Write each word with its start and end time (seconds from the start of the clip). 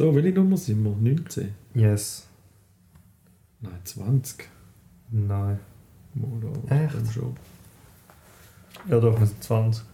So, 0.00 0.14
welche 0.14 0.32
Nummer 0.32 0.56
sind 0.56 0.82
wir? 0.82 0.92
19? 0.92 1.54
Yes. 1.74 2.26
Nein, 3.60 3.80
20. 3.84 4.48
Nein. 5.10 5.60
Oder 6.18 6.84
Echt? 6.84 7.12
schon. 7.12 7.36
Ja, 8.88 8.98
doch, 8.98 9.20
wir 9.20 9.26
sind 9.26 9.44
20. 9.44 9.84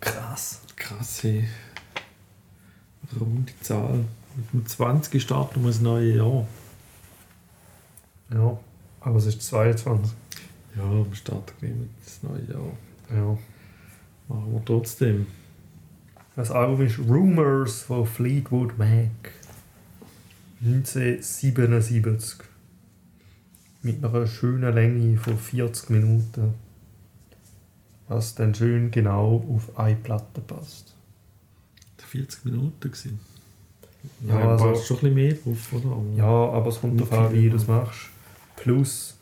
Krass. 0.00 0.62
Krass, 0.76 1.24
hey. 1.24 1.46
Runde 3.20 3.52
Zahl. 3.60 4.06
Mit 4.34 4.50
dem 4.50 4.66
20 4.66 5.22
starten 5.22 5.60
wir 5.60 5.72
das 5.72 5.82
neue 5.82 6.16
Jahr. 6.16 6.46
Ja. 8.32 8.58
Aber 9.00 9.16
es 9.18 9.26
ist 9.26 9.42
22. 9.42 10.10
Ja, 10.74 10.90
wir 10.90 11.14
starten 11.14 11.52
gleich 11.60 11.74
mit 11.74 11.90
das 12.02 12.22
neue 12.22 12.50
Jahr. 12.50 12.72
Ja. 13.14 13.38
Machen 14.28 14.52
wir 14.54 14.64
trotzdem. 14.64 15.26
Das 16.38 16.52
Album 16.52 16.82
ist 16.86 17.00
Rumors 17.00 17.82
von 17.82 18.06
Fleetwood 18.06 18.78
Mac. 18.78 19.32
1977. 20.64 22.38
Mit 23.82 24.04
einer 24.04 24.24
schönen 24.28 24.72
Länge 24.72 25.16
von 25.16 25.36
40 25.36 25.90
Minuten. 25.90 26.54
Was 28.06 28.36
dann 28.36 28.54
schön 28.54 28.92
genau 28.92 29.44
auf 29.52 29.76
eine 29.76 29.96
Platte 29.96 30.40
passt. 30.40 30.94
40 32.06 32.44
Minuten 32.44 32.72
gewesen. 32.88 33.18
Ja, 34.24 34.38
Ja, 34.38 34.50
also- 34.52 34.76
schon 34.76 34.98
ein 34.98 35.00
bisschen 35.00 35.14
mehr 35.16 35.32
drauf, 35.34 35.72
oder? 35.72 35.86
Aber- 35.90 36.04
Ja, 36.16 36.52
aber 36.56 36.68
es 36.68 36.80
kommt 36.80 37.00
darauf 37.00 37.12
an, 37.18 37.32
wie 37.32 37.46
du 37.50 37.56
das 37.56 37.66
machst. 37.66 38.10
Plus, 38.54 39.16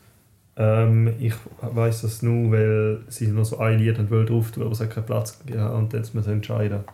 ähm, 0.58 1.14
ich 1.18 1.32
weiß 1.62 2.02
das 2.02 2.20
nur, 2.20 2.52
weil 2.52 3.00
sie 3.08 3.28
noch 3.28 3.46
so 3.46 3.56
ein 3.56 3.78
Lied 3.78 3.96
drauf 3.98 4.50
tun, 4.52 4.64
aber 4.64 4.72
es 4.72 4.80
hat 4.80 4.90
keinen 4.90 5.06
Platz 5.06 5.38
gegeben 5.38 5.66
und 5.70 5.94
jetzt 5.94 6.14
müssen 6.14 6.34
entscheiden. 6.34 6.84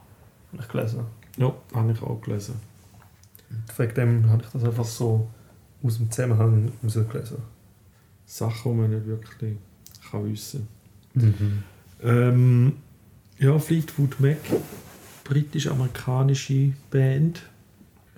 Habe 0.53 0.63
ich 0.63 0.69
gelesen. 0.69 1.01
Ja, 1.37 1.55
habe 1.75 1.93
ich 1.93 2.03
auch 2.03 2.21
gelesen. 2.21 2.55
Wegen 3.77 3.95
dem 3.95 4.31
habe 4.31 4.43
ich 4.43 4.49
das 4.51 4.65
einfach 4.65 4.85
so 4.85 5.29
aus 5.83 5.97
dem 5.99 6.11
Zusammenhang 6.11 6.73
rausgelesen. 6.83 7.39
Sachen, 8.27 8.73
die 8.73 8.79
man 8.79 8.91
nicht 8.91 9.07
wirklich 9.07 9.57
kann 10.11 10.31
wissen 10.31 10.69
Mhm. 11.15 11.63
ähm, 12.03 12.73
Ja, 13.39 13.59
Fleetwood 13.59 14.19
Mac, 14.21 14.39
britisch-amerikanische 15.25 16.73
Band. 16.91 17.43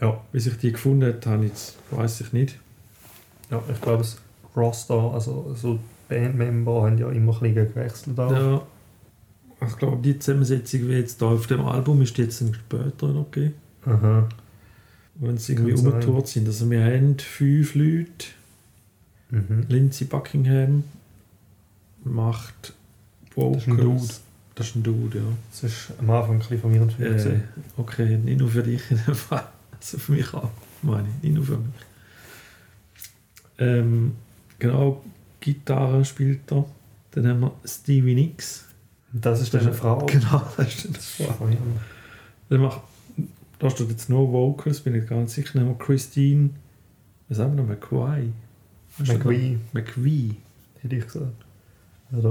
Ja. 0.01 0.21
Wie 0.33 0.41
sich 0.41 0.57
die 0.59 0.73
gefunden 0.73 1.13
hat, 1.13 1.75
weiß 1.91 2.21
ich 2.21 2.33
nicht. 2.33 2.59
Ja, 3.51 3.63
ich 3.73 3.81
glaube, 3.81 3.99
das 3.99 4.19
Roster, 4.57 5.13
also 5.13 5.55
so 5.55 5.79
Bandmember, 6.09 6.85
haben 6.85 6.99
ja 6.99 7.09
immer 7.11 7.33
ein 7.33 7.55
bisschen 7.55 7.75
gewechselt. 7.75 8.19
Auch. 8.19 8.33
Ja, 8.33 8.63
ich 9.67 9.77
glaube, 9.77 10.03
die 10.03 10.19
Zusammensetzung, 10.19 10.89
wie 10.89 10.95
jetzt 10.95 11.21
da 11.21 11.27
auf 11.27 11.47
dem 11.47 11.61
Album, 11.61 12.03
ist 12.03 12.17
jetzt 12.19 12.41
ein 12.41 12.55
später 12.55 13.09
noch 13.09 13.31
gegeben. 13.31 13.55
Aha. 13.87 14.29
Wenn 15.17 15.39
sie 15.39 15.53
irgendwie 15.53 15.75
umgetourt 15.75 16.29
sind. 16.29 16.47
Also 16.47 16.69
wir 16.71 16.85
haben 16.85 17.19
fünf 17.19 17.75
Leute. 17.75 18.27
Mhm. 19.31 19.67
Lindsay 19.69 20.07
Buckingham 20.07 20.85
macht 22.05 22.73
Vocals. 23.35 23.65
Das 23.65 23.67
ist 23.67 23.69
ein 23.69 23.77
Dude. 23.77 24.15
Das 24.55 24.69
ist 24.69 24.77
ein 24.77 24.83
Dude, 24.83 25.19
ja. 25.19 25.25
Das 25.51 25.65
ist 25.65 25.93
am 25.99 26.11
Anfang 26.11 26.35
ein 26.35 26.39
bisschen 26.39 26.61
verwirrend 26.61 26.93
für 26.93 27.11
mich. 27.11 27.27
Äh, 27.27 27.41
okay, 27.77 28.19
nicht 28.19 28.39
nur 28.39 28.51
für 28.51 28.63
dich 28.63 28.83
in 28.91 29.01
dem 29.07 29.15
Fall. 29.15 29.47
Also 29.73 29.99
für 29.99 30.13
mich 30.13 30.33
auch, 30.35 30.51
meine 30.83 31.09
ich. 31.09 31.23
Nicht 31.25 31.35
nur 31.35 31.45
für 31.45 31.59
mich. 31.59 31.75
Ähm, 33.59 34.13
genau, 34.59 35.03
Gitarre 35.41 36.05
spielt 36.05 36.51
er. 36.53 36.65
Dann 37.13 37.29
haben 37.29 37.41
wir 37.41 37.53
Stevie 37.65 38.15
Nicks. 38.15 38.67
Das 39.15 39.41
ist 39.41 39.55
dann 39.55 39.63
eine 39.63 39.73
Frau. 39.73 40.05
Genau, 40.07 40.43
das 40.57 40.85
ist 40.85 40.97
das 40.97 41.07
Frau. 41.07 41.49
Dann 42.49 42.61
macht, 42.61 42.81
da 43.59 43.71
steht 43.71 43.91
jetzt 43.91 44.11
nur 44.11 44.33
Vocals, 44.33 44.81
bin 44.81 44.95
ich 44.95 45.09
ganz 45.09 45.35
sicher. 45.35 45.61
Haben 45.61 45.69
wir 45.69 45.79
Christine, 45.79 46.51
was 47.29 47.39
haben 47.39 47.57
wir 47.57 47.63
noch? 47.63 47.69
McQuay. 47.69 48.29
McVie, 48.99 49.59
McVie. 49.73 50.37
hätte 50.81 50.97
ich 50.97 51.05
gesagt. 51.05 51.45
Ja. 52.13 52.31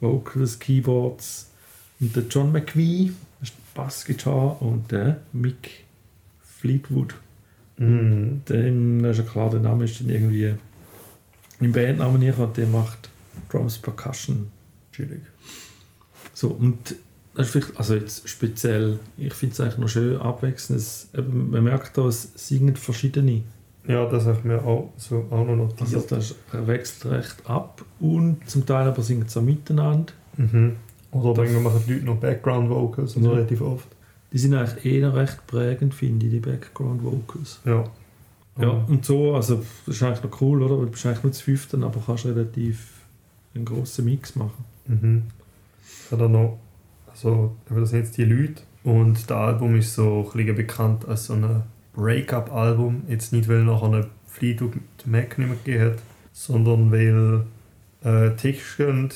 Vocals, 0.00 0.58
Keyboards. 0.58 1.50
Und 2.00 2.14
der 2.16 2.24
John 2.24 2.52
McVie, 2.52 3.12
das 3.40 3.50
ist 3.50 3.74
Bassgitarre. 3.74 4.56
Und 4.60 4.90
der 4.90 5.20
Mick 5.32 5.84
Fleetwood. 6.42 7.14
Mhm. 7.76 8.42
Dem, 8.48 9.04
ist 9.04 9.18
ja 9.18 9.24
klar, 9.24 9.50
der 9.50 9.60
Name 9.60 9.84
ist 9.84 10.00
dann 10.00 10.08
irgendwie 10.08 10.54
im 11.60 11.72
Bandnamen 11.72 12.22
hier 12.22 12.38
und 12.38 12.56
der 12.56 12.66
macht 12.66 13.10
Drums 13.50 13.78
Percussion. 13.78 14.50
Chillig. 14.92 15.22
So, 16.34 16.48
und 16.48 16.96
das 17.34 17.46
ist 17.46 17.52
vielleicht, 17.52 17.78
also 17.78 17.94
jetzt 17.94 18.28
speziell, 18.28 18.98
ich 19.16 19.32
finde 19.34 19.54
es 19.54 19.60
eigentlich 19.60 19.78
noch 19.78 19.88
schön 19.88 20.16
abwechselnd. 20.20 20.80
Es, 20.80 21.08
eben, 21.16 21.50
man 21.50 21.64
merkt 21.64 21.96
da, 21.96 22.06
es 22.06 22.30
singen 22.34 22.76
verschiedene. 22.76 23.42
Ja, 23.86 24.06
das 24.08 24.24
habe 24.26 24.38
ich 24.38 24.44
mir 24.44 24.64
auch, 24.64 24.92
so 24.96 25.26
auch 25.30 25.44
noch 25.46 25.56
notiert. 25.56 25.80
Also 25.82 26.00
das 26.00 26.34
wechselt 26.66 27.12
recht 27.12 27.36
ab 27.44 27.84
und 28.00 28.38
zum 28.48 28.64
Teil 28.66 28.86
aber 28.88 29.02
singen 29.02 29.26
sie 29.28 29.38
auch 29.38 29.42
miteinander. 29.42 30.12
Mhm. 30.36 30.76
Oder 31.12 31.42
manchmal 31.42 31.62
machen 31.62 31.82
die 31.86 31.92
Leute 31.94 32.04
noch 32.06 32.16
Background 32.16 32.70
Vocals, 32.70 33.16
also 33.16 33.28
Ja. 33.28 33.34
relativ 33.34 33.60
oft. 33.60 33.86
Die 34.32 34.38
sind 34.38 34.54
eigentlich 34.54 34.84
eher 34.84 35.14
recht 35.14 35.46
prägend, 35.46 35.94
finde 35.94 36.26
ich, 36.26 36.32
die 36.32 36.40
Background 36.40 37.02
Vocals. 37.04 37.60
Ja. 37.64 37.84
Ja, 38.60 38.68
und 38.70 39.04
so, 39.04 39.34
also 39.34 39.62
das 39.86 39.96
ist 39.96 40.02
eigentlich 40.02 40.22
noch 40.22 40.40
cool, 40.40 40.62
oder? 40.62 40.78
Weil 40.78 40.86
Du 40.86 40.92
bist 40.92 41.04
eigentlich 41.06 41.22
nur 41.24 41.32
zu 41.32 41.42
fünften, 41.44 41.82
aber 41.84 42.00
kannst 42.04 42.24
relativ 42.24 42.88
einen 43.54 43.64
grossen 43.64 44.04
Mix 44.04 44.36
machen. 44.36 44.64
Mhm. 44.86 45.22
Da 46.10 46.28
noch, 46.28 46.58
also 47.06 47.56
das 47.68 47.90
sind 47.90 48.00
jetzt 48.00 48.16
die 48.16 48.24
Leute 48.24 48.62
und 48.84 49.14
das 49.14 49.36
Album 49.36 49.76
ist 49.76 49.94
so 49.94 50.30
ein 50.34 50.54
bekannt 50.54 51.08
als 51.08 51.26
so 51.26 51.34
ein 51.34 51.62
Break-up-Album. 51.94 53.04
Jetzt 53.08 53.32
nicht, 53.32 53.48
weil 53.48 53.64
nachher 53.64 53.86
eine 53.86 54.06
Fleetwood 54.26 54.74
Mac 55.06 55.38
nicht 55.38 55.48
mehr 55.48 55.56
gegeben 55.64 55.92
hat, 55.92 56.02
sondern 56.32 56.92
weil 56.92 57.44
äh, 58.04 58.34
Texte 58.36 59.08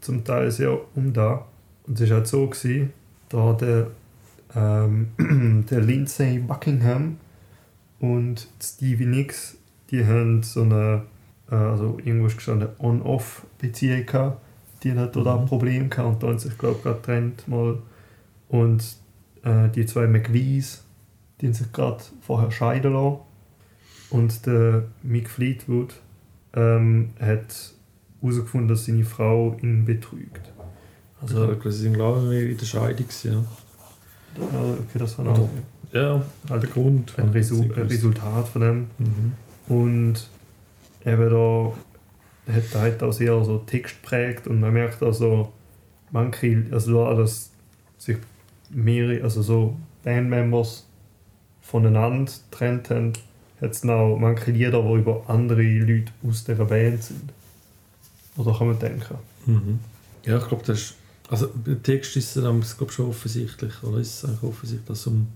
zum 0.00 0.24
Teil 0.24 0.50
sehr 0.50 0.78
um 0.94 1.12
da. 1.12 1.46
Und 1.86 2.00
es 2.00 2.08
war 2.08 2.18
halt 2.18 2.26
so, 2.26 2.46
gewesen, 2.46 2.92
da 3.28 3.52
der, 3.54 3.88
ähm, 4.54 5.08
der 5.70 5.80
Lindsay 5.80 6.38
Buckingham 6.38 7.18
und 7.98 8.48
Stevie 8.62 9.06
Nicks, 9.06 9.56
die 9.90 10.04
haben 10.04 10.42
so 10.42 10.62
eine, 10.62 11.02
äh, 11.50 11.54
also 11.54 11.98
irgendwo 12.04 12.26
gestanden, 12.26 12.68
On-Off-Beziehung 12.78 14.06
gehabt. 14.06 14.40
Die 14.94 14.98
hat 14.98 15.16
da 15.16 15.20
Mhm. 15.20 15.40
ein 15.40 15.46
Problem 15.46 15.90
gehabt 15.90 16.08
und 16.08 16.22
da 16.22 16.28
haben 16.28 16.38
sich, 16.38 16.56
glaube 16.58 16.76
ich, 16.76 16.82
gerade 16.82 16.98
getrennt 17.00 17.48
mal. 17.48 17.78
Und 18.48 18.84
äh, 19.42 19.68
die 19.70 19.86
zwei 19.86 20.06
McVies, 20.06 20.84
die 21.40 21.46
haben 21.46 21.54
sich 21.54 21.72
gerade 21.72 22.02
vorher 22.20 22.50
scheiden 22.50 22.92
lassen. 22.92 23.18
Und 24.10 24.46
der 24.46 24.84
Mick 25.02 25.28
Fleetwood 25.28 25.94
ähm, 26.54 27.10
hat 27.20 27.72
herausgefunden, 28.20 28.68
dass 28.68 28.84
seine 28.86 29.04
Frau 29.04 29.56
ihn 29.62 29.84
betrügt. 29.84 30.52
Also, 31.20 31.40
Also, 31.48 31.52
ich 31.52 31.92
glaube 31.92 32.34
ich 32.36 32.50
in 32.52 32.56
der 32.58 32.64
Scheidung. 32.66 33.06
ja, 33.24 33.42
okay, 34.38 34.98
das 34.98 35.18
war 35.18 35.26
Oder- 35.26 35.40
auch 35.42 35.48
Ja, 35.92 36.00
ja 36.02 36.22
der 36.44 36.50
halt 36.50 36.72
Grund. 36.72 37.14
ein, 37.18 37.28
Resu 37.30 37.62
ein 37.62 37.70
Resultat 37.72 38.48
von 38.48 38.60
dem. 38.62 38.86
Mhm. 38.98 39.32
Und 39.68 40.28
eben 41.04 41.30
da 41.30 41.72
hat 42.54 42.74
er 42.74 42.80
halt 42.80 43.02
auch 43.02 43.12
sehr 43.12 43.44
so 43.44 43.58
Text 43.58 44.02
prägt 44.02 44.46
und 44.46 44.60
man 44.60 44.72
merkt 44.72 45.02
also, 45.02 45.52
manche, 46.10 46.64
also 46.70 47.04
da, 47.04 47.14
dass 47.14 47.50
sich 47.98 48.18
mehrere, 48.70 49.22
also 49.22 49.42
so 49.42 49.76
Bandmembers 50.04 50.86
voneinander 51.60 52.30
getrennt 52.50 52.90
haben, 52.90 53.12
hat 53.60 53.72
es 53.72 53.84
noch 53.84 54.16
manche 54.18 54.52
Lieder, 54.52 54.82
die 54.82 54.94
über 54.94 55.24
andere 55.28 55.62
Leute 55.62 56.12
aus 56.26 56.44
dieser 56.44 56.64
Band 56.64 57.02
sind. 57.02 57.32
Oder 58.36 58.56
kann 58.56 58.68
man 58.68 58.78
denken. 58.78 59.16
Mhm. 59.46 59.78
Ja, 60.24 60.38
ich 60.38 60.46
glaube, 60.46 60.62
das 60.66 60.78
ist. 60.78 60.94
Also, 61.28 61.46
der 61.46 61.82
Text 61.82 62.16
ist 62.16 62.36
dann 62.36 62.62
glaub, 62.78 62.92
schon 62.92 63.08
offensichtlich, 63.08 63.82
oder 63.82 63.98
ist 63.98 64.22
es 64.22 64.24
eigentlich 64.24 64.44
offensichtlich, 64.44 64.86
dass 64.86 65.00
es 65.00 65.06
um 65.08 65.26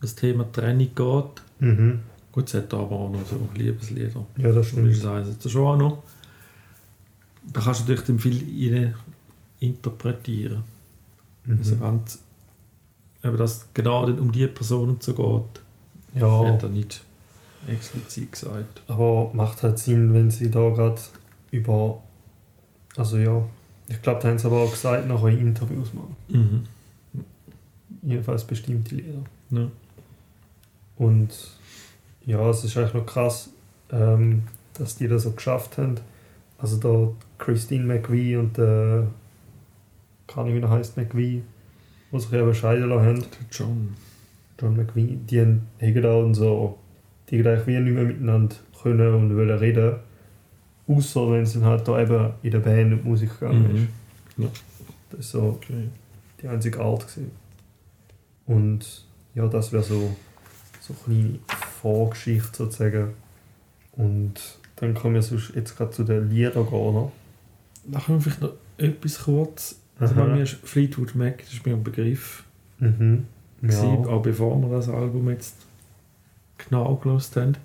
das 0.00 0.14
Thema 0.14 0.50
Trennung 0.50 0.88
geht. 0.94 1.42
Mhm. 1.58 2.00
Gut, 2.32 2.48
es 2.48 2.54
hat 2.54 2.72
aber 2.72 2.92
auch 2.92 3.10
noch 3.10 3.26
so 3.26 3.46
Liebeslieder. 3.54 4.24
Ja, 4.38 4.52
das 4.52 4.68
stimmt. 4.68 4.96
sagen, 4.96 5.26
das 5.26 5.44
ist 5.44 5.52
schon 5.52 5.66
auch 5.66 5.76
noch. 5.76 6.02
Da 7.52 7.60
kannst 7.60 7.80
du 7.80 7.84
natürlich 7.84 8.06
dann 8.06 8.18
viel 8.18 8.74
rein 8.74 8.94
interpretieren. 9.60 10.64
Also 11.48 11.76
Mhm. 11.76 11.80
ganz, 11.80 12.18
eben, 13.24 13.36
dass 13.36 13.52
es 13.58 13.68
genau 13.72 14.06
dann 14.06 14.18
um 14.18 14.32
die 14.32 14.46
Personen 14.48 14.96
so 15.00 15.14
geht, 15.14 16.20
Ja, 16.20 16.46
hat 16.52 16.62
er 16.62 16.68
nicht 16.68 17.02
explizit 17.68 18.32
gesagt. 18.32 18.82
aber 18.88 19.30
macht 19.32 19.62
halt 19.62 19.78
Sinn, 19.78 20.12
wenn 20.14 20.30
sie 20.30 20.50
da 20.50 20.68
gerade 20.70 21.00
über. 21.50 22.02
Also 22.96 23.16
ja, 23.18 23.42
ich 23.88 24.00
glaube, 24.02 24.20
da 24.22 24.28
haben 24.28 24.38
sie 24.38 24.46
aber 24.46 24.60
auch 24.62 24.70
gesagt, 24.70 25.06
nachher 25.08 25.28
in 25.28 25.48
Interviews 25.48 25.92
machen. 25.94 26.16
Mhm. 26.28 26.64
Jedenfalls 28.02 28.44
bestimmte 28.44 28.94
Lieder. 28.94 29.22
Ja. 29.50 29.68
Und 30.96 31.28
ja, 32.24 32.48
es 32.50 32.64
ist 32.64 32.76
eigentlich 32.76 32.94
noch 32.94 33.06
krass, 33.06 33.50
ähm, 33.90 34.42
dass 34.74 34.96
die 34.96 35.08
das 35.08 35.22
so 35.24 35.30
geschafft 35.32 35.78
haben. 35.78 35.96
Also 36.58 36.76
da 36.78 37.12
Christine 37.38 37.84
McVie 37.84 38.36
und 38.36 38.56
der, 38.56 39.06
kann 40.26 40.46
ich 40.46 40.54
wie 40.54 40.60
er 40.60 40.70
heißt, 40.70 40.96
McVie, 40.96 41.42
die 42.12 42.18
sich 42.20 42.32
eben 42.32 42.54
scheiden 42.54 42.88
lassen 42.88 43.06
haben. 43.06 43.24
John. 43.50 43.94
John 44.60 44.76
McVie, 44.76 45.18
die 45.28 45.40
haben 45.40 45.62
haben 46.08 46.34
so, 46.34 46.78
die 47.28 47.38
eigentlich 47.46 47.66
wie 47.66 47.80
nicht 47.80 47.94
mehr 47.94 48.04
miteinander 48.04 48.56
können 48.82 49.14
und 49.14 49.36
wollen 49.36 49.58
reden. 49.58 49.96
Außer 50.88 51.30
wenn 51.32 51.42
es 51.42 51.52
dann 51.54 51.64
halt 51.64 51.86
da 51.86 52.00
eben 52.00 52.32
in 52.42 52.50
der 52.52 52.60
Band 52.60 52.92
und 52.92 53.04
Musik 53.04 53.38
gegangen 53.38 53.68
Mhm. 53.72 53.76
ist. 53.76 53.88
Ja. 54.38 54.48
Das 55.10 55.20
ist 55.20 55.30
so 55.32 55.42
Okay. 55.42 55.88
die 56.40 56.48
einzige 56.48 56.80
Art 56.80 57.06
gewesen. 57.06 57.30
Und 58.46 59.04
ja, 59.34 59.46
das 59.48 59.72
wäre 59.72 59.82
so, 59.82 60.14
so 60.80 60.94
eine 61.06 61.16
kleine 61.18 61.38
Vorgeschichte 61.82 62.56
sozusagen. 62.56 63.08
Und 63.92 64.34
dann 64.76 64.94
kommen 64.94 65.14
wir 65.14 65.22
sonst 65.22 65.54
jetzt 65.54 65.76
gerade 65.76 65.90
zu 65.90 66.04
den 66.04 66.30
Liedern 66.30 66.68
gehen. 66.68 66.94
Ne? 66.94 67.10
Wir 67.88 68.20
vielleicht 68.20 68.40
noch 68.40 68.52
etwas 68.78 69.22
kurz. 69.22 69.80
Also 69.98 70.14
bei 70.14 70.26
mir 70.26 70.42
ist 70.42 70.56
Fleetwood 70.64 71.14
Mac, 71.14 71.38
das 71.38 71.54
ist 71.54 71.64
mir 71.64 71.72
ein 71.72 71.82
Begriff. 71.82 72.44
Mhm. 72.78 73.24
Ja. 73.62 73.82
auch 73.82 74.20
bevor 74.20 74.60
wir 74.60 74.68
das 74.68 74.88
Album 74.88 75.30
jetzt 75.30 75.56
genau 76.58 76.94
gelost 76.96 77.36
haben. 77.36 77.56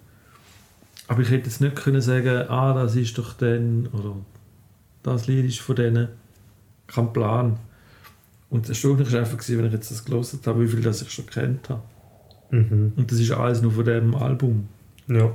Aber 1.08 1.22
ich 1.22 1.30
hätte 1.30 1.50
jetzt 1.50 1.60
nicht 1.60 1.76
können 1.76 2.02
sagen, 2.02 2.48
ah, 2.50 2.74
das 2.74 2.96
ist 2.96 3.18
doch 3.18 3.34
dann, 3.34 3.88
oder 3.88 4.16
das 5.04 5.28
Lied 5.28 5.46
ist 5.46 5.60
von 5.60 5.76
denen. 5.76 6.08
Kein 6.88 7.12
Plan. 7.12 7.58
Und 8.50 8.64
das 8.64 8.70
Erstaunliche 8.70 9.12
war 9.14 9.20
einfach, 9.22 9.38
gewesen, 9.38 9.58
wenn 9.58 9.66
ich 9.66 9.74
jetzt 9.74 9.92
das 9.92 10.06
gelesen 10.06 10.40
habe, 10.46 10.62
wie 10.62 10.68
viel 10.68 10.82
das 10.82 11.02
ich 11.02 11.12
schon 11.12 11.26
kennt 11.26 11.70
habe. 11.70 11.82
Mhm. 12.52 12.94
Und 12.96 13.12
das 13.12 13.20
ist 13.20 13.32
alles 13.32 13.62
nur 13.62 13.72
von 13.72 13.86
dem 13.86 14.16
Album. 14.16 14.68
Ja. 15.08 15.32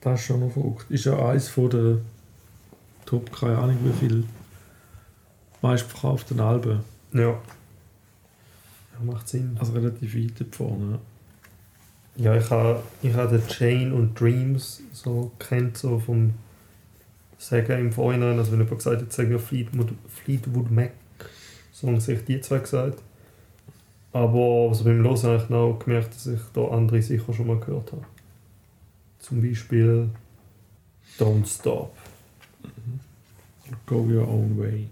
Das 0.00 0.20
ist 0.20 0.26
schon 0.26 0.40
noch 0.40 0.52
verrückt. 0.52 0.90
Ist 0.90 1.04
ja 1.04 1.18
eins 1.28 1.48
von 1.48 1.70
der 1.70 1.98
Top, 3.08 3.32
keine 3.32 3.56
Ahnung 3.56 3.78
wie 3.84 4.06
viel 4.06 4.24
meistverkauften 5.62 6.40
Alben. 6.40 6.80
Ja. 7.14 7.30
Ja, 7.30 7.40
macht 9.02 9.26
Sinn. 9.26 9.56
Also 9.58 9.72
relativ 9.72 10.14
weit 10.14 10.54
vorne. 10.54 10.98
Ja, 12.16 12.36
ich 12.36 12.50
habe 12.50 12.82
ich 13.00 13.14
ha 13.14 13.24
den 13.24 13.46
Chain 13.46 13.94
und 13.94 14.20
Dreams 14.20 14.82
so 14.92 15.32
kennt, 15.38 15.78
so 15.78 15.98
vom 15.98 16.34
Sagen 17.38 17.80
im 17.80 17.92
Vorhinein. 17.92 18.38
Also 18.38 18.52
wenn 18.52 18.60
jemand 18.60 18.76
gesagt 18.76 19.00
hat, 19.00 19.10
sagen 19.10 19.30
wir 19.30 19.38
Fleetwood, 19.38 19.88
Fleetwood 20.08 20.70
Mac 20.70 20.92
Songs, 21.72 22.08
habe 22.08 22.18
ich 22.18 22.24
die 22.26 22.42
zwei 22.42 22.58
gesagt. 22.58 23.02
Aber 24.12 24.68
also 24.68 24.84
beim 24.84 25.02
Hören 25.02 25.22
habe 25.22 25.36
ich 25.42 25.48
noch 25.48 25.78
gemerkt, 25.78 26.14
dass 26.14 26.26
ich 26.26 26.40
da 26.52 26.68
andere 26.68 27.00
sicher 27.00 27.32
schon 27.32 27.46
mal 27.46 27.58
gehört 27.58 27.90
habe. 27.92 28.04
Zum 29.18 29.40
Beispiel 29.40 30.10
Don't 31.18 31.46
Stop. 31.46 31.96
Go 33.86 34.04
Your 34.04 34.28
Own 34.28 34.58
Way. 34.58 34.88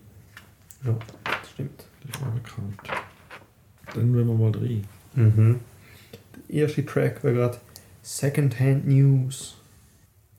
Ja, 0.85 0.97
das 1.25 1.51
stimmt. 1.51 1.85
Das 2.03 2.17
ist 2.17 2.27
auch 2.27 2.33
bekannt. 2.33 3.05
Dann 3.95 4.15
wollen 4.15 4.27
wir 4.29 4.35
mal 4.35 4.51
rein. 4.51 4.85
Mhm. 5.15 5.61
Der 6.49 6.63
erste 6.63 6.85
Track 6.85 7.25
war 7.25 7.33
gerade 7.33 7.59
Secondhand 8.03 8.87
News. 8.87 9.57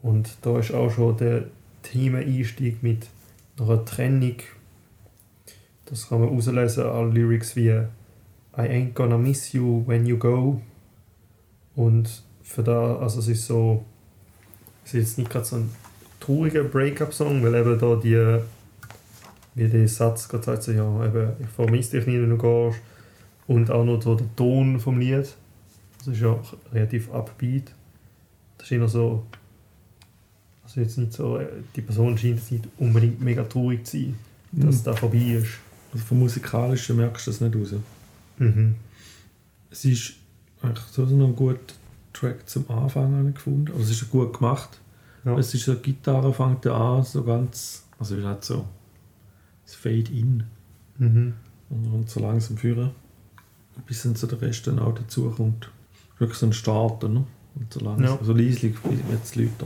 Und 0.02 0.38
da 0.42 0.60
ist 0.60 0.72
auch 0.72 0.92
schon 0.92 1.18
der 1.18 1.46
Themeneinstieg 1.84 2.84
mit 2.84 3.08
einer 3.60 3.84
Trennung. 3.84 4.38
Das 5.86 6.10
kann 6.10 6.22
man 6.22 6.30
auslesen 6.30 6.86
an 6.86 7.12
Lyrics 7.12 7.56
wie 7.56 7.70
I 7.70 8.62
ain't 8.62 8.94
gonna 8.94 9.18
miss 9.18 9.54
you 9.54 9.84
when 9.86 10.06
you 10.06 10.18
go. 10.18 10.62
Und 11.76 12.24
für 12.42 12.64
da, 12.64 12.98
also 12.98 13.20
es 13.20 13.28
ist 13.28 13.46
so, 13.46 13.86
es 14.84 14.94
ist 14.94 15.00
jetzt 15.00 15.18
nicht 15.18 15.30
gerade 15.30 15.46
so 15.46 15.58
ein 15.58 15.70
trauriger 16.20 16.64
Breakup-Song, 16.64 17.44
weil 17.44 17.56
eben 17.56 17.80
da 17.80 17.96
die, 17.96 18.40
wie 19.56 19.68
der 19.68 19.88
Satz 19.88 20.28
gerade 20.28 20.44
sagt, 20.44 20.64
so, 20.64 20.72
ja, 20.72 21.06
eben, 21.06 21.32
ich 21.40 21.48
vermisse 21.50 21.98
dich 21.98 22.08
nie, 22.08 22.22
wenn 22.22 22.30
du 22.30 22.38
gehst. 22.38 22.80
Und 23.48 23.72
auch 23.72 23.86
noch 23.86 24.02
so 24.02 24.16
der 24.16 24.28
Ton 24.36 24.80
vom 24.80 25.00
Lied. 25.00 25.34
Das 26.00 26.08
ist 26.08 26.20
ja 26.22 26.38
relativ 26.74 27.10
upbeat. 27.14 27.72
Das 28.58 28.68
ist 28.68 28.72
eher 28.72 28.88
so. 28.90 29.24
Also 30.64 30.82
jetzt 30.82 30.98
nicht 30.98 31.14
so. 31.14 31.38
äh, 31.38 31.48
Die 31.76 31.82
Person 31.82 32.18
scheint 32.18 32.36
jetzt 32.40 32.52
nicht 32.52 32.68
unbedingt 32.78 33.22
mega 33.22 33.44
traurig 33.44 33.86
zu 33.86 33.98
sein, 33.98 34.16
dass 34.52 34.76
es 34.76 34.82
Mhm. 34.82 34.86
da 34.86 34.94
vorbei 34.96 35.18
ist. 35.42 35.48
Also 35.94 36.06
vom 36.06 36.20
Musikalischen 36.20 36.98
merkst 36.98 37.28
du 37.28 37.32
das 37.32 37.40
nicht 37.42 37.56
raus. 37.56 37.74
Mhm. 38.38 38.76
Es 39.72 39.86
ist 39.86 40.14
eigentlich 40.62 40.86
so 40.92 41.04
ein 41.04 41.36
guter 41.36 41.60
Track 42.14 42.50
zum 42.50 42.70
Anfang 42.70 43.16
habe 43.16 43.30
ich 43.30 43.36
gefunden. 43.36 43.72
Also 43.72 43.84
es 43.92 44.02
ist 44.02 44.10
gut 44.10 44.34
gemacht. 44.38 44.78
Ja. 45.28 45.38
Es 45.38 45.54
ist 45.54 45.66
so, 45.66 45.74
die 45.76 45.94
Gitarre 45.94 46.34
fängt 46.34 46.66
ja 46.66 46.74
an, 46.98 47.04
so 47.04 47.24
ganz, 47.24 47.86
also 48.00 48.16
ist 48.16 48.24
halt 48.26 48.44
so, 48.44 48.66
es 49.66 49.76
fade 49.76 50.12
in 50.12 50.44
Mhm. 51.00 51.34
und 51.70 51.84
dann 51.94 52.08
so 52.08 52.20
langsam 52.20 52.58
führen, 52.58 52.92
bis 53.86 54.02
dann 54.04 54.16
so 54.16 54.26
der 54.26 54.42
Rest 54.42 54.66
dann 54.68 54.80
auch 54.80 54.96
dazu 54.96 55.30
kommt. 55.30 55.70
Wirklich 56.18 56.40
so 56.40 56.48
ein 56.48 56.54
Starter, 56.54 57.10
ne? 57.10 57.26
Und 57.56 57.72
so 57.74 57.80
langsam, 57.82 58.06
Ja. 58.06 58.20
so 58.24 58.34
leislich 58.34 58.76
wie 58.86 59.12
jetzt 59.12 59.36
die 59.36 59.44
Leute. 59.44 59.66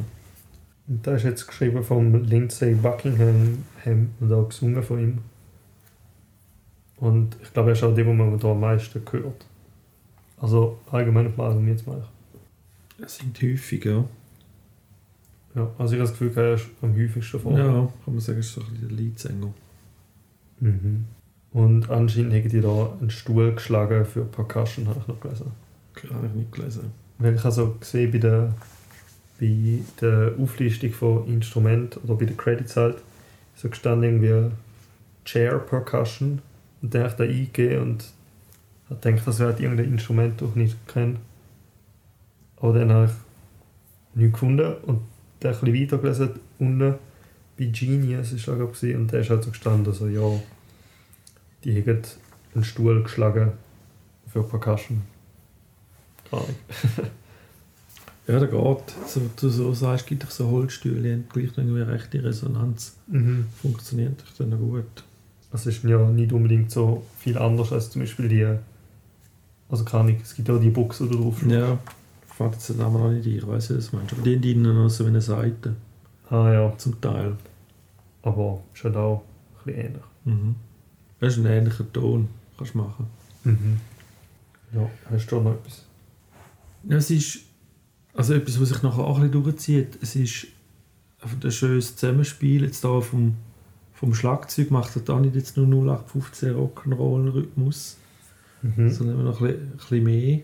Und 0.87 1.07
da 1.07 1.13
ist 1.15 1.23
jetzt 1.23 1.47
geschrieben 1.47 1.83
vom 1.83 2.23
Lindsay 2.23 2.73
Buckingham 2.75 3.59
Ham 3.85 4.09
und 4.19 4.33
auch 4.33 4.49
gesungen 4.49 4.83
von 4.83 4.99
ihm. 4.99 5.17
Und 6.97 7.37
ich 7.41 7.53
glaube, 7.53 7.69
er 7.69 7.73
ist 7.73 7.83
auch 7.83 7.93
der, 7.95 8.03
den 8.03 8.17
man 8.17 8.37
da 8.37 8.51
am 8.51 8.59
meisten 8.59 9.01
hört. 9.11 9.45
Also 10.37 10.79
allgemein 10.91 11.27
auf 11.27 11.35
dem 11.35 11.41
Album 11.41 11.67
jetzt 11.67 11.87
mal. 11.87 12.03
Es 13.03 13.17
sind 13.17 13.41
häufig, 13.41 13.85
ja. 13.85 14.03
Ja, 15.55 15.69
also 15.77 15.93
ich 15.93 15.99
habe 15.99 16.09
das 16.09 16.17
Gefühl, 16.17 16.31
er 16.35 16.53
ist 16.53 16.67
am 16.81 16.95
häufigsten 16.95 17.39
vor. 17.39 17.57
Ja, 17.57 17.65
kann 17.65 18.13
man 18.13 18.19
sagen, 18.19 18.39
ist 18.39 18.53
so 18.53 18.61
ein 18.61 18.67
bisschen 18.67 18.87
der 18.87 18.97
Leadsänger. 18.97 19.53
Mhm. 20.59 21.05
Und 21.51 21.89
anscheinend 21.89 22.33
haben 22.33 22.49
die 22.49 22.61
da 22.61 22.93
einen 22.99 23.09
Stuhl 23.09 23.53
geschlagen 23.53 24.05
für 24.05 24.23
Percussion, 24.23 24.87
habe 24.87 24.99
ich 25.01 25.07
noch 25.07 25.19
gelesen. 25.19 25.51
Habe 26.13 26.27
ich 26.27 26.33
nicht 26.33 26.51
gelesen. 26.51 26.91
Weil 27.17 27.35
ich 27.35 27.43
also 27.43 27.75
gesehen 27.79 28.11
bei 28.11 28.17
der, 28.19 28.53
bei 29.39 29.79
der 29.99 30.33
Auflistung 30.39 30.91
von 30.91 31.27
Instrumenten 31.27 31.99
oder 32.03 32.15
bei 32.15 32.25
den 32.25 32.37
Credits 32.37 32.77
halt, 32.77 32.97
so 33.55 33.69
gestanden 33.69 34.21
irgendwie 34.21 34.55
Chair 35.25 35.59
Percussion 35.59 36.41
und 36.81 36.93
dann 36.93 37.03
habe 37.03 37.11
ich 37.11 37.17
da 37.17 37.23
eingegeben 37.23 37.81
und 37.81 38.13
habe 38.89 38.99
gedacht, 39.01 39.27
das 39.27 39.39
wäre 39.39 39.49
halt 39.49 39.59
irgendein 39.59 39.91
Instrument, 39.91 40.41
das 40.41 40.49
ich 40.49 40.55
nicht 40.55 40.87
kenne. 40.87 41.17
Aber 42.57 42.73
dann 42.79 42.91
habe 42.91 43.05
ich 43.05 44.17
nichts 44.17 44.33
gefunden 44.33 44.73
und 44.83 45.01
dann 45.41 45.53
ein 45.53 45.59
bisschen 45.59 45.81
weitergelesen, 45.81 46.29
unten 46.59 46.95
bei 47.57 47.65
Genius 47.65 48.31
ist 48.31 48.47
da 48.47 48.55
glaube 48.55 48.73
ich, 48.81 48.95
und 48.95 49.11
da 49.11 49.17
ist 49.17 49.29
halt 49.29 49.43
so 49.43 49.49
gestanden, 49.49 49.93
so 49.93 50.07
ja, 50.07 50.21
die 51.63 51.75
haben 51.75 52.01
einen 52.55 52.63
Stuhl 52.63 53.03
geschlagen 53.03 53.51
für 54.27 54.43
Percussion. 54.43 55.01
Keine. 56.29 56.45
Ja, 58.27 58.39
der 58.39 58.47
geht. 58.47 58.93
So, 59.07 59.19
du 59.35 59.49
so 59.49 59.73
sagst, 59.73 60.07
gibt 60.07 60.23
doch 60.23 60.29
so 60.29 60.49
Holzstühle, 60.49 61.01
die 61.01 61.11
haben 61.11 61.25
gleich 61.27 61.57
irgendwie 61.57 61.81
rechte 61.81 62.23
Resonanz. 62.23 62.95
Mhm. 63.07 63.45
Funktioniert 63.61 64.21
doch 64.21 64.37
dann 64.37 64.57
gut. 64.57 65.03
Das 65.51 65.65
ist 65.65 65.83
ja 65.83 65.97
nicht 66.09 66.31
unbedingt 66.31 66.71
so 66.71 67.03
viel 67.17 67.37
anders 67.37 67.73
als 67.73 67.89
zum 67.89 68.03
Beispiel 68.03 68.29
die. 68.29 68.47
Also 69.69 69.83
keine 69.83 70.03
Ahnung, 70.03 70.17
es 70.21 70.35
gibt 70.35 70.49
auch 70.49 70.59
die 70.59 70.69
Box 70.69 71.01
oder 71.01 71.17
drauf. 71.17 71.39
steht. 71.39 71.51
Ja, 71.51 71.79
fällt 72.41 72.53
jetzt 72.53 72.69
der 72.69 72.75
Name 72.77 72.99
noch 72.99 73.11
nicht 73.11 73.25
ein, 73.27 73.35
ich 73.37 73.47
weiß, 73.47 73.69
wie 73.69 73.73
das 73.75 73.93
meinst. 73.93 74.13
Aber 74.13 74.21
die 74.23 74.51
innen 74.51 74.75
noch 74.75 74.89
so 74.89 75.05
eine 75.05 75.21
Seite, 75.21 75.75
Ah 76.29 76.51
ja, 76.51 76.73
zum 76.77 76.99
Teil. 77.01 77.35
aber 78.23 78.63
halt 78.83 78.95
auch 78.95 79.23
ein 79.59 79.65
bisschen 79.65 79.81
ähnlich. 79.85 80.03
Mhm. 80.25 80.55
Das 81.19 81.33
ist 81.37 81.39
ein 81.39 81.45
ähnlicher 81.51 81.91
Ton, 81.91 82.27
kannst 82.57 82.73
du 82.73 82.77
machen. 82.79 83.05
Mhm. 83.43 83.79
Ja, 84.73 84.89
hast 85.09 85.31
du 85.31 85.39
noch 85.41 85.51
etwas? 85.53 85.85
Ja, 86.87 86.97
es 86.97 87.11
ist 87.11 87.39
also 88.13 88.33
etwas, 88.33 88.59
was 88.59 88.69
sich 88.69 88.81
nachher 88.81 89.03
auch 89.03 89.17
ein 89.19 89.29
bisschen 89.29 89.43
durchzieht. 89.43 89.97
Es 90.01 90.15
ist 90.15 90.47
ein 91.43 91.51
schönes 91.51 91.95
Zusammenspiel. 91.95 92.63
Jetzt 92.63 92.83
da 92.83 92.99
vom, 93.01 93.35
vom 93.93 94.13
Schlagzeug 94.13 94.71
macht 94.71 94.95
er 94.95 95.01
da 95.03 95.19
nicht 95.19 95.35
jetzt 95.35 95.57
nur 95.57 95.67
0815 95.67 96.55
Rock'n'Roll-Rhythmus, 96.55 97.97
Mhm. 98.63 98.89
sondern 98.91 99.23
noch 99.25 99.41
ein 99.41 99.71
bisschen 99.77 100.03
mehr. 100.03 100.41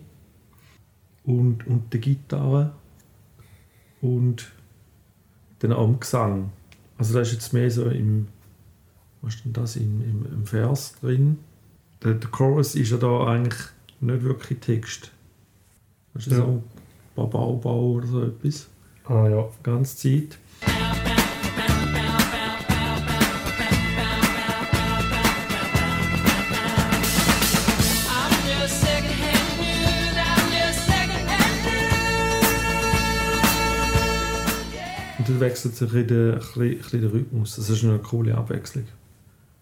Und, 1.28 1.66
und 1.66 1.92
die 1.92 2.00
Gitarre 2.00 2.72
und 4.00 4.50
dann 5.58 5.72
auch 5.74 5.86
im 5.86 6.00
Gesang. 6.00 6.50
Also 6.96 7.12
da 7.14 7.20
ist 7.20 7.32
jetzt 7.32 7.52
mehr 7.52 7.70
so 7.70 7.84
im, 7.84 8.28
was 9.20 9.34
ist 9.34 9.44
denn 9.44 9.52
das, 9.52 9.76
im, 9.76 10.00
im, 10.00 10.26
im 10.32 10.46
Vers 10.46 10.94
drin. 11.00 11.38
Der, 12.02 12.14
der 12.14 12.30
Chorus 12.30 12.74
ist 12.74 12.90
ja 12.90 12.96
da 12.96 13.26
eigentlich 13.26 13.60
nicht 14.00 14.22
wirklich 14.22 14.60
Text. 14.60 15.10
Das 16.14 16.26
ist 16.26 16.32
Ja. 16.32 16.38
so 16.38 16.62
Bau, 17.14 17.26
Bau, 17.56 17.90
oder 17.92 18.06
so 18.06 18.22
etwas. 18.22 18.68
Ah 19.04 19.28
ja. 19.28 19.42
Die 19.58 19.62
ganze 19.64 19.96
Zeit. 19.96 20.38
Dann 35.28 35.40
wechselt 35.40 35.76
sich 35.76 35.92
ein 35.92 36.06
bisschen, 36.06 36.32
ein 36.32 36.38
bisschen, 36.38 36.62
ein 36.62 36.78
bisschen 36.78 37.10
Rhythmus. 37.10 37.56
Das 37.56 37.70
ist 37.70 37.84
eine 37.84 37.98
coole 37.98 38.34
Abwechslung. 38.36 38.84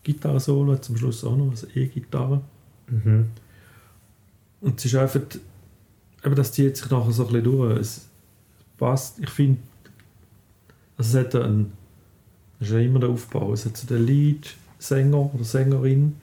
Gitarre-Solo 0.02 0.76
zum 0.76 0.96
Schluss 0.96 1.24
auch 1.24 1.36
noch, 1.36 1.50
also 1.50 1.66
E-Gitarre. 1.74 2.40
Mhm. 2.88 3.26
Und 4.60 4.78
es 4.78 4.84
ist 4.84 4.94
einfach, 4.94 5.20
eben 6.24 6.34
das 6.34 6.52
zieht 6.52 6.76
sich 6.76 6.90
nachher 6.90 7.12
so 7.12 7.26
ein 7.26 7.32
bisschen 7.32 7.44
durch. 7.44 7.78
Es 7.78 8.08
passt, 8.78 9.18
ich 9.18 9.30
finde, 9.30 9.60
also 10.96 11.18
es 11.18 11.24
hat 11.24 11.34
einen, 11.34 11.72
das 12.58 12.68
ist 12.68 12.74
ja 12.74 12.80
immer 12.80 13.00
der 13.00 13.10
Aufbau, 13.10 13.52
es 13.52 13.64
hat 13.64 13.76
so 13.76 13.86
den 13.86 14.06
Lead-Sänger 14.06 15.34
oder 15.34 15.44
Sängerin 15.44 16.16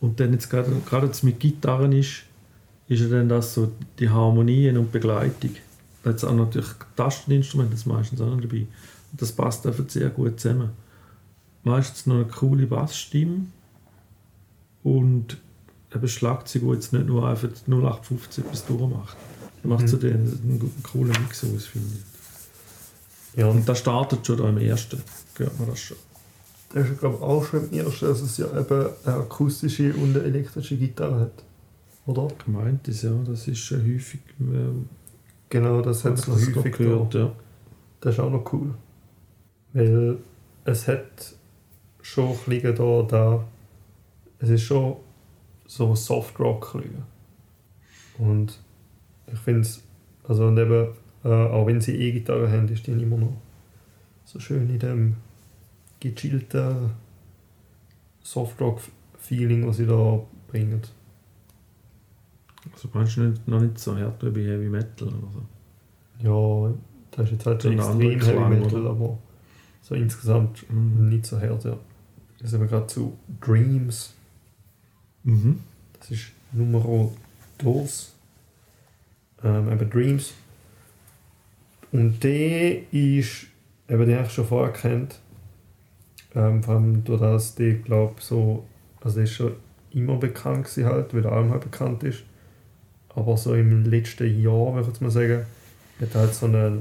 und 0.00 0.18
dann 0.20 0.32
jetzt 0.32 0.48
gerade, 0.48 0.70
gerade 0.86 1.06
jetzt 1.06 1.22
mit 1.22 1.38
Gitarren 1.40 1.92
ist, 1.92 2.22
ist 2.88 3.00
ja 3.00 3.08
dann 3.08 3.28
das 3.28 3.54
so 3.54 3.70
die 3.98 4.08
Harmonien 4.08 4.78
und 4.78 4.90
Begleitung. 4.90 5.50
Es 6.02 6.24
auch 6.24 6.34
natürlich 6.34 6.70
Tasteninstrumente, 6.96 7.74
das 7.74 7.86
meistens 7.86 8.20
auch 8.20 8.30
noch 8.30 8.40
dabei. 8.40 8.66
Das 9.12 9.32
passt 9.32 9.66
einfach 9.66 9.84
sehr 9.88 10.08
gut 10.10 10.40
zusammen. 10.40 10.70
Meistens 11.62 12.06
noch 12.06 12.14
eine 12.14 12.24
coole 12.24 12.66
Bassstimme 12.66 13.46
und 14.82 15.36
eben 15.92 16.00
das 16.00 16.10
Schlagzeug, 16.10 16.62
das 16.62 16.74
jetzt 16.74 16.92
nicht 16.94 17.06
nur 17.06 17.28
einfach 17.28 17.48
0815 17.66 18.44
bis 18.44 18.64
durchmacht. 18.64 19.16
Macht 19.62 19.88
so 19.88 19.98
den, 19.98 20.14
einen 20.14 20.82
coolen 20.82 21.12
Mix 21.20 21.44
aus, 21.44 21.66
finde 21.66 21.88
ich. 21.94 23.38
Ja, 23.38 23.46
und 23.46 23.58
Und 23.58 23.68
das 23.68 23.78
startet 23.78 24.26
schon 24.26 24.38
da 24.38 24.48
im 24.48 24.56
ersten. 24.58 25.02
Hört 25.36 25.58
man 25.58 25.68
das 25.68 25.80
schon. 25.80 25.98
das 26.72 26.88
ist, 26.88 27.00
glaube 27.00 27.16
ich, 27.16 27.22
auch 27.22 27.44
schon 27.44 27.68
im 27.68 27.78
ersten, 27.78 28.06
dass 28.06 28.22
es 28.22 28.38
ja 28.38 28.46
eben 28.58 28.86
eine 29.04 29.16
akustische 29.16 29.92
und 29.94 30.16
eine 30.16 30.24
elektrische 30.24 30.76
Gitarre 30.76 31.20
hat. 31.20 31.44
Oder? 32.06 32.28
Gemeint 32.44 32.88
ist 32.88 33.02
ja, 33.02 33.12
das 33.26 33.46
ist 33.48 33.58
schon 33.58 33.82
häufig. 33.82 34.20
Äh, 34.40 34.70
Genau, 35.50 35.82
das 35.82 36.04
hat 36.04 36.14
es 36.14 36.28
noch 36.28 36.36
häufig 36.36 36.76
gehört, 36.76 37.14
ja. 37.14 37.32
Das 38.00 38.14
ist 38.14 38.20
auch 38.20 38.30
noch 38.30 38.50
cool. 38.52 38.74
Weil 39.72 40.18
es 40.64 40.88
hat 40.88 41.34
schon 42.00 42.36
ein 42.46 42.74
da, 42.74 43.02
da 43.02 43.44
es 44.38 44.48
ist 44.48 44.62
schon 44.62 44.96
so 45.66 45.94
Soft 45.94 46.38
Rock 46.38 46.74
ein 46.74 46.80
bisschen. 46.80 47.02
Und 48.18 48.60
ich 49.32 49.38
finde 49.38 49.60
es, 49.60 49.82
also 50.26 50.46
und 50.46 50.58
eben, 50.58 50.88
äh, 51.24 51.28
auch 51.28 51.66
wenn 51.66 51.80
sie 51.80 51.96
E-Gitarre 51.96 52.50
haben, 52.50 52.68
ist 52.68 52.86
die 52.86 52.92
immer 52.92 53.16
noch 53.16 53.36
so 54.24 54.38
schön 54.38 54.70
in 54.70 54.78
dem 54.78 55.16
gechillten 55.98 56.90
Soft 58.22 58.60
Rock 58.60 58.80
Feeling, 59.18 59.66
was 59.66 59.78
sie 59.78 59.86
da 59.86 60.20
bringen. 60.48 60.80
Also 62.82 62.88
meinst 62.94 63.16
du 63.16 63.20
nicht, 63.22 63.46
noch 63.46 63.60
nicht 63.60 63.78
so 63.78 63.94
hart 63.96 64.22
wie 64.34 64.46
Heavy 64.46 64.68
Metal 64.70 65.08
oder 65.08 65.28
so? 65.32 65.42
Ja, 66.68 66.74
das 67.10 67.26
ist 67.26 67.32
jetzt 67.32 67.46
halt 67.46 67.62
schon 67.62 67.78
Ein 67.78 68.00
extrem 68.00 68.38
Heavy 68.38 68.60
Metal, 68.60 68.80
oder? 68.80 68.90
aber 68.90 69.18
so 69.82 69.94
insgesamt 69.94 70.64
Mhm. 70.70 71.08
nicht 71.10 71.26
so 71.26 71.38
hart, 71.38 71.64
ja. 71.64 71.76
Jetzt 72.38 72.50
sind 72.50 72.60
wir 72.60 72.68
gerade 72.68 72.86
zu 72.86 73.16
Dreams. 73.40 74.14
Mhm. 75.24 75.60
Das 75.98 76.10
ist 76.10 76.32
Nummer 76.52 77.10
2. 77.60 77.86
Ähm, 79.44 79.70
eben 79.72 79.90
Dreams. 79.90 80.32
Und 81.92 82.22
der 82.24 82.92
ist, 82.92 83.46
eben 83.88 84.06
den 84.06 84.16
habe 84.16 84.26
ich 84.26 84.32
schon 84.32 84.46
vorher 84.46 84.72
kennt. 84.72 85.20
Ähm, 86.34 86.62
vor 86.62 86.74
allem 86.76 87.04
durch 87.04 87.20
das, 87.20 87.54
der 87.56 87.74
glaube 87.74 88.14
so, 88.20 88.64
also 89.02 89.16
der 89.16 89.24
ist 89.24 89.32
schon 89.34 89.52
immer 89.90 90.16
bekannt 90.16 90.64
gewesen 90.64 90.86
halt, 90.86 91.12
weil 91.12 91.22
der 91.22 91.32
Alm 91.32 91.50
halt 91.50 91.62
bekannt 91.62 92.02
ist. 92.04 92.22
Aber 93.14 93.36
so 93.36 93.54
im 93.54 93.84
letzten 93.84 94.40
Jahr, 94.40 94.74
würde 94.74 94.82
ich 94.82 94.86
jetzt 94.88 95.02
mal 95.02 95.10
sagen, 95.10 95.44
hat 96.00 96.14
halt 96.14 96.34
so 96.34 96.46
eine, 96.46 96.78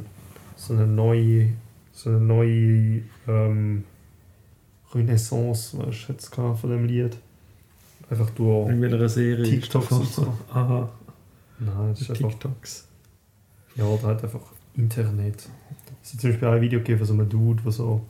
so 0.56 0.74
eine 0.74 0.86
neue, 0.88 1.50
so 1.92 2.10
eine 2.10 2.20
neue 2.20 3.02
ähm, 3.28 3.84
Renaissance, 4.94 5.78
was 5.78 5.90
ich 5.90 6.08
jetzt 6.10 6.32
gerade 6.32 6.56
von 6.56 6.70
dem 6.70 6.86
Lied. 6.86 7.18
Einfach 8.10 8.30
durch 8.32 8.70
In 8.70 8.82
welcher 8.82 9.10
Serie? 9.10 9.44
TikToks 9.44 9.92
und 9.92 10.06
so. 10.08 10.34
Aha, 10.52 10.90
Nein, 11.60 11.90
das 11.92 12.02
ist 12.02 12.10
einfach, 12.12 12.30
TikToks. 12.30 12.88
ja, 13.76 13.84
oder 13.84 14.04
halt 14.04 14.24
einfach 14.24 14.42
Internet. 14.76 15.48
Es 16.04 16.14
hat 16.14 16.22
zum 16.22 16.30
Beispiel 16.32 16.48
ein 16.48 16.62
Video 16.62 16.80
gegeben 16.80 17.00
von 17.00 17.08
so 17.08 17.14
einem 17.14 17.30
Dude, 17.30 17.62
der 17.62 17.72
so, 17.72 18.02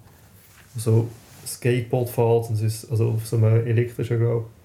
so 0.78 1.10
Skateboard 1.46 2.10
fährt 2.10 2.50
und 2.50 2.62
ist, 2.62 2.90
also 2.92 3.10
auf 3.12 3.28
so 3.28 3.38
einem 3.38 3.66
elektrischen, 3.66 4.20
glaube 4.20 4.46
ich. 4.46 4.59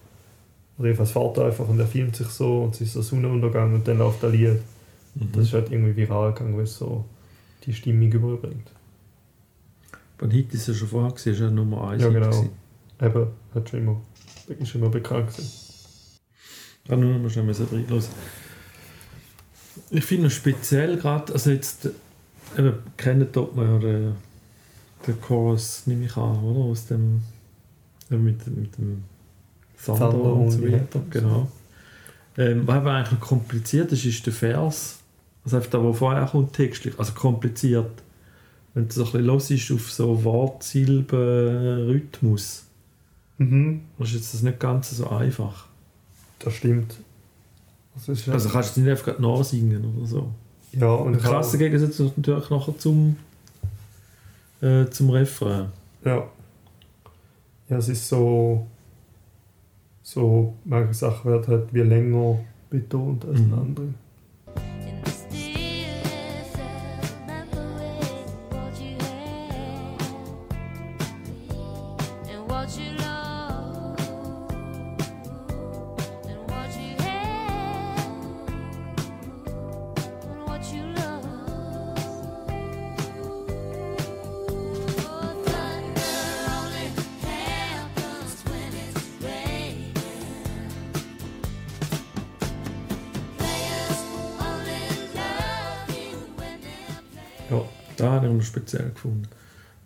Oder 0.78 0.88
jedenfalls 0.88 1.12
fährt 1.12 1.36
er 1.38 1.46
einfach 1.46 1.68
und 1.68 1.78
er 1.78 1.86
filmt 1.86 2.16
sich 2.16 2.26
so 2.28 2.64
und 2.64 2.74
es 2.74 2.80
ist 2.80 2.94
so 2.94 3.02
Sonnenuntergang 3.02 3.74
und 3.74 3.86
dann 3.86 3.98
läuft 3.98 4.24
ein 4.24 4.32
Lied. 4.32 4.60
Mhm. 5.14 5.32
Das 5.32 5.44
ist 5.44 5.52
halt 5.52 5.70
irgendwie 5.70 5.96
viral 5.96 6.32
gegangen, 6.32 6.56
weil 6.56 6.64
es 6.64 6.76
so 6.76 7.04
die 7.64 7.72
Stimmung 7.72 8.10
überbringt. 8.10 8.70
Von 10.18 10.30
Hit 10.30 10.52
ist 10.54 10.68
ja 10.68 10.74
schon 10.74 10.88
vorher 10.88 11.10
gewesen, 11.10 11.32
ist 11.32 11.40
ja 11.40 11.50
Nummer 11.50 11.88
1 11.90 12.02
Ja, 12.02 12.08
genau. 12.08 12.48
Eben, 13.00 13.26
hat 13.54 13.68
schon 13.68 13.80
immer, 13.80 14.00
ist 14.46 14.68
schon 14.68 14.80
immer 14.80 14.90
bekannt 14.90 15.28
gewesen. 15.28 15.50
Kann 16.88 17.00
nur 17.00 17.12
noch 17.12 17.20
mal 17.20 17.30
schnell 17.30 17.50
reinhören. 17.50 18.04
Ich 19.90 20.04
finde 20.04 20.26
es 20.26 20.34
speziell 20.34 20.96
gerade, 20.96 21.32
also 21.32 21.50
jetzt, 21.50 21.88
eben, 22.56 22.74
kennt 22.96 23.34
dort 23.34 23.56
man 23.56 23.66
ja 23.66 23.78
den, 23.78 24.12
den 25.06 25.20
Chorus, 25.20 25.86
nehme 25.86 26.04
ich 26.06 26.16
an, 26.16 26.42
oder? 26.42 26.60
Aus 26.60 26.86
dem, 26.86 27.22
mit, 28.10 28.46
mit 28.46 28.76
dem 28.78 29.04
Thunder 29.84 30.14
und 30.14 30.44
und 30.44 30.50
so 30.50 30.62
weiter. 30.62 31.00
Genau. 31.10 31.48
Ähm, 32.36 32.66
was 32.66 32.76
aber 32.76 32.92
eigentlich 32.92 33.20
kompliziert 33.20 33.92
ist, 33.92 34.04
ist 34.04 34.24
der 34.26 34.32
Vers. 34.32 34.98
Also 35.44 35.56
einfach 35.56 35.70
da, 35.70 35.82
wo 35.82 35.92
vorher 35.92 36.26
kommt, 36.26 36.52
textlich. 36.52 36.98
Also 36.98 37.12
kompliziert. 37.12 37.90
Wenn 38.72 38.88
du 38.88 38.94
so 38.94 39.02
ein 39.02 39.06
bisschen 39.12 39.26
los 39.26 39.50
ist 39.50 39.70
auf 39.70 39.92
so 39.92 40.24
Wortsilben-Rhythmus, 40.24 42.64
Mhm. 43.38 43.80
dann 43.98 44.06
ist 44.06 44.14
jetzt 44.14 44.32
das 44.34 44.42
nicht 44.42 44.60
ganz 44.60 44.90
so 44.90 45.08
einfach. 45.10 45.66
Das 46.38 46.54
stimmt. 46.54 46.94
Das 47.94 48.08
ist 48.08 48.28
Also 48.28 48.48
kannst 48.48 48.76
du 48.76 48.80
nicht 48.80 48.90
einfach 48.90 49.06
gerade 49.06 49.22
nachsingen 49.22 49.84
oder 49.96 50.06
so. 50.06 50.30
ja, 50.72 50.92
und 50.92 51.18
krasser 51.18 51.58
Gegensatz 51.58 51.98
natürlich 51.98 52.50
nachher 52.50 52.78
zum, 52.78 53.16
äh, 54.60 54.86
zum 54.86 55.10
Refrain. 55.10 55.66
Ja. 56.04 56.28
Ja, 57.68 57.76
es 57.78 57.88
ist 57.88 58.08
so. 58.08 58.66
So, 60.04 60.54
manche 60.66 60.94
Sachen 60.94 61.30
werden 61.32 61.48
halt 61.48 61.74
wie 61.74 61.80
länger 61.80 62.38
betont 62.70 63.24
als 63.24 63.40
Mhm. 63.40 63.54
andere. 63.54 63.86
Noch 98.44 98.50
speziell 98.52 98.90
gefunden. 98.90 99.28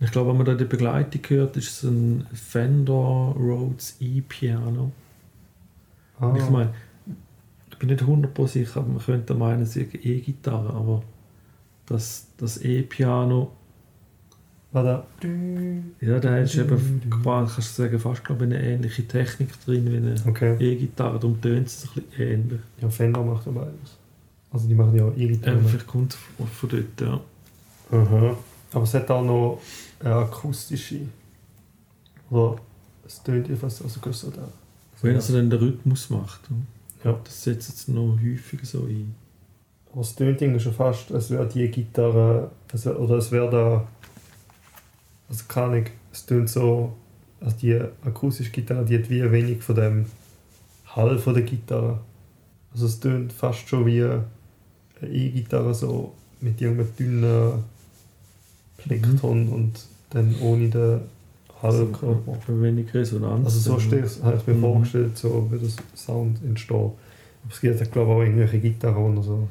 Und 0.01 0.07
Ich 0.07 0.13
glaube, 0.13 0.31
wenn 0.31 0.37
man 0.37 0.47
da 0.47 0.55
die 0.55 0.65
Begleitung 0.65 1.21
hört, 1.29 1.57
ist 1.57 1.71
es 1.71 1.83
ein 1.91 2.27
Fender 2.33 2.93
Rhodes 2.93 3.97
E-Piano. 4.01 4.93
Ah, 6.21 6.35
Ich 6.37 6.49
meine, 6.51 6.73
ich 7.71 7.79
bin 7.79 7.89
nicht 7.91 8.03
100% 8.03 8.49
sicher, 8.49 8.81
aber 8.81 8.89
man 8.89 9.03
könnte 9.03 9.35
meinen, 9.35 9.63
es 9.63 9.77
ist 9.77 9.95
eine 9.95 10.03
E-Gitarre, 10.05 10.73
aber 10.75 11.03
das, 11.87 12.27
das 12.37 12.59
E-Piano, 12.59 13.53
Warte. 14.71 15.05
ja, 16.01 16.19
da 16.21 16.37
ist 16.39 16.55
eben, 16.57 17.01
quasi, 17.23 17.55
kannst 17.55 17.79
du 17.79 17.83
sagen, 17.85 17.99
fast 17.99 18.23
glaube 18.25 18.45
ich, 18.47 18.53
eine 18.55 18.63
ähnliche 18.63 19.07
Technik 19.09 19.49
drin 19.65 19.91
wie 19.91 19.97
eine 19.97 20.15
Okay. 20.27 20.57
E-Gitarre, 20.59 21.19
darum 21.19 21.41
tönt 21.41 21.69
es 21.69 21.85
ein 21.97 22.03
bisschen 22.03 22.21
ähnlich. 22.29 22.61
Ja, 22.83 22.91
Fender 22.91 23.23
macht 23.25 23.47
ja 23.47 23.53
beides. 23.53 23.97
Also 24.53 24.69
die 24.69 24.75
machen 24.75 24.95
ja 24.95 25.11
ihre 25.17 25.33
Ähm, 25.33 25.41
Töne. 25.43 25.63
vielleicht 25.69 25.87
kommt 25.87 26.13
es 26.13 26.19
von, 26.37 26.47
von 26.47 26.69
dort, 26.69 27.01
ja. 27.01 27.21
Aha. 27.99 28.37
Aber 28.73 28.85
es 28.85 28.95
hat 28.95 29.11
auch 29.11 29.25
noch 29.25 29.61
eine 30.01 30.15
akustische. 30.15 31.01
Oder 32.31 32.57
es 33.07 33.23
tönt 33.23 33.49
jedenfalls 33.49 33.81
also 33.83 34.01
so 34.13 34.31
da. 34.31 34.49
Wenn 35.01 35.21
so 35.21 35.35
dann 35.35 35.49
den 35.49 35.59
Rhythmus 35.59 36.11
macht. 36.11 36.41
Ja. 37.05 37.19
Das 37.25 37.45
setzt 37.45 37.69
jetzt 37.69 37.89
noch 37.89 38.19
häufiger 38.21 38.67
so 38.67 38.85
ein. 38.85 39.15
Aber 39.93 40.03
es 40.03 40.15
tönt 40.15 40.43
irgendwie 40.43 40.61
schon 40.61 40.75
fast, 40.75 41.13
als 41.13 41.31
wäre 41.31 41.49
die 41.49 41.69
Gitarre, 41.69 42.51
also, 42.71 42.93
oder 42.97 43.17
es 43.17 43.33
wäre 43.33 43.51
da, 43.51 43.89
also 45.29 45.45
keine 45.49 45.67
Ahnung, 45.67 45.87
es 46.13 46.27
tönt 46.27 46.51
so, 46.51 46.93
also 47.41 47.57
die 47.57 47.81
akustische 48.05 48.51
Gitarre, 48.51 48.85
die 48.85 48.99
hat 48.99 49.09
wie 49.09 49.31
wenig 49.31 49.63
von 49.63 49.77
dem 49.77 50.07
Hall 50.87 51.19
von 51.19 51.35
der 51.35 51.45
Gitarre. 51.45 52.01
Also 52.73 52.87
es 52.87 53.01
tönt 53.01 53.33
fast 53.33 53.69
schon 53.69 53.87
wie 53.87 54.03
eine 54.03 54.25
E-Gitarre, 55.03 55.75
so 55.75 56.13
mit 56.41 56.61
irgendeinem 56.61 56.97
dünnen 56.97 57.65
Plektron 58.79 59.49
und 59.49 59.73
dann 60.11 60.35
ohne 60.41 60.69
den 60.71 61.01
Hallkörper. 61.63 62.33
Also, 62.33 62.63
wenig 62.63 62.93
Resonanz. 62.95 63.45
Also 63.47 63.59
so 63.75 63.79
stehe 63.79 64.05
ich, 64.05 64.17
ich 64.17 64.47
mir 64.47 64.55
Mhm. 64.55 64.61
vorgestellt, 64.61 65.19
so 65.19 65.49
wie 65.51 65.59
das 65.59 65.77
Sound 65.95 66.43
entsteht. 66.45 66.71
Aber 66.77 66.93
es 67.51 67.61
gibt, 67.61 67.93
glaube 67.93 68.11
ich, 68.13 68.17
auch 68.17 68.23
irgendwelche 68.23 68.59
Gitarren 68.61 69.13
oder 69.19 69.23
so. 69.23 69.49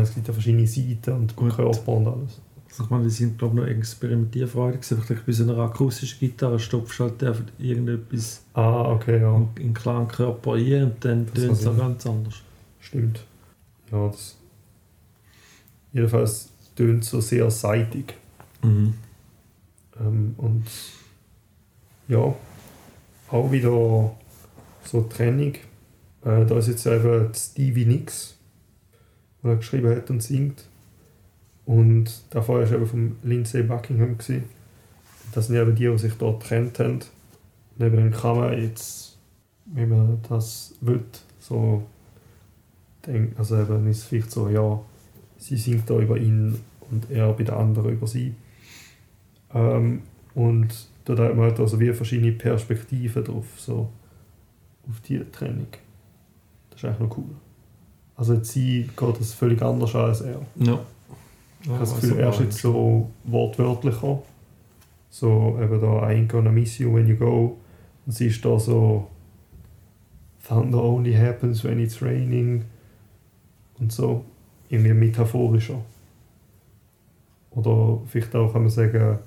es 0.00 0.14
gibt 0.14 0.26
ja 0.28 0.32
verschiedene 0.32 0.66
Seiten 0.66 1.12
und 1.12 1.36
Gut. 1.36 1.54
Körper 1.54 1.88
und 1.92 2.06
alles. 2.06 2.40
Also 2.70 2.84
ich 2.84 2.90
meine, 2.90 3.04
die 3.04 3.10
sind 3.10 3.36
glaube 3.38 3.56
ich 3.58 3.60
noch 3.64 3.68
experimentierfreudig. 3.68 4.80
Ich 4.80 4.88
denke, 5.06 5.22
bei 5.26 5.32
so 5.32 5.42
einer 5.42 5.58
akustischen 5.58 6.20
Gitarre 6.20 6.58
stopfst 6.58 6.98
du 6.98 7.04
halt 7.04 7.22
einfach 7.22 7.44
irgendetwas 7.58 8.42
Ah, 8.54 8.90
okay, 8.92 9.20
ja. 9.20 9.36
in, 9.36 9.42
in 9.56 9.62
den 9.64 9.74
klaren 9.74 10.08
Körper 10.08 10.54
ein 10.54 10.84
und 10.84 11.04
dann 11.04 11.26
tönt 11.34 11.52
es 11.52 11.66
auch 11.66 11.76
ganz 11.76 12.06
anders. 12.06 12.34
Stimmt. 12.80 13.24
Ja, 13.90 14.08
das. 14.08 14.36
Jedenfalls 15.92 16.48
tönt 16.74 17.04
so 17.04 17.20
sehr 17.20 17.50
seitig. 17.50 18.14
Mhm. 18.62 18.94
Ähm, 20.00 20.34
und 20.36 20.64
ja, 22.08 22.34
auch 23.28 23.50
wieder 23.50 24.14
so 24.84 25.02
Trennung. 25.02 25.54
Äh, 26.24 26.46
da 26.46 26.58
ist 26.58 26.68
jetzt 26.68 26.86
eben 26.86 27.32
Stevie 27.34 27.86
Nicks, 27.86 28.36
die 29.42 29.48
er 29.48 29.56
geschrieben 29.56 29.94
hat 29.94 30.10
und 30.10 30.22
singt. 30.22 30.64
Und 31.64 32.22
davor 32.30 32.60
war 32.60 32.72
eben 32.72 32.86
vom 32.86 33.16
Lindsay 33.22 33.62
Buckingham. 33.62 34.18
Gewesen. 34.18 34.44
Das 35.32 35.46
sind 35.46 35.56
eben 35.56 35.74
die, 35.74 35.88
die 35.88 35.98
sich 35.98 36.14
dort 36.14 36.42
getrennt 36.42 36.78
haben. 36.78 37.00
Und 37.78 37.86
eben 37.86 37.96
dann 37.96 38.10
kann 38.10 38.36
man 38.36 38.60
jetzt, 38.60 39.16
wenn 39.66 39.88
man 39.88 40.18
das 40.28 40.74
will, 40.80 41.04
so 41.38 41.82
denken, 43.06 43.34
also 43.38 43.60
eben 43.60 43.86
ist 43.88 43.98
es 43.98 44.04
vielleicht 44.04 44.30
so, 44.30 44.48
ja, 44.48 44.80
sie 45.38 45.56
singt 45.56 45.88
da 45.88 45.98
über 45.98 46.16
ihn 46.18 46.60
und 46.90 47.10
er 47.10 47.32
bei 47.32 47.44
der 47.44 47.56
anderen 47.56 47.92
über 47.92 48.06
sie. 48.06 48.34
Ähm, 49.54 50.02
und 50.34 50.68
da 51.04 51.16
hat 51.16 51.36
man 51.36 51.46
halt 51.46 51.60
also 51.60 51.78
wie 51.80 51.92
verschiedene 51.92 52.32
Perspektiven 52.32 53.24
drauf, 53.24 53.46
so 53.56 53.88
auf 54.88 55.00
die 55.00 55.18
Trennung. 55.30 55.66
Das 56.70 56.78
ist 56.78 56.84
eigentlich 56.84 57.08
noch 57.08 57.18
cool. 57.18 57.34
Also 58.16 58.34
jetzt 58.34 58.52
sie 58.52 58.88
geht 58.96 59.20
es 59.20 59.34
völlig 59.34 59.62
anders 59.62 59.94
an 59.94 60.06
als 60.06 60.20
er. 60.20 60.40
Ja. 60.56 60.78
Ich 61.62 61.68
habe 61.68 61.78
das 61.78 61.94
Gefühl, 61.94 62.18
er 62.18 62.30
ist 62.30 62.40
jetzt 62.40 62.58
so 62.58 63.10
wortwörtlicher. 63.24 64.22
So 65.10 65.58
eben 65.60 65.80
da, 65.80 66.10
I 66.10 66.14
ain't 66.14 66.28
gonna 66.28 66.50
miss 66.50 66.78
you 66.78 66.92
when 66.92 67.06
you 67.06 67.16
go. 67.16 67.58
Und 68.06 68.12
sie 68.12 68.26
ist 68.26 68.44
da 68.44 68.58
so, 68.58 69.08
Thunder 70.46 70.82
only 70.82 71.12
happens 71.14 71.62
when 71.62 71.78
it's 71.78 72.02
raining. 72.02 72.64
Und 73.78 73.92
so, 73.92 74.24
irgendwie 74.68 74.94
metaphorischer. 74.94 75.80
Oder 77.50 78.00
vielleicht 78.06 78.34
auch, 78.34 78.52
kann 78.52 78.62
man 78.62 78.70
sagen, 78.70 79.18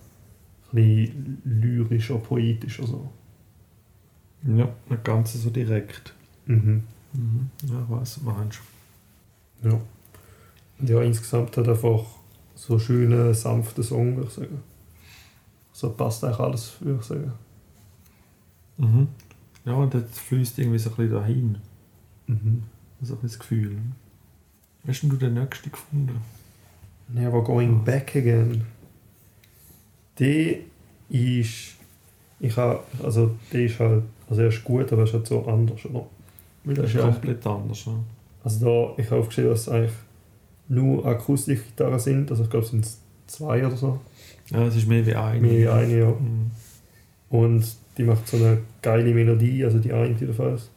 bisschen 0.76 1.42
lyrischer, 1.44 2.18
poetischer 2.18 2.86
so. 2.86 3.10
Ja, 4.44 4.70
nicht 4.90 5.04
ganz 5.04 5.34
so 5.34 5.50
direkt. 5.50 6.14
Mhm. 6.46 6.84
Mhm. 7.14 7.50
Ja, 7.64 7.86
was 7.90 8.22
meinst 8.22 8.60
du? 9.62 9.70
Ja. 9.70 9.80
Ja, 10.80 11.02
insgesamt 11.02 11.56
hat 11.58 11.68
einfach 11.68 12.04
so 12.54 12.78
schöne, 12.78 13.34
sanfte 13.34 13.82
Song, 13.82 14.18
würde 14.18 14.28
ich 14.28 14.36
sagen. 14.36 14.60
So 15.72 15.92
passt 15.92 16.24
eigentlich 16.24 16.40
alles, 16.40 16.76
würde 16.82 17.00
ich 17.00 17.06
sagen. 17.06 17.34
Mhm. 18.78 19.08
Ja, 19.66 19.74
und 19.74 19.94
das 19.94 20.20
fließt 20.20 20.60
irgendwie 20.60 20.80
so 20.80 20.90
ein 20.92 20.96
bisschen 20.96 21.14
dahin. 21.14 21.58
Mhm. 22.28 22.64
So 23.02 23.16
ein 23.16 23.20
das 23.24 23.40
Gefühl. 23.40 23.78
Hast 24.88 25.02
denn 25.02 25.10
du 25.10 25.16
den 25.18 25.34
nächsten 25.34 25.72
gefunden? 25.72 26.22
Never 27.08 27.44
Going 27.44 27.84
Back 27.84 28.16
Again. 28.16 28.66
Der 30.20 30.60
ist. 31.10 31.76
Ich 32.40 32.56
habe. 32.58 32.80
Also, 33.04 33.32
der 33.52 33.62
ist 33.62 33.80
halt. 33.80 34.04
Also, 34.30 34.42
er 34.42 34.48
ist 34.50 34.64
gut, 34.64 34.92
aber 34.92 35.04
er 35.04 35.08
ist 35.08 35.14
halt 35.14 35.28
so 35.28 35.46
anders, 35.46 35.86
oder? 35.86 36.06
Weil 36.64 36.76
Das 36.76 36.86
ist 36.86 36.96
ist 36.96 37.02
ja, 37.02 37.10
komplett 37.10 37.46
anders. 37.48 37.86
Ja. 37.86 37.94
also, 38.44 38.66
da, 38.96 39.02
ich 39.02 39.10
habe 39.10 39.22
aufgeschrieben, 39.22 39.52
dass 39.52 39.62
es 39.62 39.70
eigentlich 39.70 39.94
nur 40.68 41.06
Akustikgitarren 41.06 42.00
sind. 42.00 42.32
Also, 42.32 42.44
ich 42.44 42.50
glaube, 42.50 42.66
es 42.66 42.72
sind 42.72 42.88
zwei 43.28 43.66
oder 43.66 43.76
so. 43.76 44.00
ja, 44.52 44.66
es 44.66 44.76
ist 44.76 44.88
mehr 44.88 45.06
wie 45.06 45.16
eine. 45.16 45.40
Mehr 45.42 45.60
wie 45.60 45.68
eine, 45.68 46.00
ja. 46.00 46.10
Mhm. 46.10 46.52
Und 47.30 47.66
die 47.98 48.04
macht 48.04 48.28
so 48.28 48.38
eine 48.38 48.60
geile 48.82 49.14
Melodie, 49.14 49.64
also 49.64 49.80
die 49.80 49.94
eine 49.94 50.16
jedenfalls. 50.20 50.70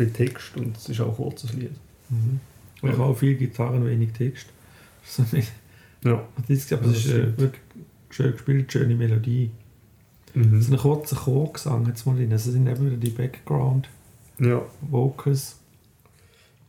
Viel 0.00 0.12
Text 0.12 0.56
und 0.56 0.76
es 0.76 0.88
ist 0.88 1.00
auch 1.00 1.10
ein 1.10 1.14
kurzes 1.16 1.52
Lied. 1.52 1.70
Mhm. 2.08 2.40
Ich 2.82 2.90
habe 2.90 3.04
auch 3.04 3.16
viel 3.16 3.36
Gitarren, 3.36 3.84
wenig 3.86 4.12
Text. 4.12 4.46
Ja. 6.02 6.26
Das 6.38 6.48
ist, 6.48 6.72
aber 6.72 6.86
Ja, 6.86 6.92
es 6.92 7.04
ist 7.04 7.12
äh, 7.12 7.36
wirklich 7.38 7.60
schön 8.08 8.32
gespielt, 8.32 8.72
schöne 8.72 8.94
Melodie. 8.94 9.50
Mhm. 10.32 10.62
So 10.62 10.72
einen 10.72 10.80
kurzen 10.80 11.18
Chorgesang 11.18 11.86
jetzt 11.88 12.06
mal 12.06 12.16
drin. 12.16 12.32
Also 12.32 12.50
sind 12.50 12.66
eben 12.66 12.86
wieder 12.86 12.96
die 12.96 13.10
Ja. 13.10 13.16
Background-Vocals. 13.18 15.56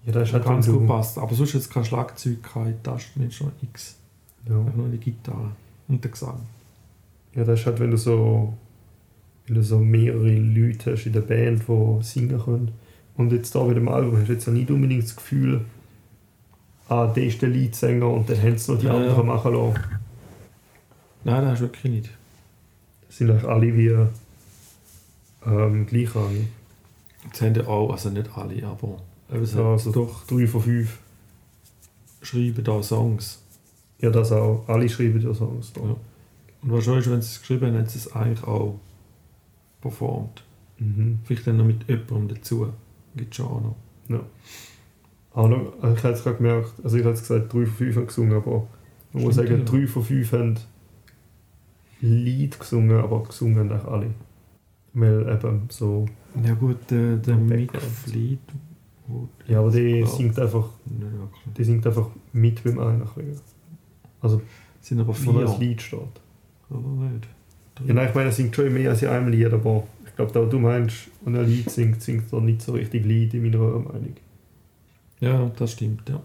Ja, 0.05 0.11
das 0.11 0.27
ist 0.27 0.33
halt 0.33 0.43
ganz 0.43 0.67
gut 0.67 0.85
passt. 0.85 1.17
Aber 1.17 1.33
sonst 1.33 1.53
jetzt 1.53 1.71
kein 1.71 1.85
Schlagzeug, 1.85 2.43
keine 2.43 2.83
Tasten, 2.83 3.23
nicht 3.23 3.37
schon 3.37 3.53
X. 3.61 3.95
Ja. 4.49 4.59
Einfach 4.59 4.75
nur 4.75 4.89
die 4.89 4.97
Gitarre 4.97 5.53
und 5.87 6.03
der 6.03 6.11
Gesang. 6.11 6.41
ja, 7.33 7.45
das 7.45 7.61
ist 7.61 7.65
halt, 7.67 7.79
wenn 7.79 7.91
du 7.91 7.97
so 7.97 8.53
wenn 9.47 9.55
du 9.55 9.63
so 9.63 9.79
mehrere 9.79 10.37
Leute 10.37 10.91
hast 10.91 11.05
in 11.05 11.13
der 11.13 11.21
Band, 11.21 11.63
die 11.67 12.03
singen 12.03 12.39
können. 12.43 12.71
Und 13.21 13.31
jetzt 13.31 13.53
da 13.53 13.63
bei 13.63 13.73
dem 13.75 13.87
Album 13.87 14.17
hast 14.17 14.27
du 14.29 14.33
jetzt 14.33 14.47
ja 14.47 14.53
nicht 14.53 14.69
unbedingt 14.71 15.03
das 15.03 15.15
Gefühl, 15.15 15.61
ah, 16.89 17.05
der 17.07 17.23
ist 17.25 17.41
der 17.41 17.49
Leadsänger 17.49 18.09
und 18.09 18.27
dann 18.29 18.41
haben 18.41 18.57
sie 18.57 18.71
noch 18.71 18.79
die 18.79 18.87
Ja, 18.87 18.93
ja. 18.95 18.99
anderen 19.09 19.27
machen 19.27 19.53
lassen. 19.53 19.79
Nein, 21.23 21.41
das 21.43 21.51
hast 21.51 21.59
du 21.59 21.65
wirklich 21.65 21.93
nicht. 21.93 22.09
Das 23.07 23.17
sind 23.17 23.29
eigentlich 23.29 23.47
alle 23.47 23.77
wie 23.77 23.95
ähm, 25.45 25.85
gleichrangig. 25.85 26.47
Jetzt 27.25 27.41
haben 27.41 27.53
ja 27.53 27.67
auch, 27.67 27.91
also 27.91 28.09
nicht 28.09 28.35
alle, 28.35 28.63
aber 28.65 28.97
Ja, 29.31 29.71
also 29.71 29.91
doch 29.91 30.25
drei 30.25 30.47
von 30.47 30.61
fünf. 30.61 30.97
schreiben 32.23 32.63
da 32.63 32.81
Songs. 32.81 33.39
Ja, 33.99 34.09
das 34.09 34.31
auch. 34.31 34.63
Alle 34.67 34.89
schreiben 34.89 35.21
ja 35.21 35.33
Songs 35.33 35.71
da. 35.73 35.81
Ja. 35.81 35.95
Und 36.63 36.71
wahrscheinlich, 36.71 37.05
wenn 37.09 37.21
sie 37.21 37.27
es 37.27 37.39
geschrieben 37.39 37.67
haben, 37.67 37.77
haben 37.77 37.85
sie 37.87 37.99
es 37.99 38.11
eigentlich 38.13 38.43
auch 38.43 38.79
performt. 39.81 40.43
Mhm. 40.79 41.19
Vielleicht 41.25 41.45
dann 41.45 41.57
noch 41.57 41.65
mit 41.65 41.87
jemandem 41.87 42.29
dazu. 42.35 42.69
Gibt 43.15 43.35
schon 43.35 43.45
auch 43.47 43.61
noch. 43.61 43.75
Ja. 44.09 44.21
Aber 45.33 45.47
noch, 45.49 45.73
also 45.81 45.95
ich 45.95 46.03
habe 46.03 46.13
jetzt 46.13 46.23
gerade 46.23 46.37
gemerkt, 46.37 46.71
also 46.83 46.97
ich 46.97 47.03
habe 47.05 47.13
gesagt, 47.15 47.53
drei 47.53 47.65
von 47.65 47.73
fünf 47.73 47.95
haben 47.95 48.07
gesungen, 48.07 48.33
aber 48.33 48.67
man 49.13 49.23
muss 49.23 49.35
sagen, 49.35 49.57
ja. 49.59 49.63
drei 49.63 49.87
von 49.87 50.03
fünf 50.03 50.31
haben 50.33 50.57
Lied 52.01 52.59
gesungen, 52.59 52.97
aber 52.99 53.23
gesungen 53.23 53.57
haben 53.59 53.71
eigentlich 53.71 53.85
alle. 53.91 54.07
Weil 54.93 55.33
eben 55.33 55.67
so, 55.69 56.05
Ja 56.43 56.53
gut, 56.55 56.77
der, 56.89 57.17
der 57.17 57.35
Mick. 57.37 57.71
Fleet. 57.79 58.39
wo- 59.07 59.27
ja, 59.47 59.59
aber 59.59 59.71
der 59.71 59.81
Ja. 59.99 60.05
singt 60.07 60.37
einfach, 60.39 60.69
Nicht 60.85 61.01
wirklich. 61.01 61.53
der 61.57 61.65
singt 61.65 61.87
einfach 61.87 62.09
mit 62.33 62.63
beim 62.63 62.79
Einachrigen. 62.79 63.39
Also, 64.21 64.41
Es 64.81 64.87
sind 64.87 64.99
aber 64.99 65.09
wo 65.09 65.13
vier. 65.13 65.41
das 65.41 65.57
Lied 65.59 65.81
steht. 65.81 65.99
Oder 66.69 66.79
nicht? 67.11 67.27
Ja, 67.85 67.93
nein, 67.93 68.09
ich 68.09 68.15
meine, 68.15 68.29
er 68.29 68.31
singt 68.33 68.55
schon 68.55 68.73
mehr 68.73 68.89
als 68.91 69.01
in 69.01 69.09
einem 69.09 69.29
Lied, 69.29 69.51
aber 69.51 69.83
glaube, 70.21 70.31
da 70.33 70.45
du 70.45 70.59
meinst, 70.59 71.09
wenn 71.21 71.35
er 71.35 71.41
ein 71.41 71.49
Lied 71.49 71.69
singt, 71.69 72.01
singt 72.01 72.31
er 72.31 72.41
nicht 72.41 72.61
so 72.61 72.73
richtig 72.73 73.05
Lied 73.05 73.33
in 73.33 73.43
meiner 73.43 73.57
Meinung. 73.59 74.15
Ja, 75.19 75.51
das 75.57 75.73
stimmt, 75.73 76.09
ja. 76.09 76.21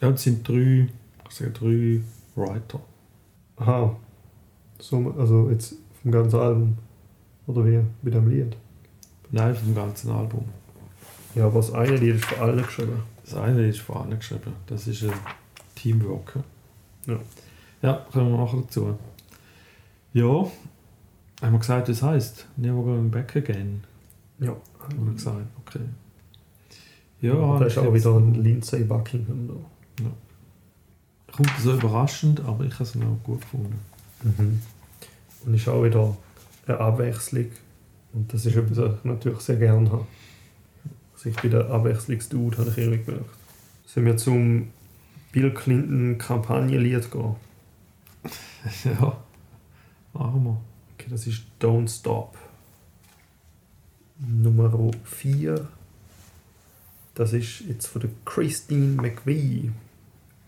Ja, 0.00 0.08
und 0.08 0.14
es 0.14 0.22
sind 0.22 0.46
drei, 0.46 0.88
ich 1.28 1.34
sage 1.34 1.50
drei 1.50 2.00
Writer. 2.34 2.80
Aha. 3.56 3.96
So, 4.78 5.14
also 5.18 5.50
jetzt 5.50 5.74
vom 6.02 6.10
ganzen 6.10 6.38
Album. 6.38 6.78
Oder 7.46 7.66
wie? 7.66 7.80
Bei 8.02 8.10
dem 8.10 8.28
Lied. 8.28 8.56
Nein, 9.30 9.54
vom 9.54 9.74
ganzen 9.74 10.10
Album. 10.10 10.44
Ja, 11.34 11.46
aber 11.46 11.56
das 11.56 11.72
eine 11.72 11.96
Lied 11.96 12.16
ist 12.16 12.24
für 12.24 12.40
alle 12.40 12.62
geschrieben. 12.62 13.02
Das 13.24 13.34
eine 13.34 13.68
ist 13.68 13.80
vor 13.80 14.02
allem 14.02 14.18
geschrieben. 14.18 14.52
Das 14.66 14.86
ist 14.86 15.04
ein 15.04 15.12
Teamwork. 15.74 16.38
Ja. 17.06 17.18
Ja, 17.82 18.06
kommen 18.12 18.32
wir 18.32 18.38
nachher 18.38 18.60
dazu. 18.60 18.98
Ja, 20.12 20.46
haben 21.40 21.52
wir 21.52 21.58
gesagt, 21.58 21.88
das 21.88 22.02
heisst 22.02 22.46
Never 22.56 22.82
Going 22.82 23.10
Back 23.10 23.36
Again. 23.36 23.82
Ja. 24.38 24.56
Haben 24.78 25.06
wir 25.06 25.12
gesagt, 25.12 25.46
okay. 25.66 25.80
Ja, 27.20 27.34
Ja, 27.34 27.58
da 27.58 27.64
ist 27.66 27.78
auch 27.78 27.92
wieder 27.92 28.16
ein 28.16 28.34
Lindsay 28.34 28.84
Buckingham 28.84 29.48
da. 29.48 29.54
Kommt 31.32 31.52
so 31.60 31.74
überraschend, 31.74 32.40
aber 32.40 32.64
ich 32.64 32.74
habe 32.74 32.84
es 32.84 32.94
noch 32.94 33.18
gut 33.22 33.40
gefunden. 33.42 33.78
Mhm. 34.22 34.60
Und 35.44 35.54
ist 35.54 35.68
auch 35.68 35.84
wieder 35.84 36.16
eine 36.66 36.78
Abwechslung. 36.78 37.46
Und 38.12 38.32
das 38.32 38.46
ist 38.46 38.56
etwas, 38.56 38.78
was 38.78 38.94
ich 38.98 39.04
natürlich 39.04 39.40
sehr 39.40 39.56
gerne 39.56 39.90
habe. 39.90 40.06
Also 41.14 41.28
ich 41.28 41.36
bin 41.36 41.50
der 41.50 41.70
Abwechslungsdude, 41.70 42.58
habe 42.58 42.70
ich 42.70 42.78
irgendwie 42.78 43.04
gemerkt. 43.04 43.30
Sollen 43.86 44.06
wir 44.06 44.16
zum 44.16 44.68
Bill 45.32 45.52
Clinton 45.54 46.18
Kampagnenlied 46.18 47.10
gehen? 47.10 47.36
ja, 48.84 49.16
machen 50.12 50.44
wir. 50.44 50.60
Okay, 51.00 51.08
das 51.08 51.26
ist 51.26 51.44
Don't 51.58 51.88
Stop. 51.88 52.36
Nummer 54.18 54.90
4. 55.04 55.66
Das 57.14 57.32
ist 57.32 57.60
jetzt 57.66 57.86
von 57.86 58.02
der 58.02 58.10
Christine 58.26 59.00
McVie. 59.00 59.70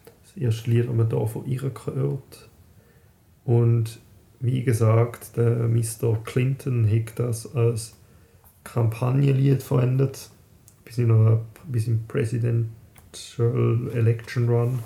das 0.04 0.36
erste 0.36 0.70
Lied, 0.70 0.88
das 0.88 0.94
man 0.94 1.08
da 1.08 1.24
von 1.24 1.46
ihr 1.46 1.70
gehört. 1.70 2.50
Und 3.46 3.98
wie 4.40 4.62
gesagt, 4.62 5.38
der 5.38 5.68
Mr. 5.68 6.22
Clinton 6.22 6.86
hat 6.86 7.18
das 7.18 7.54
als 7.56 7.94
Kampagnenlied 8.62 9.62
verwendet, 9.62 10.28
bis 10.84 10.98
in, 10.98 11.12
einer, 11.12 11.40
bis 11.66 11.86
im 11.86 12.06
Presidential 12.08 13.90
Election 13.94 14.50
Run. 14.50 14.80